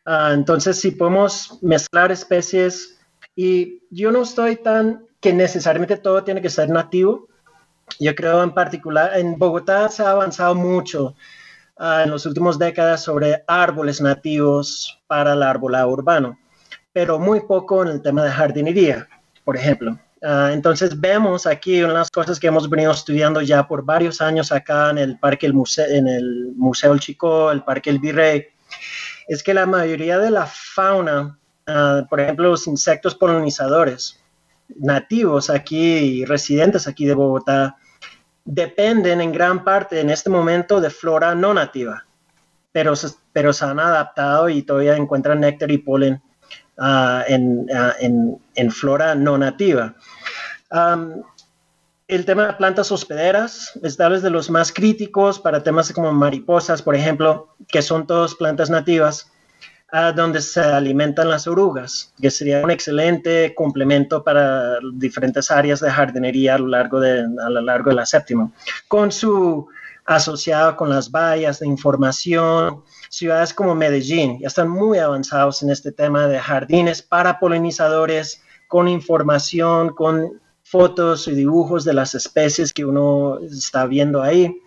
Ah, 0.04 0.30
entonces, 0.32 0.80
si 0.80 0.90
podemos 0.90 1.58
mezclar 1.62 2.12
especies, 2.12 2.95
y 3.36 3.82
yo 3.90 4.10
no 4.10 4.22
estoy 4.22 4.56
tan 4.56 5.06
que 5.20 5.32
necesariamente 5.32 5.96
todo 5.96 6.24
tiene 6.24 6.42
que 6.42 6.50
ser 6.50 6.68
nativo, 6.70 7.28
yo 8.00 8.14
creo 8.16 8.42
en 8.42 8.52
particular, 8.52 9.16
en 9.16 9.38
Bogotá 9.38 9.88
se 9.88 10.02
ha 10.02 10.10
avanzado 10.10 10.56
mucho 10.56 11.14
Ah, 11.78 12.04
en 12.04 12.10
las 12.10 12.24
últimas 12.24 12.58
décadas 12.58 13.02
sobre 13.04 13.44
árboles 13.46 14.00
nativos 14.00 14.98
para 15.06 15.34
el 15.34 15.42
arbolado 15.42 15.90
urbano, 15.90 16.38
pero 16.90 17.18
muy 17.18 17.40
poco 17.40 17.82
en 17.82 17.88
el 17.88 18.00
tema 18.00 18.24
de 18.24 18.30
jardinería, 18.30 19.06
por 19.44 19.56
ejemplo. 19.56 19.98
Ah, 20.22 20.52
entonces 20.54 20.98
vemos 20.98 21.46
aquí 21.46 21.82
unas 21.82 22.10
cosas 22.10 22.40
que 22.40 22.46
hemos 22.46 22.70
venido 22.70 22.92
estudiando 22.92 23.42
ya 23.42 23.68
por 23.68 23.84
varios 23.84 24.22
años 24.22 24.52
acá 24.52 24.88
en 24.88 24.96
el 24.96 25.18
Parque 25.18 25.44
el 25.44 25.52
Museo, 25.52 25.86
en 25.86 26.08
el 26.08 26.54
Museo 26.56 26.94
El 26.94 27.00
Chico, 27.00 27.52
el 27.52 27.62
Parque 27.62 27.90
El 27.90 27.98
Virrey, 27.98 28.46
es 29.28 29.42
que 29.42 29.52
la 29.52 29.66
mayoría 29.66 30.18
de 30.18 30.30
la 30.30 30.46
fauna, 30.46 31.38
ah, 31.66 32.06
por 32.08 32.20
ejemplo 32.20 32.50
los 32.50 32.66
insectos 32.66 33.14
polinizadores 33.14 34.20
nativos 34.68 35.50
aquí, 35.50 36.24
residentes 36.24 36.86
aquí 36.86 37.04
de 37.06 37.14
Bogotá, 37.14 37.76
dependen 38.44 39.20
en 39.20 39.32
gran 39.32 39.64
parte 39.64 40.00
en 40.00 40.10
este 40.10 40.30
momento 40.30 40.80
de 40.80 40.90
flora 40.90 41.34
no 41.34 41.52
nativa, 41.52 42.06
pero, 42.72 42.94
pero 43.32 43.52
se 43.52 43.64
han 43.64 43.80
adaptado 43.80 44.48
y 44.48 44.62
todavía 44.62 44.96
encuentran 44.96 45.40
néctar 45.40 45.70
y 45.70 45.78
polen 45.78 46.22
ah, 46.78 47.24
ah, 47.74 47.94
en, 48.00 48.70
flora 48.70 49.14
no 49.14 49.36
nativa. 49.36 49.94
el 52.08 52.24
tema 52.24 52.46
de 52.46 52.52
plantas 52.54 52.92
hospederas 52.92 53.78
es 53.82 53.96
tal 53.96 54.12
vez 54.12 54.22
de 54.22 54.30
los 54.30 54.48
más 54.48 54.72
críticos 54.72 55.40
para 55.40 55.62
temas 55.62 55.92
como 55.92 56.12
mariposas, 56.12 56.82
por 56.82 56.94
ejemplo, 56.94 57.54
que 57.68 57.82
son 57.82 58.06
todas 58.06 58.36
plantas 58.36 58.70
nativas 58.70 59.32
donde 60.14 60.40
se 60.40 60.60
alimentan 60.60 61.30
las 61.30 61.46
orugas, 61.46 62.12
que 62.20 62.30
sería 62.30 62.62
un 62.62 62.70
excelente 62.70 63.54
complemento 63.54 64.22
para 64.24 64.78
diferentes 64.94 65.50
áreas 65.50 65.80
de 65.80 65.90
jardinería 65.90 66.56
a 66.56 66.58
lo 66.58 66.66
largo 66.66 67.00
de, 67.00 67.20
a 67.20 67.50
lo 67.50 67.60
largo 67.60 67.90
de 67.90 67.96
la 67.96 68.06
séptima, 68.06 68.50
con 68.88 69.12
su 69.12 69.68
asociado 70.06 70.76
con 70.76 70.88
las 70.88 71.10
vallas 71.10 71.60
de 71.60 71.66
información, 71.66 72.82
ciudades 73.10 73.52
como 73.52 73.74
Medellín 73.74 74.38
ya 74.40 74.48
están 74.48 74.68
muy 74.68 74.98
avanzados 74.98 75.62
en 75.62 75.70
este 75.70 75.92
tema 75.92 76.28
de 76.28 76.38
jardines 76.38 77.02
para 77.02 77.38
polinizadores, 77.38 78.42
con 78.68 78.88
información, 78.88 79.90
con 79.94 80.40
fotos 80.62 81.28
y 81.28 81.32
dibujos 81.32 81.84
de 81.84 81.94
las 81.94 82.14
especies 82.14 82.72
que 82.72 82.84
uno 82.84 83.38
está 83.40 83.86
viendo 83.86 84.22
ahí. 84.22 84.60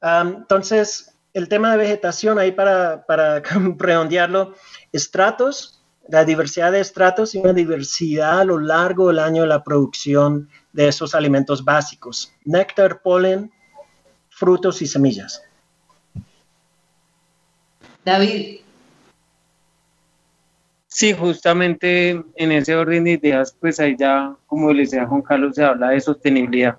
entonces, 0.00 1.14
el 1.34 1.48
tema 1.48 1.72
de 1.72 1.78
vegetación, 1.78 2.38
ahí 2.38 2.52
para, 2.52 3.04
para 3.06 3.40
redondearlo, 3.78 4.54
estratos, 4.92 5.82
la 6.08 6.24
diversidad 6.24 6.72
de 6.72 6.80
estratos 6.80 7.34
y 7.34 7.38
una 7.38 7.52
diversidad 7.52 8.40
a 8.40 8.44
lo 8.44 8.58
largo 8.58 9.08
del 9.08 9.18
año 9.18 9.42
de 9.42 9.48
la 9.48 9.62
producción 9.62 10.48
de 10.72 10.88
esos 10.88 11.14
alimentos 11.14 11.64
básicos, 11.64 12.32
néctar, 12.44 13.02
polen, 13.02 13.52
frutos 14.28 14.82
y 14.82 14.86
semillas. 14.86 15.42
David. 18.04 18.58
Sí, 20.88 21.14
justamente 21.14 22.22
en 22.34 22.52
ese 22.52 22.74
orden 22.74 23.04
de 23.04 23.12
ideas, 23.12 23.56
pues 23.58 23.80
ahí 23.80 23.96
ya, 23.98 24.36
como 24.46 24.72
les 24.72 24.90
decía 24.90 25.06
Juan 25.06 25.22
Carlos, 25.22 25.54
se 25.54 25.64
habla 25.64 25.90
de 25.90 26.00
sostenibilidad 26.00 26.78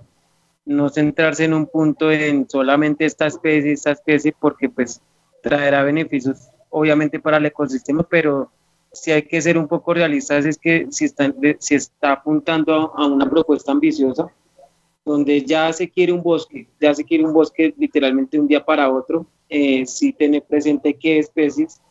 no 0.66 0.89
centrarse 0.89 1.45
en 1.45 1.53
un 1.53 1.68
punto 1.68 2.11
en 2.11 2.49
solamente 2.49 3.05
esta 3.05 3.28
especie, 3.28 3.74
esta 3.74 3.91
especie, 3.91 4.34
porque 4.39 4.70
pues 4.70 5.01
traerá 5.41 5.84
beneficios 5.84 6.49
obviamente 6.70 7.20
para 7.20 7.38
el 7.38 7.45
ecosistema, 7.45 8.03
pero 8.03 8.49
si 8.93 9.11
hay 9.11 9.24
que 9.24 9.41
ser 9.41 9.57
un 9.57 9.68
poco 9.68 9.93
realistas. 9.93 10.45
Es 10.45 10.57
que 10.57 10.88
si 10.91 11.05
está, 11.05 11.34
si 11.59 11.76
está 11.76 12.14
apuntando 12.14 12.93
a 12.95 13.05
una 13.07 13.30
propuesta 13.30 13.72
ambiciosa, 13.72 14.28
donde 15.03 15.43
ya 15.43 15.74
se 15.74 15.89
quiere 15.89 16.14
un 16.14 16.24
bosque, 16.24 16.68
ya 16.80 16.93
se 16.93 17.03
quiere 17.03 17.26
un 17.26 17.34
bosque 17.34 17.74
literalmente 17.78 18.39
un 18.39 18.47
día 18.47 18.64
para 18.64 18.89
otro, 18.89 19.26
eh, 19.49 19.86
si 19.86 20.14
tener 20.14 20.43
presente 20.43 20.93
qué 20.93 21.20
especies, 21.20 21.82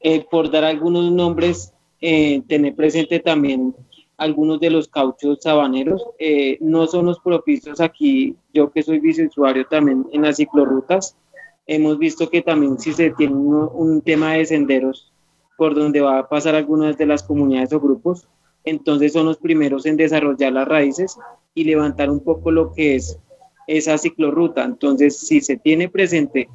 eh, 0.00 0.24
por 0.28 0.50
dar 0.50 0.64
algunos 0.64 1.12
nombres, 1.12 1.72
eh, 2.00 2.42
tener 2.48 2.74
presente 2.74 3.20
también 3.20 3.74
algunos 4.18 4.60
de 4.60 4.70
los 4.70 4.88
cauchos 4.88 5.38
sabaneros. 5.40 6.04
Eh, 6.18 6.58
no 6.60 6.86
son 6.86 7.06
los 7.06 7.20
propicios 7.20 7.80
aquí, 7.80 8.36
yo 8.52 8.70
que 8.70 8.82
soy 8.82 8.98
viceusuario 8.98 9.66
también 9.66 10.06
en 10.12 10.22
las 10.22 10.36
ciclorrutas, 10.36 11.16
hemos 11.66 11.98
visto 11.98 12.28
que 12.28 12.42
también 12.42 12.78
si 12.78 12.92
se 12.92 13.10
tiene 13.10 13.34
un, 13.34 14.02
tema 14.02 14.34
de 14.34 14.44
senderos 14.44 15.12
por 15.56 15.74
donde 15.74 16.00
va 16.00 16.18
a 16.18 16.28
pasar 16.28 16.54
algunas 16.54 16.98
de 16.98 17.06
las 17.06 17.22
comunidades 17.22 17.72
o 17.72 17.80
grupos. 17.80 18.28
Entonces 18.64 19.12
son 19.12 19.26
los 19.26 19.38
primeros 19.38 19.86
en 19.86 19.96
desarrollar 19.96 20.52
las 20.52 20.68
raíces 20.68 21.16
y 21.54 21.64
levantar 21.64 22.10
un 22.10 22.20
poco 22.20 22.50
lo 22.50 22.72
que 22.72 22.96
es 22.96 23.18
esa 23.66 23.98
ciclorruta. 23.98 24.64
Entonces, 24.64 25.18
si 25.18 25.40
se 25.40 25.56
tiene 25.56 25.88
presente 25.88 26.48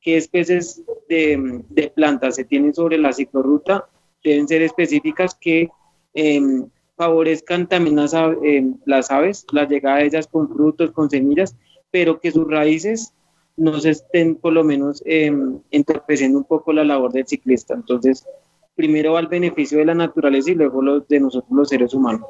qué 0.00 0.16
especies 0.16 0.82
de, 1.08 1.62
de 1.68 1.90
plantas 1.90 2.36
se 2.36 2.44
tienen 2.44 2.74
sobre 2.74 2.98
la 2.98 3.12
ciclorruta, 3.12 3.86
deben 4.22 4.48
ser 4.48 4.62
específicas 4.62 5.34
que 5.34 5.68
em, 6.14 6.68
favorezcan 6.98 7.68
también 7.68 7.96
las, 7.96 8.12
em, 8.42 8.76
las 8.84 9.10
aves, 9.10 9.46
la 9.52 9.66
llegada 9.66 9.98
de 9.98 10.06
ellas 10.06 10.26
con 10.26 10.48
frutos, 10.48 10.90
con 10.90 11.08
semillas, 11.08 11.56
pero 11.90 12.20
que 12.20 12.32
sus 12.32 12.46
raíces 12.46 13.14
no 13.56 13.78
se 13.80 13.90
estén 13.90 14.34
por 14.34 14.52
lo 14.52 14.64
menos 14.64 15.02
eh, 15.06 15.32
entorpeciendo 15.70 16.38
un 16.38 16.44
poco 16.44 16.72
la 16.72 16.84
labor 16.84 17.12
del 17.12 17.26
ciclista. 17.26 17.74
Entonces, 17.74 18.26
primero 18.74 19.12
va 19.12 19.20
el 19.20 19.28
beneficio 19.28 19.78
de 19.78 19.86
la 19.86 19.94
naturaleza 19.94 20.50
y 20.50 20.54
luego 20.54 20.82
lo 20.82 21.00
de 21.00 21.20
nosotros 21.20 21.50
los 21.50 21.68
seres 21.68 21.94
humanos. 21.94 22.28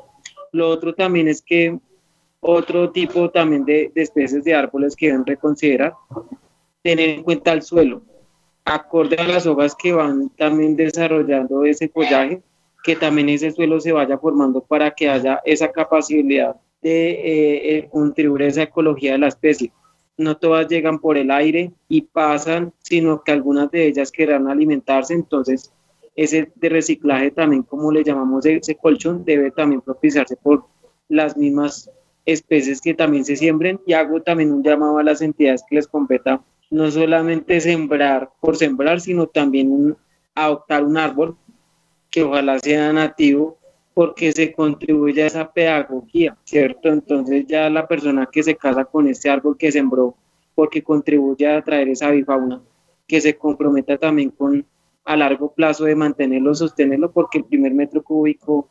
Lo 0.53 0.69
otro 0.69 0.95
también 0.95 1.29
es 1.29 1.43
que 1.43 1.79
otro 2.41 2.91
tipo 2.91 3.31
también 3.31 3.65
de, 3.65 3.91
de 3.95 4.03
especies 4.03 4.45
de 4.45 4.55
árboles 4.55 4.95
que 4.95 5.07
deben 5.07 5.27
reconsiderar, 5.27 5.95
tener 6.83 7.09
en 7.11 7.23
cuenta 7.23 7.53
el 7.53 7.63
suelo, 7.63 8.03
acorde 8.65 9.17
a 9.17 9.27
las 9.27 9.47
hojas 9.47 9.75
que 9.75 9.93
van 9.93 10.29
también 10.31 10.77
desarrollando 10.77 11.65
ese 11.65 11.89
follaje, 11.89 12.43
que 12.83 12.97
también 12.97 13.29
ese 13.29 13.51
suelo 13.51 13.81
se 13.81 13.93
vaya 13.93 14.19
formando 14.19 14.61
para 14.61 14.91
que 14.93 15.09
haya 15.09 15.41
esa 15.45 15.71
capacidad 15.71 16.57
de 16.81 17.11
eh, 17.11 17.79
eh, 17.79 17.89
contribuir 17.91 18.43
a 18.43 18.47
esa 18.47 18.63
ecología 18.63 19.13
de 19.13 19.19
la 19.19 19.29
especie. 19.29 19.73
No 20.17 20.37
todas 20.37 20.69
llegan 20.69 20.99
por 20.99 21.17
el 21.17 21.31
aire 21.31 21.73
y 21.89 22.03
pasan, 22.03 22.73
sino 22.81 23.23
que 23.23 23.33
algunas 23.33 23.71
de 23.71 23.87
ellas 23.87 24.11
querrán 24.11 24.49
alimentarse, 24.49 25.15
entonces 25.15 25.73
ese 26.17 26.51
de 26.57 26.69
reciclaje 26.69 27.31
también, 27.31 27.63
como 27.63 27.93
le 27.93 28.03
llamamos 28.03 28.45
ese 28.45 28.75
colchón, 28.75 29.25
debe 29.25 29.53
también 29.53 29.81
propiciarse 29.81 30.37
por 30.37 30.65
las 31.09 31.37
mismas 31.37 31.91
especies 32.27 32.81
que 32.81 32.93
también 32.93 33.25
se 33.25 33.37
siembren. 33.37 33.81
Y 33.87 33.93
hago 33.93 34.21
también 34.21 34.53
un 34.53 34.65
llamado 34.65 34.99
a 34.99 35.05
las 35.05 35.23
entidades 35.23 35.63
que 35.69 35.77
les 35.77 35.87
competa 35.87 36.43
no 36.71 36.91
solamente 36.91 37.61
sembrar 37.61 38.31
por 38.41 38.57
sembrar, 38.57 39.01
sino 39.01 39.27
también 39.27 39.97
adoptar 40.35 40.85
un 40.85 40.97
árbol 40.97 41.37
que 42.11 42.23
ojalá 42.23 42.59
sea 42.59 42.93
nativo 42.93 43.59
porque 43.95 44.31
se 44.31 44.53
contribuye 44.53 45.23
a 45.23 45.27
esa 45.27 45.53
pedagogía, 45.53 46.37
¿cierto? 46.45 46.89
Entonces 46.89 47.47
ya 47.49 47.69
la 47.69 47.89
persona 47.89 48.29
que 48.31 48.43
se 48.43 48.55
casa 48.55 48.85
con 48.85 49.09
ese 49.09 49.29
árbol 49.29 49.57
que 49.59 49.73
sembró, 49.73 50.15
porque 50.55 50.83
contribuye 50.83 51.49
a 51.49 51.63
traer 51.63 51.89
esa 51.89 52.11
bifauna, 52.11 52.63
que 53.07 53.21
se 53.21 53.37
comprometa 53.37 53.99
también 53.99 54.31
con 54.31 54.65
a 55.05 55.17
largo 55.17 55.53
plazo 55.53 55.85
de 55.85 55.97
mantenerlo, 55.97 56.55
sostenerlo, 56.55 57.11
porque 57.11 57.39
el 57.39 57.45
primer 57.45 57.73
metro 57.73 58.03
cúbico 58.03 58.69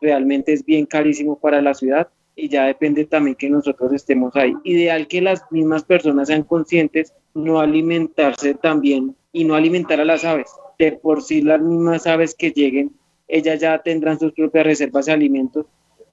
realmente 0.00 0.52
es 0.52 0.64
bien 0.64 0.86
carísimo 0.86 1.38
para 1.38 1.60
la 1.60 1.74
ciudad 1.74 2.08
y 2.34 2.48
ya 2.48 2.66
depende 2.66 3.04
también 3.04 3.36
que 3.36 3.50
nosotros 3.50 3.92
estemos 3.92 4.34
ahí. 4.36 4.54
Ideal 4.64 5.06
que 5.06 5.20
las 5.20 5.42
mismas 5.50 5.84
personas 5.84 6.28
sean 6.28 6.42
conscientes, 6.42 7.12
no 7.34 7.60
alimentarse 7.60 8.54
también 8.54 9.14
y 9.32 9.44
no 9.44 9.54
alimentar 9.54 10.00
a 10.00 10.04
las 10.04 10.24
aves. 10.24 10.50
De 10.78 10.92
por 10.92 11.22
sí 11.22 11.42
las 11.42 11.60
mismas 11.60 12.06
aves 12.06 12.34
que 12.34 12.50
lleguen 12.50 12.92
ellas 13.28 13.60
ya 13.60 13.78
tendrán 13.78 14.18
sus 14.18 14.32
propias 14.32 14.64
reservas 14.64 15.06
de 15.06 15.12
alimentos. 15.12 15.66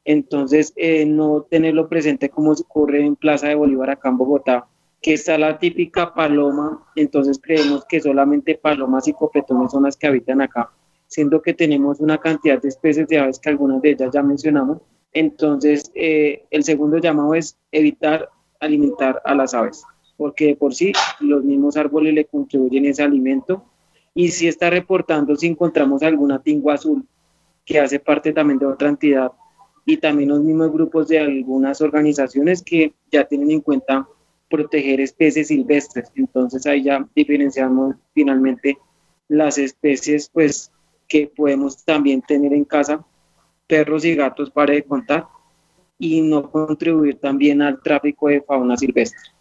Entonces, 0.04 0.74
eh, 0.76 1.06
no 1.06 1.44
tenerlo 1.50 1.88
presente 1.88 2.30
como 2.30 2.52
ocurre 2.52 3.04
en 3.04 3.16
Plaza 3.16 3.48
de 3.48 3.56
Bolívar 3.56 3.90
acá 3.90 4.10
en 4.10 4.18
Bogotá, 4.18 4.68
que 5.02 5.14
está 5.14 5.38
la 5.38 5.58
típica 5.58 6.14
paloma, 6.14 6.86
entonces 6.96 7.40
creemos 7.42 7.86
que 7.86 8.02
solamente 8.02 8.56
palomas 8.56 9.08
y 9.08 9.14
copetones 9.14 9.72
son 9.72 9.84
las 9.84 9.96
que 9.96 10.08
habitan 10.08 10.42
acá, 10.42 10.70
siendo 11.08 11.42
que 11.42 11.54
tenemos 11.54 12.00
una 12.00 12.20
cantidad 12.20 12.62
de 12.62 12.68
especies 12.68 13.08
de 13.08 13.18
aves 13.18 13.40
que 13.40 13.50
algunas 13.50 13.82
de 13.82 13.92
ellas 13.92 14.12
ya 14.14 14.22
mencionamos. 14.22 14.80
Entonces, 15.14 15.92
eh, 15.96 16.46
el 16.52 16.64
segundo 16.64 16.98
llamado 16.98 17.34
es 17.34 17.58
evitar 17.72 18.30
alimentar 18.60 19.22
a 19.26 19.34
las 19.34 19.54
aves, 19.54 19.84
porque 20.18 20.48
de 20.48 20.56
por 20.56 20.76
sí 20.76 20.92
los 21.20 21.44
mismos 21.44 21.78
árboles 21.78 22.14
le 22.14 22.26
contribuyen 22.26 22.86
ese 22.86 23.04
alimento 23.04 23.64
y 24.16 24.30
si 24.30 24.48
está 24.48 24.70
reportando 24.70 25.36
si 25.36 25.46
encontramos 25.46 26.02
alguna 26.02 26.42
tingua 26.42 26.76
azul 26.76 27.06
que 27.66 27.80
hace 27.80 28.00
parte 28.00 28.32
también 28.32 28.58
de 28.58 28.66
otra 28.66 28.90
entidad 28.90 29.32
y 29.86 29.98
también 29.98 30.30
los 30.30 30.40
mismos 30.40 30.72
grupos 30.72 31.10
de 31.10 31.20
algunas 31.20 31.82
organizaciones 31.82 32.64
que 32.64 32.94
ya 33.12 33.26
tienen 33.26 33.52
en 33.52 33.62
cuenta 33.62 34.08
proteger 34.50 35.00
especies 35.02 35.50
silvestres. 35.50 36.12
Entonces 36.16 36.66
ahí 36.66 36.84
ya 36.84 37.08
diferenciamos 37.16 37.96
finalmente 38.14 38.78
las 39.28 39.58
especies 39.58 40.30
pues 40.30 40.72
que 41.08 41.32
podemos 41.36 41.84
también 41.84 42.22
tener 42.22 42.54
en 42.54 42.66
casa, 42.66 43.04
perros 43.68 44.06
y 44.06 44.16
gatos 44.16 44.50
para 44.50 44.74
de 44.74 44.84
contar 44.84 45.28
y 46.00 46.22
no 46.22 46.50
contribuir 46.50 47.20
también 47.20 47.62
al 47.62 47.82
tráfico 47.82 48.28
de 48.28 48.42
fauna 48.42 48.78
silvestre. 48.78 49.32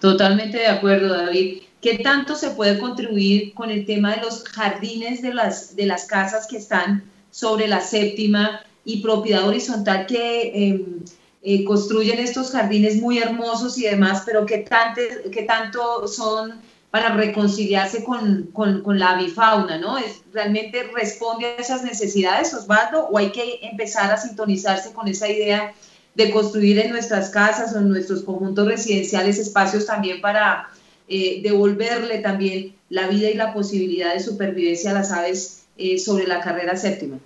Totalmente 0.00 0.58
de 0.58 0.66
acuerdo, 0.66 1.08
David. 1.08 1.62
¿Qué 1.82 1.98
tanto 1.98 2.36
se 2.36 2.50
puede 2.50 2.78
contribuir 2.78 3.54
con 3.54 3.68
el 3.68 3.84
tema 3.84 4.14
de 4.14 4.22
los 4.22 4.44
jardines 4.44 5.20
de 5.20 5.34
las, 5.34 5.74
de 5.74 5.84
las 5.84 6.04
casas 6.04 6.46
que 6.46 6.56
están 6.56 7.02
sobre 7.32 7.66
la 7.66 7.80
séptima 7.80 8.60
y 8.84 9.02
propiedad 9.02 9.48
horizontal 9.48 10.06
que 10.06 10.52
em, 10.54 11.04
eh, 11.42 11.64
construyen 11.64 12.20
estos 12.20 12.52
jardines 12.52 13.02
muy 13.02 13.18
hermosos 13.18 13.76
y 13.78 13.82
demás, 13.82 14.22
pero 14.24 14.46
qué, 14.46 14.58
tanto, 14.58 15.00
qué 15.32 15.42
tanto 15.42 16.06
son 16.06 16.60
para 16.92 17.16
reconciliarse 17.16 18.04
con, 18.04 18.50
con, 18.52 18.98
la 18.98 19.12
avifauna, 19.12 19.76
¿no? 19.78 19.98
¿Es, 19.98 20.22
¿Realmente 20.32 20.88
responde 20.94 21.46
a 21.46 21.56
esas 21.56 21.82
necesidades, 21.82 22.54
Osvaldo, 22.54 23.08
o 23.08 23.18
hay 23.18 23.32
que 23.32 23.58
empezar 23.62 24.12
a 24.12 24.18
sintonizarse 24.18 24.92
con 24.92 25.08
esa 25.08 25.28
idea 25.28 25.74
de 26.14 26.30
construir 26.30 26.78
en 26.78 26.90
nuestras 26.90 27.30
casas 27.30 27.74
o 27.74 27.78
en 27.78 27.88
nuestros 27.88 28.22
conjuntos 28.22 28.68
residenciales 28.68 29.38
espacios 29.38 29.86
también 29.86 30.20
para 30.20 30.68
eh, 31.14 31.42
devolverle 31.42 32.20
también 32.20 32.74
la 32.88 33.06
vida 33.06 33.28
y 33.28 33.34
la 33.34 33.52
posibilidad 33.52 34.14
de 34.14 34.20
supervivencia 34.20 34.92
a 34.92 34.94
las 34.94 35.12
aves 35.12 35.68
eh, 35.76 35.98
sobre 35.98 36.26
la 36.26 36.40
carrera 36.40 36.74
séptima. 36.74 37.18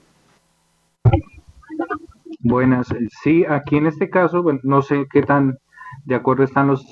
Buenas, 2.40 2.88
sí, 3.22 3.44
aquí 3.48 3.76
en 3.76 3.86
este 3.86 4.10
caso, 4.10 4.42
bueno, 4.42 4.58
no 4.64 4.82
sé 4.82 5.06
qué 5.12 5.22
tan 5.22 5.58
de 6.04 6.16
acuerdo 6.16 6.42
están 6.42 6.66
los 6.66 6.84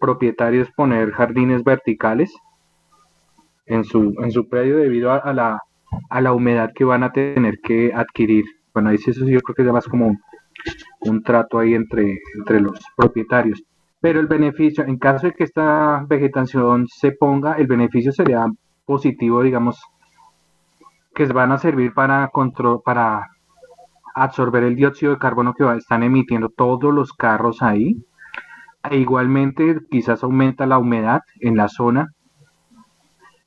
propietarios 0.00 0.68
poner 0.76 1.12
jardines 1.12 1.62
verticales 1.62 2.34
en 3.66 3.84
su, 3.84 4.12
en 4.18 4.32
su 4.32 4.48
predio 4.48 4.78
debido 4.78 5.12
a, 5.12 5.32
la, 5.32 5.60
a 6.10 6.20
la 6.20 6.32
humedad 6.32 6.72
que 6.74 6.82
van 6.82 7.04
a 7.04 7.12
tener 7.12 7.60
que 7.60 7.92
adquirir. 7.94 8.44
Bueno, 8.72 8.90
ahí 8.90 8.98
sí 8.98 9.12
eso 9.12 9.24
sí 9.24 9.30
yo 9.30 9.40
creo 9.40 9.54
que 9.54 9.62
es 9.62 9.72
más 9.72 9.86
como 9.86 10.18
un 11.02 11.22
trato 11.22 11.60
ahí 11.60 11.74
entre, 11.74 12.18
entre 12.36 12.60
los 12.60 12.80
propietarios 12.96 13.62
pero 14.04 14.20
el 14.20 14.26
beneficio, 14.26 14.84
en 14.84 14.98
caso 14.98 15.28
de 15.28 15.32
que 15.32 15.44
esta 15.44 16.04
vegetación 16.06 16.86
se 16.88 17.12
ponga, 17.12 17.54
el 17.54 17.66
beneficio 17.66 18.12
sería 18.12 18.46
positivo, 18.84 19.42
digamos, 19.42 19.80
que 21.14 21.24
van 21.24 21.52
a 21.52 21.56
servir 21.56 21.94
para 21.94 22.28
control, 22.28 22.82
para 22.84 23.30
absorber 24.14 24.62
el 24.64 24.76
dióxido 24.76 25.12
de 25.12 25.18
carbono 25.18 25.54
que 25.54 25.64
están 25.78 26.02
emitiendo 26.02 26.50
todos 26.50 26.92
los 26.92 27.14
carros 27.14 27.62
ahí. 27.62 27.96
E 28.90 28.98
igualmente, 28.98 29.78
quizás 29.90 30.22
aumenta 30.22 30.66
la 30.66 30.76
humedad 30.76 31.22
en 31.40 31.56
la 31.56 31.68
zona. 31.68 32.08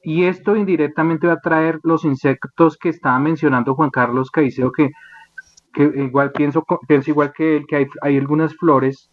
Y 0.01 0.23
esto 0.23 0.55
indirectamente 0.55 1.27
va 1.27 1.33
a 1.33 1.39
traer 1.39 1.79
los 1.83 2.03
insectos 2.03 2.79
que 2.79 2.89
estaba 2.89 3.19
mencionando 3.19 3.75
Juan 3.75 3.91
Carlos 3.91 4.31
Caicedo, 4.31 4.71
que, 4.71 4.89
que 5.71 5.83
igual 5.83 6.31
pienso, 6.31 6.65
pienso 6.87 7.11
igual 7.11 7.31
que 7.31 7.57
él, 7.57 7.65
que 7.67 7.75
hay, 7.75 7.87
hay 8.01 8.17
algunas 8.17 8.55
flores 8.55 9.11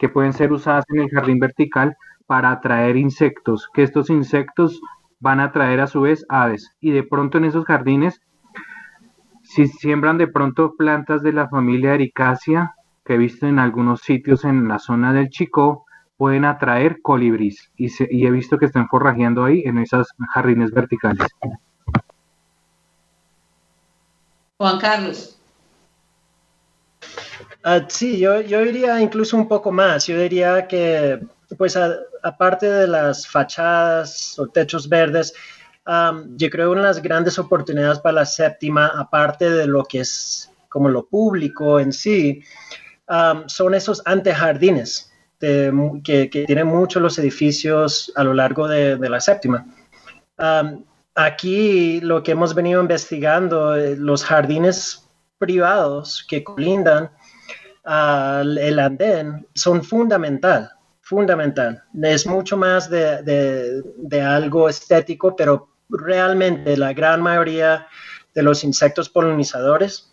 que 0.00 0.08
pueden 0.08 0.32
ser 0.32 0.50
usadas 0.50 0.86
en 0.88 1.00
el 1.00 1.10
jardín 1.10 1.38
vertical 1.38 1.94
para 2.26 2.50
atraer 2.50 2.96
insectos, 2.96 3.68
que 3.74 3.82
estos 3.82 4.08
insectos 4.08 4.80
van 5.20 5.40
a 5.40 5.44
atraer 5.44 5.80
a 5.80 5.86
su 5.86 6.00
vez 6.00 6.24
aves. 6.30 6.74
Y 6.80 6.90
de 6.90 7.02
pronto 7.02 7.36
en 7.36 7.44
esos 7.44 7.66
jardines, 7.66 8.22
si 9.42 9.66
siembran 9.66 10.16
de 10.16 10.26
pronto 10.26 10.72
plantas 10.78 11.22
de 11.22 11.34
la 11.34 11.50
familia 11.50 11.94
Ericacea, 11.94 12.74
que 13.04 13.14
he 13.14 13.18
visto 13.18 13.46
en 13.46 13.58
algunos 13.58 14.00
sitios 14.00 14.46
en 14.46 14.68
la 14.68 14.78
zona 14.78 15.12
del 15.12 15.28
Chico, 15.28 15.84
pueden 16.16 16.46
atraer 16.46 17.02
colibríes. 17.02 17.70
Y, 17.76 17.88
y 18.08 18.26
he 18.26 18.30
visto 18.30 18.56
que 18.56 18.66
están 18.66 18.88
forrajeando 18.88 19.44
ahí 19.44 19.62
en 19.66 19.76
esos 19.76 20.08
jardines 20.32 20.70
verticales. 20.70 21.28
Juan 24.56 24.78
Carlos. 24.78 25.39
Uh, 27.64 27.84
sí, 27.88 28.18
yo, 28.18 28.40
yo 28.40 28.62
iría 28.62 29.00
incluso 29.00 29.36
un 29.36 29.48
poco 29.48 29.70
más. 29.70 30.06
Yo 30.06 30.18
diría 30.18 30.66
que, 30.66 31.20
pues, 31.56 31.78
aparte 32.22 32.70
de 32.70 32.86
las 32.86 33.26
fachadas 33.26 34.38
o 34.38 34.46
techos 34.46 34.88
verdes, 34.88 35.34
yo 36.36 36.50
creo 36.50 36.70
una 36.70 36.82
de 36.82 36.86
las 36.86 37.02
grandes 37.02 37.38
oportunidades 37.38 37.98
para 37.98 38.16
la 38.16 38.26
séptima, 38.26 38.86
aparte 38.86 39.50
de 39.50 39.66
lo 39.66 39.84
que 39.84 40.00
es 40.00 40.50
como 40.68 40.88
lo 40.88 41.06
público 41.06 41.80
en 41.80 41.92
sí, 41.92 42.42
son 43.46 43.74
esos 43.74 44.02
antejardines 44.04 45.10
que, 45.40 46.28
que, 46.30 46.44
tienen 46.46 46.66
muchos 46.66 47.02
los 47.02 47.18
edificios 47.18 48.12
a 48.14 48.24
lo 48.24 48.34
largo 48.34 48.68
de, 48.68 48.96
de 48.96 49.08
la 49.08 49.20
séptima. 49.20 49.66
aquí 51.14 52.00
lo 52.00 52.22
que 52.22 52.32
hemos 52.32 52.54
venido 52.54 52.80
investigando, 52.80 53.74
eh, 53.74 53.96
los 53.96 54.24
jardines 54.24 55.08
privados 55.38 56.24
que 56.28 56.44
colindan 56.44 57.10
el 57.84 58.78
andén 58.78 59.46
son 59.54 59.82
fundamental, 59.82 60.70
fundamental. 61.00 61.82
Es 62.02 62.26
mucho 62.26 62.56
más 62.56 62.90
de, 62.90 63.82
de, 63.96 64.22
algo 64.22 64.68
estético, 64.68 65.34
pero 65.34 65.68
realmente 65.88 66.76
la 66.76 66.92
gran 66.92 67.22
mayoría 67.22 67.86
de 68.34 68.42
los 68.42 68.62
insectos 68.64 69.08
polinizadores 69.08 70.12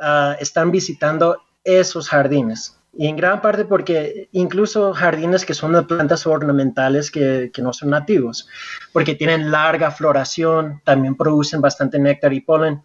ah, 0.00 0.36
están 0.40 0.70
visitando 0.70 1.40
esos 1.64 2.08
jardines. 2.08 2.78
Y 2.98 3.08
en 3.08 3.16
gran 3.16 3.42
parte 3.42 3.66
porque 3.66 4.28
incluso 4.32 4.94
jardines 4.94 5.44
que 5.44 5.52
son 5.52 5.72
de 5.74 5.82
plantas 5.82 6.26
ornamentales 6.26 7.10
que, 7.10 7.50
que, 7.52 7.60
no 7.60 7.72
son 7.74 7.90
nativos, 7.90 8.48
porque 8.92 9.14
tienen 9.14 9.50
larga 9.50 9.90
floración, 9.90 10.80
también 10.82 11.14
producen 11.14 11.60
bastante 11.60 11.98
néctar 11.98 12.32
y 12.32 12.40
polen. 12.40 12.82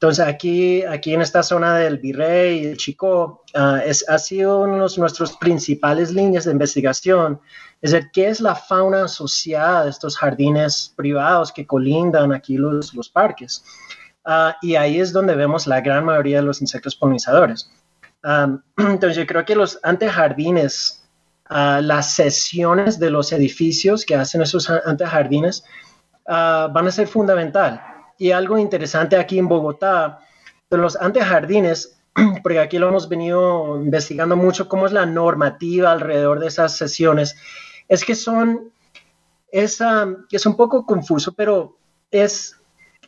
Entonces 0.00 0.26
aquí, 0.26 0.82
aquí 0.84 1.12
en 1.12 1.20
esta 1.20 1.42
zona 1.42 1.76
del 1.76 1.98
Virrey 1.98 2.60
y 2.60 2.66
el 2.68 2.78
Chico, 2.78 3.44
uh, 3.54 3.76
es, 3.84 4.08
ha 4.08 4.18
sido 4.18 4.60
una 4.60 4.86
de 4.86 4.96
nuestras 4.96 5.36
principales 5.36 6.10
líneas 6.10 6.46
de 6.46 6.52
investigación, 6.52 7.38
es 7.82 7.90
decir, 7.90 8.08
qué 8.10 8.28
es 8.28 8.40
la 8.40 8.54
fauna 8.54 9.04
asociada 9.04 9.82
a 9.82 9.88
estos 9.90 10.16
jardines 10.16 10.94
privados 10.96 11.52
que 11.52 11.66
colindan 11.66 12.32
aquí 12.32 12.56
los, 12.56 12.94
los 12.94 13.10
parques. 13.10 13.62
Uh, 14.24 14.52
y 14.62 14.76
ahí 14.76 14.98
es 14.98 15.12
donde 15.12 15.34
vemos 15.34 15.66
la 15.66 15.82
gran 15.82 16.06
mayoría 16.06 16.38
de 16.38 16.44
los 16.44 16.62
insectos 16.62 16.96
polinizadores. 16.96 17.70
Um, 18.24 18.62
entonces 18.78 19.18
yo 19.18 19.26
creo 19.26 19.44
que 19.44 19.54
los 19.54 19.78
antejardines, 19.82 21.06
las 21.50 22.14
sesiones 22.14 22.98
de 22.98 23.10
los 23.10 23.32
edificios 23.32 24.06
que 24.06 24.14
hacen 24.14 24.40
esos 24.40 24.70
antejardines 24.70 25.62
van 26.26 26.86
a 26.86 26.90
ser 26.90 27.06
fundamental 27.06 27.89
y 28.20 28.32
algo 28.32 28.58
interesante 28.58 29.16
aquí 29.16 29.38
en 29.38 29.48
Bogotá, 29.48 30.20
de 30.68 30.76
los 30.76 30.94
antejardines, 30.94 31.98
porque 32.42 32.60
aquí 32.60 32.78
lo 32.78 32.88
hemos 32.88 33.08
venido 33.08 33.82
investigando 33.82 34.36
mucho, 34.36 34.68
cómo 34.68 34.84
es 34.84 34.92
la 34.92 35.06
normativa 35.06 35.90
alrededor 35.90 36.38
de 36.38 36.48
esas 36.48 36.76
sesiones, 36.76 37.34
es 37.88 38.04
que 38.04 38.14
son, 38.14 38.70
es, 39.50 39.78
es 40.30 40.46
un 40.46 40.54
poco 40.54 40.84
confuso, 40.84 41.32
pero 41.32 41.78
es 42.10 42.56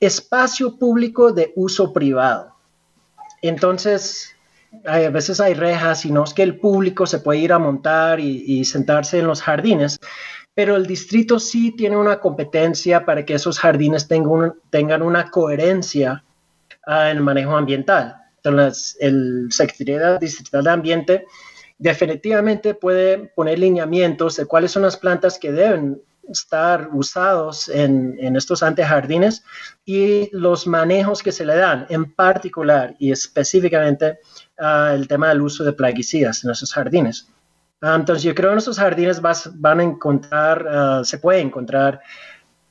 espacio 0.00 0.78
público 0.78 1.30
de 1.30 1.52
uso 1.56 1.92
privado. 1.92 2.56
Entonces, 3.42 4.34
a 4.86 4.96
veces 5.10 5.40
hay 5.40 5.52
rejas 5.52 6.06
y 6.06 6.10
no 6.10 6.24
es 6.24 6.32
que 6.32 6.42
el 6.42 6.58
público 6.58 7.04
se 7.04 7.18
puede 7.18 7.40
ir 7.40 7.52
a 7.52 7.58
montar 7.58 8.18
y 8.18 8.64
sentarse 8.64 9.18
en 9.18 9.26
los 9.26 9.42
jardines, 9.42 10.00
pero 10.54 10.76
el 10.76 10.86
distrito 10.86 11.38
sí 11.38 11.72
tiene 11.72 11.96
una 11.96 12.20
competencia 12.20 13.04
para 13.04 13.24
que 13.24 13.34
esos 13.34 13.58
jardines 13.58 14.06
tengan, 14.06 14.54
tengan 14.70 15.02
una 15.02 15.30
coherencia 15.30 16.24
ah, 16.86 17.10
en 17.10 17.18
el 17.18 17.22
manejo 17.22 17.56
ambiental. 17.56 18.16
Entonces, 18.36 18.96
el 19.00 19.48
Secretaría 19.50 20.18
Distrital 20.18 20.64
de 20.64 20.70
Ambiente 20.70 21.26
definitivamente 21.78 22.74
puede 22.74 23.32
poner 23.34 23.58
lineamientos 23.58 24.36
de 24.36 24.46
cuáles 24.46 24.72
son 24.72 24.82
las 24.82 24.96
plantas 24.96 25.38
que 25.38 25.52
deben 25.52 26.00
estar 26.28 26.88
usados 26.92 27.68
en, 27.68 28.16
en, 28.20 28.36
estos 28.36 28.62
antejardines 28.62 29.42
y 29.84 30.28
los 30.32 30.66
manejos 30.66 31.22
que 31.22 31.32
se 31.32 31.44
le 31.44 31.56
dan, 31.56 31.86
en 31.88 32.12
particular 32.14 32.94
y 32.98 33.10
específicamente 33.10 34.20
uh, 34.60 34.94
el 34.94 35.08
tema 35.08 35.30
del 35.30 35.42
uso 35.42 35.64
de 35.64 35.72
plaguicidas 35.72 36.44
en 36.44 36.50
esos 36.50 36.72
jardines. 36.72 37.28
Ah, 37.82 37.96
entonces 37.96 38.22
yo 38.22 38.32
creo 38.32 38.50
que 38.50 38.52
en 38.52 38.58
esos 38.58 38.78
jardines 38.78 39.20
van 39.20 39.80
a 39.80 39.82
encontrar, 39.82 40.64
ah, 40.70 41.02
se 41.04 41.18
puede 41.18 41.40
encontrar 41.40 42.00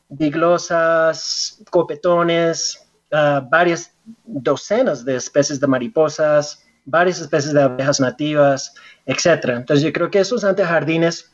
diglosas, 0.08 1.62
copetones, 1.70 2.90
ah, 3.12 3.46
varias 3.52 3.94
docenas 4.24 5.04
de 5.04 5.18
especies 5.18 5.60
de 5.60 5.68
mariposas, 5.68 6.64
varias 6.86 7.20
especies 7.20 7.54
de 7.54 7.62
abejas 7.62 8.00
nativas, 8.00 8.74
etc. 9.06 9.50
Entonces 9.50 9.84
yo 9.84 9.92
creo 9.92 10.10
que 10.10 10.22
esos 10.22 10.46
antejardines 10.46 11.34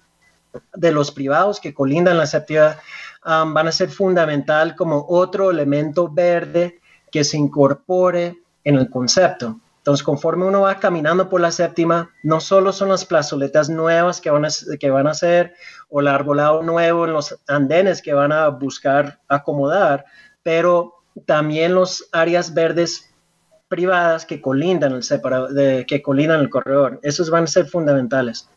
de 0.73 0.91
los 0.91 1.11
privados 1.11 1.59
que 1.59 1.75
colindan 1.75 2.17
la 2.17 2.25
séptima 2.25 2.78
van 3.23 3.67
a 3.67 3.71
ser 3.71 3.89
fundamental 3.89 4.75
como 4.75 5.05
otro 5.07 5.51
elemento 5.51 6.09
verde 6.09 6.80
que 7.11 7.23
se 7.23 7.38
incorpore 7.38 8.38
en 8.63 8.75
el 8.75 8.89
concepto. 8.89 9.59
Entonces, 9.88 10.04
conforme 10.04 10.44
uno 10.44 10.64
va 10.64 10.82
caminando 10.82 11.30
por 11.30 11.40
la 11.40 11.50
séptima, 11.50 12.14
no 12.22 12.42
solo 12.42 12.74
son 12.74 12.90
las 12.90 13.06
plazoletas 13.06 13.70
nuevas 13.70 14.20
que 14.20 14.30
van 14.30 14.44
a, 14.44 14.50
que 14.78 14.90
van 14.90 15.08
a 15.08 15.12
hacer 15.12 15.54
o 15.88 16.02
el 16.02 16.10
arbolado 16.10 16.62
nuevo 16.62 17.06
en 17.06 17.14
los 17.14 17.40
andenes 17.48 18.02
que 18.02 18.14
van 18.14 18.34
a 18.34 18.50
buscar 18.50 19.22
acomodar, 19.30 20.04
pero 20.44 20.96
también 21.26 21.74
los 21.74 22.10
áreas 22.12 22.54
verdes 22.54 23.16
privadas 23.70 24.26
que 24.26 24.42
colindan 24.42 24.92
el 24.92 25.86
que 25.86 26.02
colindan 26.02 26.42
el 26.42 26.50
corredor. 26.50 27.00
Esos 27.02 27.30
van 27.30 27.46
a 27.46 27.48
ser 27.48 27.68
fundamentales. 27.68 28.50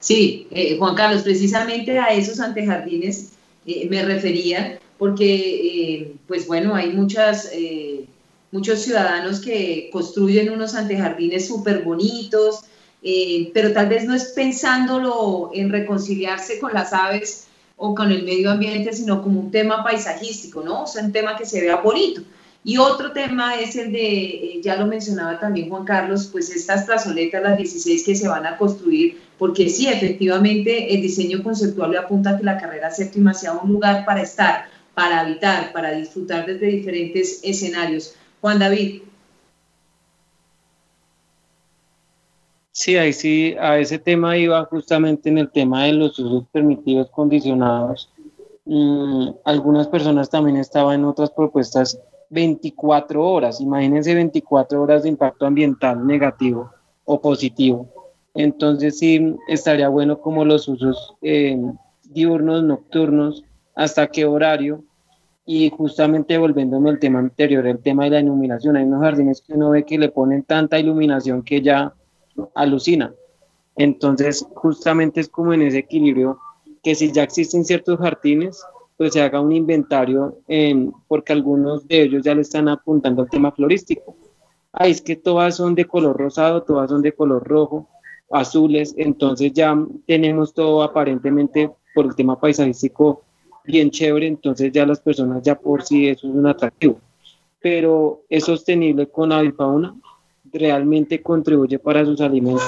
Sí, 0.00 0.48
eh, 0.50 0.78
Juan 0.80 0.96
Carlos, 0.96 1.22
precisamente 1.22 1.96
a 1.96 2.12
esos 2.12 2.40
antejardines 2.40 3.34
eh, 3.66 3.86
me 3.88 4.04
refería, 4.04 4.80
porque, 4.98 6.00
eh, 6.00 6.12
pues 6.26 6.48
bueno, 6.48 6.74
hay 6.74 6.92
muchas 6.92 7.52
muchos 8.56 8.80
ciudadanos 8.80 9.40
que 9.40 9.90
construyen 9.92 10.50
unos 10.50 10.74
antejardines 10.74 11.46
súper 11.46 11.82
bonitos, 11.82 12.60
eh, 13.02 13.50
pero 13.52 13.72
tal 13.74 13.86
vez 13.88 14.06
no 14.06 14.14
es 14.14 14.32
pensándolo 14.34 15.50
en 15.52 15.70
reconciliarse 15.70 16.58
con 16.58 16.72
las 16.72 16.94
aves 16.94 17.48
o 17.76 17.94
con 17.94 18.10
el 18.10 18.24
medio 18.24 18.50
ambiente, 18.50 18.94
sino 18.94 19.22
como 19.22 19.40
un 19.40 19.50
tema 19.50 19.84
paisajístico, 19.84 20.62
¿no? 20.62 20.84
O 20.84 20.86
sea, 20.86 21.04
un 21.04 21.12
tema 21.12 21.36
que 21.36 21.44
se 21.44 21.60
vea 21.60 21.76
bonito. 21.76 22.22
Y 22.64 22.78
otro 22.78 23.12
tema 23.12 23.60
es 23.60 23.76
el 23.76 23.92
de, 23.92 24.24
eh, 24.24 24.60
ya 24.62 24.76
lo 24.76 24.86
mencionaba 24.86 25.38
también 25.38 25.68
Juan 25.68 25.84
Carlos, 25.84 26.30
pues 26.32 26.48
estas 26.48 26.84
plazoletas, 26.84 27.42
las 27.42 27.58
16 27.58 28.04
que 28.04 28.16
se 28.16 28.26
van 28.26 28.46
a 28.46 28.56
construir, 28.56 29.20
porque 29.38 29.68
sí, 29.68 29.86
efectivamente, 29.86 30.94
el 30.94 31.02
diseño 31.02 31.42
conceptual 31.42 31.90
le 31.90 31.98
apunta 31.98 32.30
a 32.30 32.38
que 32.38 32.44
la 32.44 32.58
carrera 32.58 32.90
séptima 32.90 33.34
sea 33.34 33.52
un 33.52 33.70
lugar 33.70 34.06
para 34.06 34.22
estar, 34.22 34.64
para 34.94 35.20
habitar, 35.20 35.74
para 35.74 35.92
disfrutar 35.92 36.46
desde 36.46 36.66
diferentes 36.68 37.40
escenarios. 37.44 38.14
Juan 38.40 38.58
David. 38.58 39.02
Sí, 42.72 42.96
ahí 42.96 43.14
sí, 43.14 43.56
a 43.58 43.78
ese 43.78 43.98
tema 43.98 44.36
iba 44.36 44.62
justamente 44.66 45.30
en 45.30 45.38
el 45.38 45.50
tema 45.50 45.84
de 45.84 45.94
los 45.94 46.18
usos 46.18 46.44
permitidos 46.52 47.08
condicionados. 47.10 48.10
Mm, 48.66 49.30
algunas 49.44 49.88
personas 49.88 50.28
también 50.28 50.58
estaban 50.58 51.00
en 51.00 51.06
otras 51.06 51.30
propuestas 51.30 51.98
24 52.28 53.24
horas, 53.24 53.60
imagínense 53.60 54.14
24 54.14 54.82
horas 54.82 55.04
de 55.04 55.08
impacto 55.08 55.46
ambiental 55.46 56.06
negativo 56.06 56.70
o 57.04 57.20
positivo. 57.20 57.88
Entonces 58.34 58.98
sí, 58.98 59.34
estaría 59.48 59.88
bueno 59.88 60.20
como 60.20 60.44
los 60.44 60.68
usos 60.68 61.14
eh, 61.22 61.58
diurnos, 62.04 62.62
nocturnos, 62.62 63.42
hasta 63.74 64.08
qué 64.08 64.26
horario, 64.26 64.84
y 65.46 65.70
justamente 65.70 66.36
volviéndome 66.36 66.90
al 66.90 66.98
tema 66.98 67.20
anterior, 67.20 67.64
el 67.66 67.78
tema 67.78 68.04
de 68.04 68.10
la 68.10 68.20
iluminación, 68.20 68.76
hay 68.76 68.84
unos 68.84 69.00
jardines 69.00 69.40
que 69.40 69.52
uno 69.52 69.70
ve 69.70 69.84
que 69.84 69.96
le 69.96 70.08
ponen 70.08 70.42
tanta 70.42 70.78
iluminación 70.78 71.42
que 71.42 71.62
ya 71.62 71.94
alucina. 72.56 73.14
Entonces, 73.76 74.44
justamente 74.54 75.20
es 75.20 75.28
como 75.28 75.52
en 75.52 75.62
ese 75.62 75.78
equilibrio 75.78 76.40
que 76.82 76.96
si 76.96 77.12
ya 77.12 77.22
existen 77.22 77.64
ciertos 77.64 77.98
jardines, 78.00 78.60
pues 78.96 79.12
se 79.12 79.22
haga 79.22 79.40
un 79.40 79.52
inventario, 79.52 80.38
porque 81.06 81.32
algunos 81.32 81.86
de 81.86 82.02
ellos 82.02 82.24
ya 82.24 82.34
le 82.34 82.40
están 82.40 82.68
apuntando 82.68 83.22
al 83.22 83.30
tema 83.30 83.52
florístico. 83.52 84.16
Ah, 84.72 84.88
es 84.88 85.00
que 85.00 85.14
todas 85.14 85.56
son 85.56 85.76
de 85.76 85.84
color 85.84 86.16
rosado, 86.16 86.64
todas 86.64 86.90
son 86.90 87.02
de 87.02 87.12
color 87.12 87.46
rojo, 87.46 87.88
azules, 88.30 88.94
entonces 88.96 89.52
ya 89.52 89.76
tenemos 90.06 90.54
todo 90.54 90.82
aparentemente 90.82 91.70
por 91.94 92.06
el 92.06 92.16
tema 92.16 92.40
paisajístico 92.40 93.25
bien 93.66 93.90
chévere, 93.90 94.26
entonces 94.26 94.72
ya 94.72 94.86
las 94.86 95.00
personas 95.00 95.42
ya 95.42 95.58
por 95.58 95.82
sí 95.82 96.08
eso 96.08 96.28
es 96.28 96.34
un 96.34 96.46
atractivo. 96.46 97.00
Pero 97.60 98.22
es 98.28 98.44
sostenible 98.44 99.08
con 99.08 99.32
avifauna, 99.32 99.94
realmente 100.52 101.22
contribuye 101.22 101.78
para 101.78 102.04
sus 102.04 102.20
alimentos, 102.20 102.62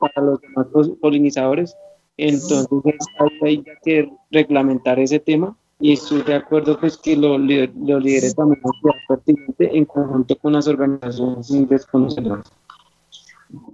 para 0.00 0.26
los 0.26 0.40
demás 0.40 0.66
polinizadores. 1.00 1.74
Entonces 2.16 2.96
hay 3.42 3.64
que 3.84 4.10
reglamentar 4.30 4.98
ese 4.98 5.20
tema 5.20 5.56
y 5.80 5.92
estoy 5.92 6.22
de 6.22 6.34
acuerdo 6.34 6.78
pues 6.78 6.96
que 6.96 7.16
lo, 7.16 7.38
lo 7.38 8.00
lidere 8.00 8.32
también 8.34 8.60
pertinente 9.06 9.76
en 9.76 9.84
conjunto 9.84 10.36
con 10.36 10.52
las 10.54 10.66
organizaciones 10.66 11.68
desconocidas. 11.68 12.50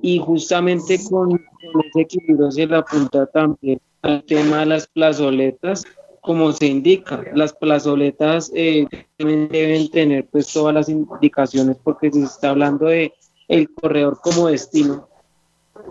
Y 0.02 0.18
justamente 0.18 1.00
con, 1.10 1.32
ese 1.32 2.00
equilibrio 2.02 2.50
se 2.50 2.66
le 2.66 2.76
apunta 2.76 3.26
también 3.26 3.80
al 4.02 4.22
tema 4.24 4.60
de 4.60 4.66
las 4.66 4.86
plazoletas 4.86 5.84
como 6.24 6.50
se 6.52 6.66
indica, 6.66 7.22
las 7.34 7.52
plazoletas 7.52 8.50
eh, 8.54 8.86
deben 9.18 9.90
tener 9.90 10.26
pues 10.26 10.50
todas 10.50 10.72
las 10.72 10.88
indicaciones 10.88 11.76
porque 11.84 12.10
si 12.10 12.20
se 12.20 12.24
está 12.24 12.48
hablando 12.48 12.86
de 12.86 13.12
el 13.46 13.68
corredor 13.74 14.18
como 14.22 14.46
destino, 14.46 15.06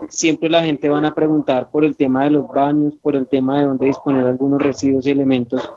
siempre 0.08 0.50
la 0.50 0.64
gente 0.64 0.88
van 0.88 1.04
a 1.04 1.14
preguntar 1.14 1.70
por 1.70 1.84
el 1.84 1.94
tema 1.94 2.24
de 2.24 2.30
los 2.30 2.48
baños, 2.48 2.94
por 3.00 3.14
el 3.14 3.28
tema 3.28 3.60
de 3.60 3.66
dónde 3.66 3.86
disponer 3.86 4.26
algunos 4.26 4.60
residuos 4.60 5.06
y 5.06 5.12
elementos. 5.12 5.70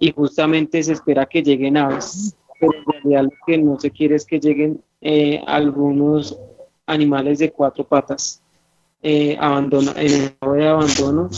Y 0.00 0.10
justamente 0.10 0.82
se 0.82 0.94
espera 0.94 1.26
que 1.26 1.40
lleguen 1.40 1.76
aves, 1.76 2.36
pero 2.58 2.72
en 2.74 2.84
realidad 2.92 3.22
lo 3.22 3.46
que 3.46 3.56
no 3.56 3.78
se 3.78 3.92
quiere 3.92 4.16
es 4.16 4.24
que 4.24 4.40
lleguen 4.40 4.82
eh, 5.00 5.40
algunos 5.46 6.36
animales 6.86 7.38
de 7.38 7.52
cuatro 7.52 7.84
patas 7.84 8.42
eh, 9.00 9.36
abandono, 9.38 9.92
en 9.92 10.06
el 10.06 10.22
estado 10.22 10.54
de 10.54 10.66
abandono 10.66 11.30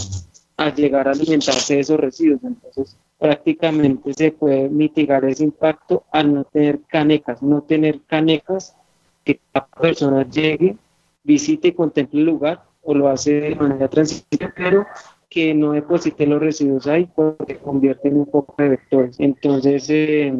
a 0.57 0.74
llegar 0.74 1.09
a 1.09 1.12
alimentarse 1.12 1.74
de 1.74 1.80
esos 1.80 1.98
residuos. 1.98 2.40
Entonces, 2.44 2.96
prácticamente 3.18 4.12
se 4.14 4.32
puede 4.32 4.68
mitigar 4.68 5.24
ese 5.24 5.44
impacto 5.44 6.05
al 6.11 6.34
no 6.34 6.44
tener 6.44 6.80
canecas, 6.88 7.42
no 7.42 7.62
tener 7.62 8.00
canecas 8.03 8.76
que 9.24 9.40
cada 9.53 9.66
persona 9.66 10.28
llegue, 10.28 10.76
visite 11.22 11.68
y 11.68 11.72
contemple 11.72 12.20
el 12.20 12.26
lugar 12.26 12.64
o 12.82 12.94
lo 12.94 13.09
hace 13.09 13.40
de 13.40 13.55
manera 13.55 13.88
transitiva, 13.88 14.53
pero 14.57 14.86
que 15.28 15.55
no 15.55 15.72
deposite 15.72 16.26
los 16.26 16.40
residuos 16.40 16.86
ahí 16.86 17.09
porque 17.14 17.57
convierten 17.57 18.16
un 18.16 18.26
poco 18.26 18.55
de 18.59 18.70
vectores. 18.70 19.16
Entonces, 19.18 19.88
eh, 19.88 20.34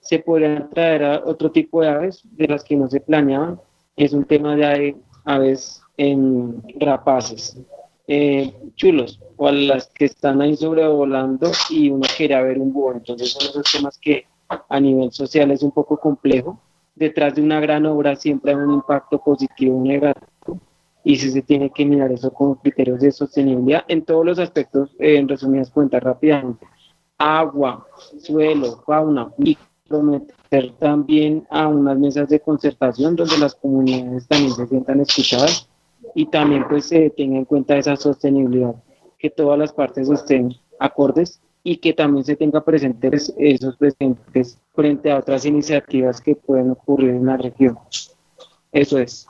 se 0.00 0.18
podrían 0.20 0.70
traer 0.70 1.04
a 1.04 1.22
otro 1.24 1.50
tipo 1.50 1.80
de 1.80 1.88
aves 1.88 2.22
de 2.32 2.48
las 2.48 2.64
que 2.64 2.76
no 2.76 2.88
se 2.88 3.00
planeaban. 3.00 3.60
Es 3.96 4.12
un 4.12 4.24
tema 4.24 4.56
de 4.56 4.96
aves 5.24 5.82
en 5.96 6.62
rapaces, 6.80 7.58
eh, 8.14 8.54
chulos, 8.76 9.18
o 9.36 9.50
las 9.50 9.86
que 9.88 10.04
están 10.04 10.42
ahí 10.42 10.54
sobrevolando 10.54 11.50
y 11.70 11.88
uno 11.88 12.06
quiere 12.14 12.42
ver 12.42 12.58
un 12.58 12.70
búho. 12.70 12.92
Entonces 12.92 13.32
son 13.32 13.48
esos 13.48 13.72
temas 13.72 13.98
que 13.98 14.26
a 14.48 14.80
nivel 14.80 15.10
social 15.12 15.50
es 15.50 15.62
un 15.62 15.70
poco 15.70 15.96
complejo. 15.96 16.60
Detrás 16.94 17.34
de 17.34 17.40
una 17.40 17.58
gran 17.58 17.86
obra 17.86 18.14
siempre 18.16 18.52
hay 18.52 18.58
un 18.58 18.74
impacto 18.74 19.18
positivo 19.18 19.78
o 19.78 19.82
negativo 19.82 20.60
y 21.02 21.16
si 21.16 21.30
se 21.30 21.40
tiene 21.40 21.70
que 21.70 21.86
mirar 21.86 22.12
eso 22.12 22.30
con 22.30 22.56
criterios 22.56 23.00
de 23.00 23.12
sostenibilidad 23.12 23.84
en 23.88 24.04
todos 24.04 24.26
los 24.26 24.38
aspectos, 24.38 24.90
eh, 24.98 25.16
en 25.16 25.26
resumidas 25.26 25.70
cuentas 25.70 26.02
rápidamente. 26.02 26.66
Agua, 27.16 27.86
suelo, 28.18 28.82
fauna 28.86 29.32
y 29.38 29.56
prometer 29.88 30.72
también 30.78 31.46
a 31.48 31.66
unas 31.66 31.98
mesas 31.98 32.28
de 32.28 32.40
concertación 32.40 33.16
donde 33.16 33.38
las 33.38 33.54
comunidades 33.54 34.28
también 34.28 34.52
se 34.52 34.66
sientan 34.66 35.00
escuchadas 35.00 35.66
y 36.14 36.26
también 36.26 36.66
pues 36.68 36.86
se 36.86 37.10
tenga 37.10 37.38
en 37.38 37.44
cuenta 37.44 37.76
esa 37.76 37.96
sostenibilidad, 37.96 38.74
que 39.18 39.30
todas 39.30 39.58
las 39.58 39.72
partes 39.72 40.10
estén 40.10 40.54
acordes 40.78 41.40
y 41.64 41.76
que 41.76 41.92
también 41.92 42.24
se 42.24 42.36
tenga 42.36 42.64
presentes 42.64 43.32
esos 43.38 43.76
presentes 43.76 44.58
frente 44.74 45.10
a 45.10 45.18
otras 45.18 45.44
iniciativas 45.44 46.20
que 46.20 46.34
pueden 46.34 46.70
ocurrir 46.70 47.10
en 47.10 47.26
la 47.26 47.36
región. 47.36 47.78
Eso 48.72 48.98
es. 48.98 49.26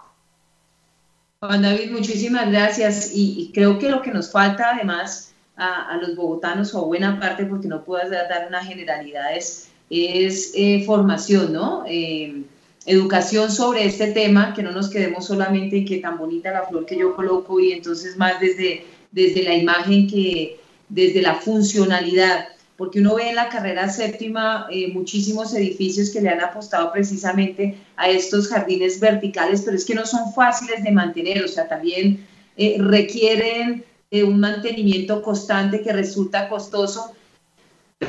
Juan 1.41 1.63
David, 1.63 1.91
muchísimas 1.91 2.51
gracias. 2.51 3.11
Y, 3.15 3.51
creo 3.53 3.79
que 3.79 3.91
lo 3.91 4.01
que 4.01 4.13
nos 4.13 4.31
falta 4.31 4.71
además 4.71 5.35
a, 5.57 5.97
los 6.01 6.17
bogotanos 6.17 6.75
o 6.75 6.79
a 6.79 6.85
buena 6.85 7.19
parte, 7.21 7.45
porque 7.45 7.69
no 7.69 7.85
puedo 7.85 8.09
dar 8.09 8.47
una 8.49 8.65
generalidad, 8.65 9.37
es, 9.37 9.69
eh, 9.91 10.85
formación, 10.87 11.53
¿no? 11.53 11.85
Eh, 11.87 12.45
educación 12.87 13.51
sobre 13.51 13.85
este 13.85 14.09
tema, 14.09 14.55
que 14.55 14.63
no 14.63 14.73
nos 14.73 14.91
quedemos 14.91 15.27
solamente 15.27 15.79
en 15.79 15.85
que 15.85 15.99
tan 15.99 16.19
bonita 16.19 16.51
la 16.51 16.67
flor 16.67 16.85
que 16.85 16.99
yo 16.99 17.15
coloco 17.15 17.61
y 17.61 17.73
entonces 17.73 18.17
más 18.17 18.41
desde, 18.41 18.85
desde 19.11 19.43
la 19.43 19.55
imagen 19.55 20.09
que 20.09 20.59
desde 20.89 21.23
la 21.23 21.37
funcionalidad, 21.37 22.49
porque 22.77 23.01
uno 23.01 23.15
ve 23.15 23.31
en 23.31 23.37
la 23.37 23.49
carrera 23.49 23.89
séptima 23.89 24.67
eh, 24.71 24.89
muchísimos 24.93 25.55
edificios 25.55 26.11
que 26.11 26.21
le 26.21 26.29
han 26.29 26.41
apostado 26.41 26.93
precisamente 26.93 27.79
a 27.97 28.09
estos 28.09 28.49
jardines 28.49 28.99
verticales, 28.99 29.63
pero 29.63 29.77
es 29.77 29.85
que 29.85 29.95
no 29.95 30.05
son 30.05 30.33
fáciles 30.35 30.83
de 30.83 30.91
mantener, 30.91 31.45
o 31.45 31.49
sea, 31.49 31.69
también 31.69 32.27
eh, 32.57 32.77
requieren 32.79 33.85
eh, 34.11 34.25
un 34.25 34.41
mantenimiento 34.41 35.23
constante 35.23 35.81
que 35.83 35.93
resulta 35.93 36.49
costoso, 36.49 37.13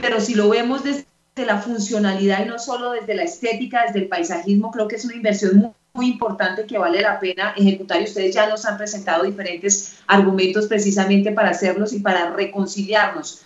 pero 0.01 0.19
si 0.19 0.33
lo 0.33 0.49
vemos 0.49 0.83
desde 0.83 1.05
de 1.35 1.45
la 1.45 1.57
funcionalidad 1.57 2.45
y 2.45 2.49
no 2.49 2.59
solo 2.59 2.91
desde 2.91 3.15
la 3.15 3.23
estética, 3.23 3.83
desde 3.85 3.99
el 3.99 4.07
paisajismo, 4.07 4.71
creo 4.71 4.87
que 4.87 4.97
es 4.97 5.05
una 5.05 5.15
inversión 5.15 5.57
muy, 5.57 5.71
muy, 5.93 6.07
importante 6.07 6.65
que 6.65 6.77
vale 6.77 7.01
la 7.01 7.19
pena 7.19 7.53
ejecutar 7.55 8.01
y 8.01 8.05
ustedes 8.05 8.35
ya 8.35 8.47
nos 8.47 8.65
han 8.65 8.77
presentado 8.77 9.23
diferentes 9.23 9.97
argumentos 10.07 10.67
precisamente 10.67 11.31
para 11.31 11.49
hacerlos 11.49 11.93
y 11.93 11.99
para 11.99 12.31
reconciliarnos 12.31 13.41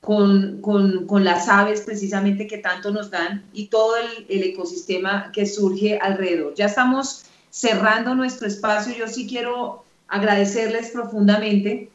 con, 0.00 0.60
con, 0.60 1.06
con 1.06 1.24
las 1.24 1.48
aves 1.48 1.82
precisamente 1.82 2.46
que 2.46 2.58
tanto 2.58 2.90
nos 2.90 3.10
dan 3.10 3.44
y 3.52 3.66
todo 3.66 3.96
el, 3.96 4.26
el 4.28 4.42
ecosistema 4.42 5.30
que 5.32 5.46
surge 5.46 5.98
alrededor. 5.98 6.54
Ya 6.54 6.66
estamos 6.66 7.24
cerrando 7.50 8.14
nuestro 8.14 8.48
espacio, 8.48 8.94
yo 8.96 9.06
sí 9.06 9.28
quiero 9.28 9.84
agradecerles 10.08 10.90
profundamente 10.90 11.90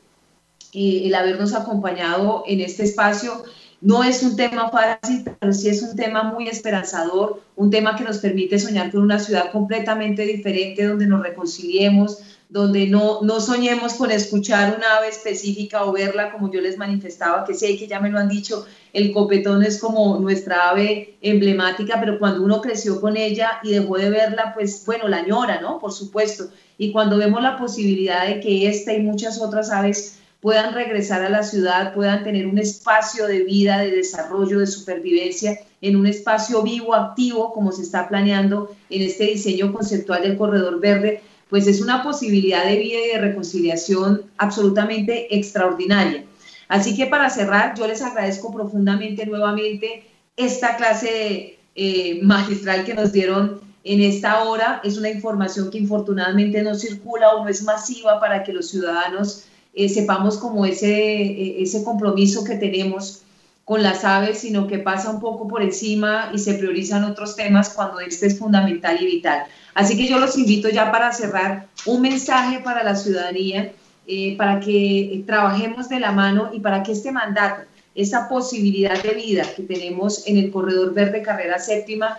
eh, 0.74 1.02
el 1.06 1.16
habernos 1.16 1.54
acompañado 1.54 2.44
en 2.48 2.62
este 2.62 2.84
espacio 2.84 3.44
no 3.82 4.04
es 4.04 4.24
un 4.24 4.36
tema 4.36 4.70
fácil, 4.70 5.24
pero 5.40 5.54
sí 5.54 5.70
es 5.70 5.84
un 5.84 5.96
tema 5.96 6.24
muy 6.24 6.48
esperanzador, 6.48 7.42
un 7.56 7.70
tema 7.70 7.96
que 7.96 8.04
nos 8.04 8.18
permite 8.18 8.58
soñar 8.58 8.92
con 8.92 9.02
una 9.02 9.20
ciudad 9.20 9.52
completamente 9.52 10.24
diferente, 10.24 10.86
donde 10.86 11.06
nos 11.06 11.22
reconciliemos, 11.22 12.18
donde 12.50 12.88
no, 12.88 13.22
no 13.22 13.40
soñemos 13.40 13.96
con 13.96 14.10
escuchar 14.10 14.76
una 14.78 14.98
ave 14.98 15.10
específica 15.10 15.84
o 15.84 15.92
verla 15.92 16.32
como 16.32 16.52
yo 16.52 16.62
les 16.62 16.78
manifestaba, 16.78 17.44
que 17.46 17.54
sé 17.54 17.78
que 17.78 17.88
ya 17.88 18.00
me 18.00 18.10
lo 18.10 18.20
han 18.20 18.30
dicho, 18.30 18.66
el 18.94 19.12
copetón 19.12 19.64
es 19.64 19.80
como 19.80 20.18
nuestra 20.18 20.70
ave 20.70 21.18
emblemática, 21.22 22.00
pero 22.00 22.18
cuando 22.18 22.44
uno 22.44 22.62
creció 22.62 23.02
con 23.02 23.18
ella 23.18 23.60
y 23.64 23.74
dejó 23.74 23.98
de 23.98 24.10
verla, 24.10 24.54
pues 24.56 24.84
bueno, 24.86 25.08
la 25.08 25.18
añora, 25.18 25.62
¿no? 25.62 25.78
Por 25.78 25.92
supuesto. 25.92 26.50
Y 26.78 26.92
cuando 26.92 27.18
vemos 27.18 27.42
la 27.44 27.58
posibilidad 27.58 28.26
de 28.26 28.40
que 28.40 28.68
esta 28.68 28.94
y 28.94 29.02
muchas 29.02 29.42
otras 29.42 29.70
aves 29.70 30.20
puedan 30.42 30.74
regresar 30.74 31.24
a 31.24 31.30
la 31.30 31.44
ciudad, 31.44 31.94
puedan 31.94 32.24
tener 32.24 32.48
un 32.48 32.58
espacio 32.58 33.28
de 33.28 33.44
vida, 33.44 33.80
de 33.80 33.92
desarrollo, 33.92 34.60
de 34.60 34.68
supervivencia, 34.68 35.60
en 35.82 35.96
un 35.96 36.08
espacio 36.08 36.64
vivo, 36.64 36.96
activo, 36.96 37.54
como 37.54 37.72
se 37.72 37.84
está 37.84 38.08
planeando 38.08 38.76
en 38.90 39.02
este 39.02 39.26
diseño 39.26 39.74
conceptual 39.74 40.24
del 40.24 40.38
corredor 40.38 40.80
verde, 40.80 41.22
pues 41.50 41.68
es 41.68 41.82
una 41.82 42.04
posibilidad 42.04 42.66
de 42.66 42.78
vida 42.78 43.00
y 43.06 43.08
de 43.14 43.20
reconciliación 43.20 44.24
absolutamente 44.38 45.36
extraordinaria. 45.36 46.26
Así 46.68 46.96
que 46.96 47.06
para 47.06 47.30
cerrar, 47.30 47.76
yo 47.78 47.88
les 47.88 48.02
agradezco 48.02 48.54
profundamente 48.54 49.26
nuevamente 49.26 50.04
esta 50.36 50.76
clase 50.76 51.58
eh, 51.76 52.20
magistral 52.22 52.84
que 52.84 52.94
nos 52.94 53.12
dieron 53.12 53.62
en 53.84 54.02
esta 54.02 54.44
hora. 54.44 54.82
Es 54.84 54.98
una 54.98 55.10
información 55.10 55.72
que 55.72 55.78
infortunadamente 55.78 56.62
no 56.62 56.76
circula 56.76 57.30
o 57.30 57.44
no 57.44 57.50
es 57.50 57.64
masiva 57.64 58.20
para 58.20 58.44
que 58.44 58.52
los 58.52 58.70
ciudadanos 58.70 59.46
eh, 59.78 59.90
sepamos 59.90 60.38
como 60.38 60.66
ese, 60.66 60.92
eh, 60.92 61.62
ese 61.62 61.84
compromiso 61.84 62.44
que 62.44 62.56
tenemos 62.56 63.22
con 63.64 63.84
las 63.84 64.04
aves, 64.06 64.40
sino 64.40 64.66
que 64.66 64.80
pasa 64.80 65.12
un 65.12 65.20
poco 65.20 65.48
por 65.48 65.62
encima 65.62 66.32
y 66.34 66.40
se 66.40 66.56
priorizan 66.56 67.04
otros 67.04 67.36
temas 67.36 67.70
cuando 67.70 68.00
este 68.00 68.26
es 68.26 68.40
fundamental 68.40 68.98
y 69.00 69.06
vital. 69.06 69.44
Así 69.76 69.96
que 69.96 70.08
yo 70.08 70.18
los 70.18 70.36
invito 70.38 70.68
ya 70.70 70.92
para 70.92 71.12
cerrar 71.12 71.68
un 71.86 72.02
mensaje 72.02 72.60
para 72.60 72.84
la 72.84 72.96
ciudadanía, 72.96 73.74
eh, 74.08 74.36
para 74.36 74.60
que 74.60 75.22
trabajemos 75.28 75.90
de 75.90 76.00
la 76.00 76.12
mano 76.12 76.50
y 76.54 76.60
para 76.60 76.82
que 76.82 76.94
este 76.94 77.12
mandato, 77.12 77.64
esa 77.94 78.28
posibilidad 78.28 79.04
de 79.04 79.14
vida 79.14 79.44
que 79.56 79.64
tenemos 79.64 80.26
en 80.28 80.38
el 80.38 80.50
Corredor 80.50 80.94
Verde 80.96 81.22
Carrera 81.22 81.60
Séptima, 81.60 82.18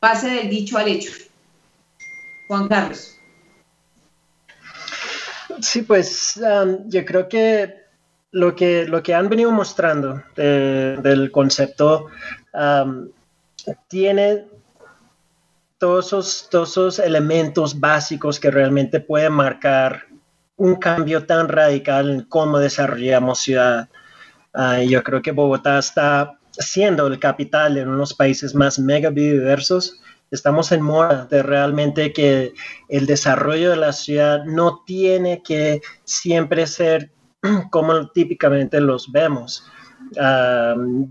pase 0.00 0.30
del 0.30 0.48
dicho 0.48 0.78
al 0.78 0.88
hecho. 0.88 1.10
Juan 2.48 2.68
Carlos. 2.68 3.14
Sí, 5.64 5.80
pues 5.80 6.38
yo 6.86 7.04
creo 7.06 7.26
que 7.26 7.84
lo, 8.32 8.54
que 8.54 8.86
lo 8.86 9.02
que 9.02 9.14
han 9.14 9.30
venido 9.30 9.50
mostrando 9.50 10.22
del 10.36 11.30
concepto 11.32 12.08
tiene 13.88 14.44
todos 15.78 16.06
esos, 16.06 16.48
todos 16.50 16.70
esos 16.70 16.98
elementos 16.98 17.80
básicos 17.80 18.38
que 18.38 18.50
realmente 18.50 19.00
pueden 19.00 19.32
marcar 19.32 20.04
un 20.56 20.76
cambio 20.76 21.24
tan 21.24 21.48
radical 21.48 22.10
en 22.10 22.20
cómo 22.24 22.58
desarrollamos 22.58 23.40
ciudad. 23.40 23.88
Ah, 24.52 24.82
yo 24.82 25.02
creo 25.02 25.22
que 25.22 25.32
Bogotá 25.32 25.78
está 25.78 26.38
siendo 26.52 27.06
el 27.06 27.18
capital 27.18 27.74
de 27.74 27.82
uno 27.84 27.92
de 27.92 27.98
los 27.98 28.12
países 28.12 28.54
más 28.54 28.78
mega 28.78 29.08
biodiversos 29.08 29.98
estamos 30.34 30.72
en 30.72 30.82
mora 30.82 31.26
de 31.26 31.42
realmente 31.42 32.12
que 32.12 32.52
el 32.88 33.06
desarrollo 33.06 33.70
de 33.70 33.76
la 33.76 33.92
ciudad 33.92 34.44
no 34.44 34.82
tiene 34.84 35.42
que 35.42 35.80
siempre 36.04 36.66
ser 36.66 37.12
como 37.70 38.08
típicamente 38.10 38.80
los 38.80 39.10
vemos. 39.10 39.64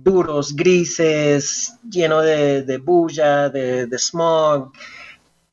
duros, 0.04 0.56
grises, 0.56 1.78
lleno 1.90 2.22
de, 2.22 2.82
bulla, 2.84 3.50
de, 3.50 3.98
smog. 3.98 4.72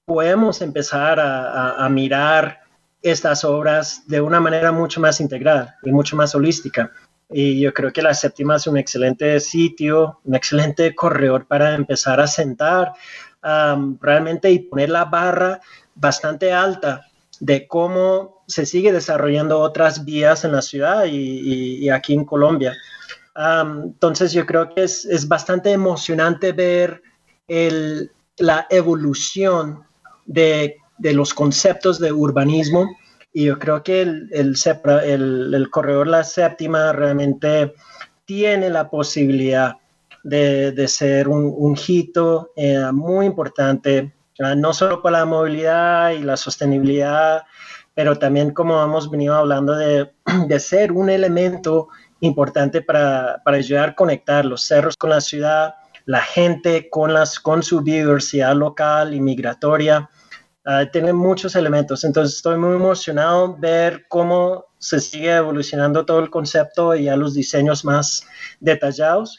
Podemos 0.05 0.61
empezar 0.61 1.19
a, 1.21 1.85
a, 1.85 1.89
mirar 1.89 2.61
estas 3.03 3.45
obras 3.45 4.03
de 4.07 4.21
una 4.21 4.41
manera 4.41 4.73
mucho 4.73 5.01
más 5.01 5.21
integral 5.21 5.75
y 5.83 5.93
mucho 5.93 6.17
más 6.17 6.35
holística. 6.35 6.91
Y 7.33 7.61
yo 7.61 7.73
creo 7.73 7.93
que 7.93 8.03
la 8.03 8.13
séptima 8.13 8.57
es 8.57 8.67
un 8.67 8.77
excelente 8.77 9.39
sitio, 9.39 10.21
un 10.25 10.35
excelente 10.35 10.95
corredor 10.95 11.47
para 11.47 11.75
empezar 11.77 12.21
a 12.21 12.27
sentar 12.27 12.93
realmente 13.43 14.51
y 14.51 14.59
poner 14.61 14.91
la 14.91 15.07
barra 15.07 15.61
bastante 15.95 16.53
alta 16.53 17.07
de 17.41 17.67
cómo 17.67 18.43
se 18.47 18.67
sigue 18.67 18.93
desarrollando 18.93 19.59
otras 19.61 20.05
vías 20.05 20.45
en 20.45 20.53
la 20.53 20.63
ciudad 20.63 21.05
y, 21.07 21.89
aquí 21.89 22.15
en 22.15 22.25
Colombia. 22.25 22.75
entonces 23.35 24.33
yo 24.33 24.45
creo 24.45 24.75
que 24.75 24.85
es, 24.85 25.05
es 25.07 25.27
bastante 25.27 25.73
emocionante 25.73 26.53
ver 26.53 27.03
el, 27.49 28.13
la 28.37 28.67
evolución 28.71 29.85
de, 30.27 30.77
de, 30.99 31.13
los 31.15 31.33
conceptos 31.33 31.99
de 31.99 32.13
urbanismo 32.13 32.89
y 33.33 33.45
yo 33.45 33.59
creo 33.59 33.83
que 33.83 34.03
el, 34.03 34.29
el, 34.33 35.55
el, 35.55 35.71
corredor 35.71 36.07
La 36.07 36.25
Séptima 36.25 36.93
realmente 36.93 37.73
tiene 38.25 38.71
la 38.71 38.91
posibilidad 38.91 39.75
de, 40.23 40.73
de 40.73 40.89
ser 40.89 41.29
un, 41.29 41.53
un 41.57 41.77
hito 41.87 42.53
eh, 42.57 42.91
muy 42.93 43.27
importante, 43.27 44.13
uh, 44.39 44.55
no 44.57 44.73
solo 44.73 45.03
para 45.03 45.21
la 45.21 45.25
movilidad 45.25 46.11
y 46.11 46.23
la 46.23 46.37
sostenibilidad, 46.37 47.43
pero 47.95 48.17
también 48.17 48.53
como 48.53 48.83
hemos 48.83 49.11
venido 49.11 49.35
hablando 49.35 49.75
de, 49.75 50.11
de 50.47 50.61
ser 50.61 50.93
un 50.93 51.11
elemento 51.11 51.89
importante 52.21 52.83
para, 52.83 53.41
para, 53.45 53.57
ayudar 53.57 53.91
a 53.91 53.95
conectar 53.95 54.45
los 54.45 54.63
cerros 54.63 54.97
con 54.97 55.11
la 55.11 55.21
ciudad, 55.21 55.75
la 56.05 56.21
gente 56.21 56.89
con, 56.91 57.15
las, 57.15 57.41
con 57.41 57.63
su 57.63 57.83
diversidad 57.83 58.55
local 58.55 59.15
y 59.15 59.21
migratoria. 59.21 60.09
Uh, 60.67 60.85
tiene 60.93 61.15
muchos 61.15 61.57
elementos, 61.57 62.05
entonces 62.05 62.37
estoy 62.37 62.59
muy 62.59 62.77
emocionado 62.77 63.57
ver 63.57 64.05
cómo 64.09 64.67
se 64.79 65.01
sigue 65.01 65.35
evolucionando 65.35 66.05
todo 66.05 66.21
el 66.21 66.31
concepto 66.31 66.95
y 66.95 67.05
ya 67.05 67.17
los 67.17 67.35
diseños 67.35 67.85
más 67.85 68.27
detallados, 68.61 69.39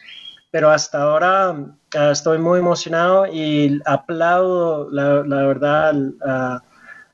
pero 0.51 0.69
hasta 0.69 1.01
ahora 1.01 1.51
uh, 1.51 2.11
estoy 2.11 2.37
muy 2.37 2.59
emocionado 2.59 3.25
y 3.25 3.81
aplaudo 3.85 4.89
la, 4.91 5.23
verdad 5.23 5.95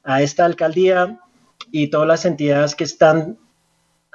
a 0.03 0.21
esta 0.21 0.45
alcaldía 0.45 1.19
y 1.71 1.87
todas 1.87 2.07
las 2.07 2.25
entidades 2.25 2.75
que 2.75 2.83
están 2.83 3.37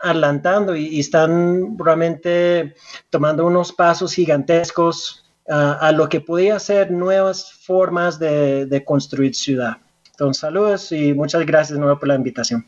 adelantando 0.02 0.74
y, 0.74 0.98
están 0.98 1.78
realmente 1.78 2.74
tomando 3.10 3.46
unos 3.46 3.72
pasos 3.72 4.12
gigantescos 4.14 5.24
a 5.48 5.90
lo 5.92 6.08
que 6.08 6.20
podía 6.20 6.58
ser 6.58 6.90
nuevas 6.90 7.52
formas 7.52 8.18
de, 8.18 8.64
de, 8.66 8.84
construir 8.84 9.34
ciudad. 9.34 9.76
Entonces, 10.12 10.40
saludos 10.40 10.92
y 10.92 11.12
muchas 11.12 11.44
gracias 11.44 11.78
nuevo 11.78 11.98
por 11.98 12.08
la 12.08 12.14
invitación. 12.14 12.64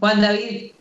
Juan 0.00 0.20
David. 0.20 0.72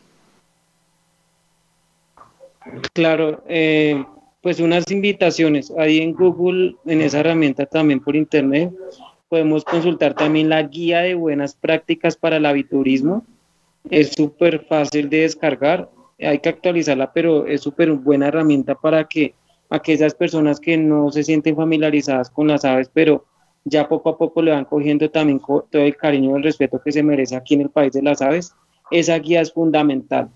Claro, 2.94 3.44
eh, 3.48 4.04
pues 4.42 4.60
unas 4.60 4.90
invitaciones. 4.92 5.72
Ahí 5.78 6.00
en 6.00 6.14
Google, 6.14 6.76
en 6.86 7.02
esa 7.02 7.20
herramienta 7.20 7.66
también 7.66 8.00
por 8.00 8.16
internet, 8.16 8.72
podemos 9.30 9.64
consultar 9.64 10.14
también 10.14 10.50
la 10.50 10.64
guía 10.64 11.02
de 11.02 11.16
buenas 11.16 11.56
prácticas 11.56 12.16
para 12.16 12.38
el 12.38 12.46
aviturismo. 12.46 13.26
Es 13.90 14.14
súper 14.14 14.66
fácil 14.66 15.10
de 15.10 15.22
descargar 15.22 15.90
hay 16.26 16.40
que 16.40 16.50
actualizarla, 16.50 17.12
pero 17.12 17.46
es 17.46 17.62
súper 17.62 17.92
buena 17.94 18.28
herramienta 18.28 18.76
para 18.76 19.06
que 19.06 19.36
aquellas 19.70 20.14
personas 20.14 20.60
que 20.60 20.78
no 20.78 21.12
se 21.12 21.24
sienten 21.24 21.56
familiarizadas 21.56 22.30
con 22.30 22.48
las 22.48 22.66
aves, 22.66 22.90
pero 22.94 23.26
ya 23.66 23.88
poco 23.88 24.10
a 24.10 24.18
poco 24.18 24.42
le 24.42 24.52
van 24.52 24.66
cogiendo 24.66 25.10
también 25.10 25.40
todo 25.40 25.68
el 25.82 25.96
cariño 25.96 26.32
y 26.32 26.38
el 26.38 26.44
respeto 26.44 26.82
que 26.84 26.92
se 26.92 27.04
merece 27.04 27.36
aquí 27.36 27.56
en 27.56 27.62
el 27.62 27.70
país 27.70 27.94
de 27.94 28.02
las 28.02 28.22
aves, 28.22 28.54
esa 28.92 29.18
guía 29.18 29.42
es 29.42 29.52
fundamental. 29.52 30.30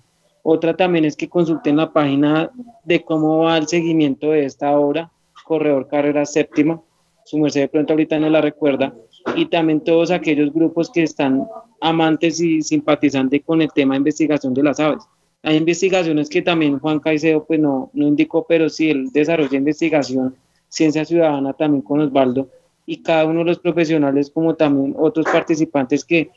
Otra 0.49 0.77
también 0.77 1.03
es 1.03 1.17
que 1.17 1.27
consulten 1.27 1.75
la 1.75 1.91
página 1.91 2.49
de 2.85 3.03
cómo 3.03 3.39
va 3.39 3.57
el 3.57 3.67
seguimiento 3.67 4.31
de 4.31 4.45
esta 4.45 4.79
obra, 4.79 5.11
Corredor 5.43 5.89
Carrera 5.89 6.25
Séptima, 6.25 6.81
su 7.25 7.37
merced 7.37 7.59
de 7.59 7.67
pronto 7.67 7.91
ahorita 7.91 8.17
no 8.17 8.29
la 8.29 8.39
recuerda, 8.39 8.95
y 9.35 9.47
también 9.47 9.81
todos 9.81 10.09
aquellos 10.09 10.53
grupos 10.53 10.89
que 10.89 11.03
están 11.03 11.45
amantes 11.81 12.39
y 12.39 12.61
simpatizantes 12.61 13.41
con 13.43 13.61
el 13.61 13.73
tema 13.73 13.95
de 13.95 13.97
investigación 13.97 14.53
de 14.53 14.63
las 14.63 14.79
aves. 14.79 15.03
Hay 15.43 15.57
investigaciones 15.57 16.29
que 16.29 16.41
también 16.41 16.79
Juan 16.79 17.01
Caicedo 17.01 17.43
pues 17.43 17.59
no, 17.59 17.91
no 17.91 18.07
indicó, 18.07 18.45
pero 18.47 18.69
sí 18.69 18.89
el 18.89 19.11
desarrollo 19.11 19.49
de 19.49 19.57
investigación, 19.57 20.33
ciencia 20.69 21.03
ciudadana 21.03 21.51
también 21.51 21.81
con 21.81 21.99
Osvaldo. 21.99 22.47
Y 22.85 23.03
cada 23.03 23.25
uno 23.25 23.39
de 23.39 23.47
los 23.47 23.59
profesionales 23.59 24.31
como 24.31 24.55
también 24.55 24.95
otros 24.97 25.25
participantes 25.25 26.05
que 26.05 26.31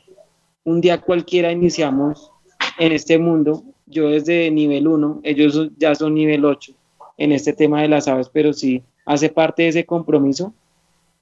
un 0.65 0.81
día 0.81 0.99
cualquiera 0.99 1.49
iniciamos 1.49 2.29
en 2.77 2.91
este 2.91 3.17
mundo, 3.17 3.63
yo 3.85 4.09
desde 4.09 4.49
nivel 4.51 4.87
1, 4.87 5.21
ellos 5.23 5.69
ya 5.77 5.95
son 5.95 6.15
nivel 6.15 6.45
8 6.45 6.73
en 7.17 7.31
este 7.31 7.53
tema 7.53 7.81
de 7.81 7.87
las 7.87 8.07
aves, 8.07 8.29
pero 8.31 8.53
sí 8.53 8.83
hace 9.05 9.29
parte 9.29 9.63
de 9.63 9.69
ese 9.69 9.85
compromiso 9.85 10.53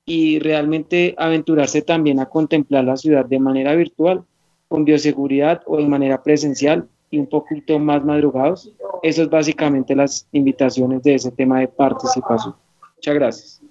y 0.06 0.40
realmente 0.40 1.16
aventurarse 1.18 1.82
también 1.82 2.20
a 2.20 2.28
contemplar 2.28 2.84
la 2.84 2.98
ciudad 2.98 3.26
de 3.26 3.40
manera 3.40 3.76
virtual, 3.76 4.24
con 4.68 4.86
bioseguridad 4.86 5.62
o 5.66 5.78
de 5.78 5.88
manera 5.88 6.22
presencial, 6.24 6.88
y 7.12 7.18
un 7.18 7.28
poquito 7.28 7.80
más 7.80 8.04
madrugados. 8.04 8.72
Eso 9.02 9.24
es 9.24 9.30
básicamente 9.30 9.96
las 9.96 10.28
invitaciones 10.32 11.04
de 11.04 11.16
ese 11.16 11.32
tema 11.32 11.60
de 11.60 11.68
participación. 11.68 12.56
Muchas 12.96 13.16
gracias. 13.16 13.62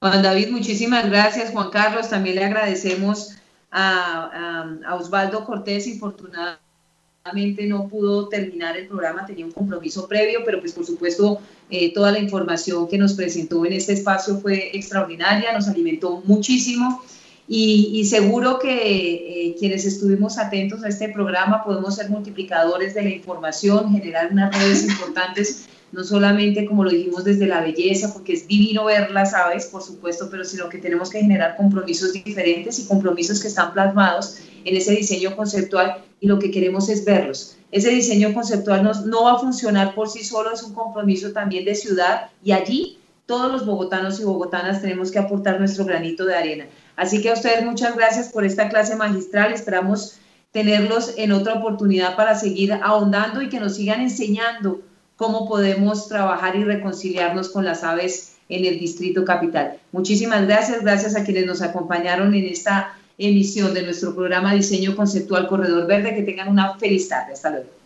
Juan 0.00 0.22
David, 0.22 0.50
muchísimas 0.50 1.08
gracias. 1.08 1.50
Juan 1.52 1.70
Carlos, 1.70 2.10
también 2.10 2.36
le 2.36 2.44
agradecemos 2.44 3.36
a, 3.76 4.80
a, 4.86 4.94
Osvaldo 4.94 5.44
Cortés, 5.44 5.88
infortunadamente 5.88 7.66
no 7.66 7.88
pudo 7.88 8.28
terminar 8.28 8.76
el 8.76 8.86
programa, 8.86 9.26
tenía 9.26 9.44
un 9.44 9.52
compromiso 9.52 10.06
previo, 10.06 10.40
pero 10.44 10.60
pues 10.60 10.72
por 10.72 10.86
supuesto 10.86 11.40
eh, 11.70 11.92
toda 11.92 12.12
la 12.12 12.20
información 12.20 12.86
que 12.86 12.98
nos 12.98 13.14
presentó 13.14 13.66
en 13.66 13.72
este 13.72 13.94
espacio 13.94 14.36
fue 14.38 14.70
extraordinaria, 14.76 15.52
nos 15.52 15.66
alimentó 15.66 16.22
muchísimo 16.24 17.02
y, 17.48 18.04
seguro 18.06 18.58
que 18.58 19.48
eh, 19.48 19.56
quienes 19.58 19.84
estuvimos 19.84 20.38
atentos 20.38 20.82
a 20.82 20.88
este 20.88 21.10
programa 21.10 21.62
podemos 21.62 21.96
ser 21.96 22.08
multiplicadores 22.08 22.94
de 22.94 23.02
la 23.02 23.10
información, 23.10 23.92
generar 23.92 24.32
unas 24.32 24.56
redes 24.56 24.84
importantes, 24.84 25.66
no 25.94 26.02
solamente 26.02 26.66
como 26.66 26.84
lo 26.84 26.90
dijimos 26.90 27.24
desde 27.24 27.46
la 27.46 27.60
belleza, 27.60 28.12
porque 28.12 28.32
es 28.32 28.48
divino 28.48 28.84
ver 28.84 29.12
las 29.12 29.32
aves, 29.32 29.66
por 29.66 29.80
supuesto, 29.80 30.28
pero 30.28 30.44
sino 30.44 30.68
que 30.68 30.78
tenemos 30.78 31.08
que 31.08 31.20
generar 31.20 31.56
compromisos 31.56 32.12
diferentes 32.12 32.80
y 32.80 32.86
compromisos 32.86 33.40
que 33.40 33.48
están 33.48 33.72
plasmados 33.72 34.38
en 34.64 34.76
ese 34.76 34.92
diseño 34.92 35.36
conceptual 35.36 36.02
y 36.20 36.26
lo 36.26 36.40
que 36.40 36.50
queremos 36.50 36.88
es 36.88 37.04
verlos. 37.04 37.56
Ese 37.70 37.90
diseño 37.90 38.34
conceptual 38.34 38.82
no, 38.82 38.92
no 39.06 39.24
va 39.24 39.34
a 39.34 39.38
funcionar 39.38 39.94
por 39.94 40.08
sí 40.08 40.24
solo, 40.24 40.52
es 40.52 40.62
un 40.64 40.74
compromiso 40.74 41.32
también 41.32 41.64
de 41.64 41.76
ciudad 41.76 42.30
y 42.42 42.52
allí 42.52 42.98
todos 43.26 43.50
los 43.50 43.64
bogotanos 43.64 44.18
y 44.20 44.24
bogotanas 44.24 44.82
tenemos 44.82 45.10
que 45.10 45.20
aportar 45.20 45.58
nuestro 45.58 45.84
granito 45.84 46.24
de 46.24 46.34
arena. 46.34 46.66
Así 46.96 47.22
que 47.22 47.30
a 47.30 47.34
ustedes 47.34 47.64
muchas 47.64 47.96
gracias 47.96 48.28
por 48.28 48.44
esta 48.44 48.68
clase 48.68 48.96
magistral. 48.96 49.52
Esperamos 49.52 50.18
tenerlos 50.52 51.14
en 51.16 51.32
otra 51.32 51.54
oportunidad 51.54 52.16
para 52.16 52.34
seguir 52.34 52.72
ahondando 52.82 53.42
y 53.42 53.48
que 53.48 53.60
nos 53.60 53.76
sigan 53.76 54.00
enseñando 54.00 54.80
cómo 55.16 55.48
podemos 55.48 56.08
trabajar 56.08 56.56
y 56.56 56.64
reconciliarnos 56.64 57.48
con 57.48 57.64
las 57.64 57.84
aves 57.84 58.36
en 58.48 58.64
el 58.64 58.78
Distrito 58.78 59.24
Capital. 59.24 59.78
Muchísimas 59.92 60.46
gracias, 60.46 60.82
gracias 60.82 61.16
a 61.16 61.24
quienes 61.24 61.46
nos 61.46 61.62
acompañaron 61.62 62.34
en 62.34 62.46
esta 62.46 62.96
emisión 63.18 63.74
de 63.74 63.82
nuestro 63.82 64.14
programa 64.14 64.54
Diseño 64.54 64.96
Conceptual 64.96 65.46
Corredor 65.46 65.86
Verde. 65.86 66.14
Que 66.14 66.22
tengan 66.22 66.48
una 66.48 66.78
feliz 66.78 67.08
tarde. 67.08 67.32
Hasta 67.32 67.50
luego. 67.50 67.83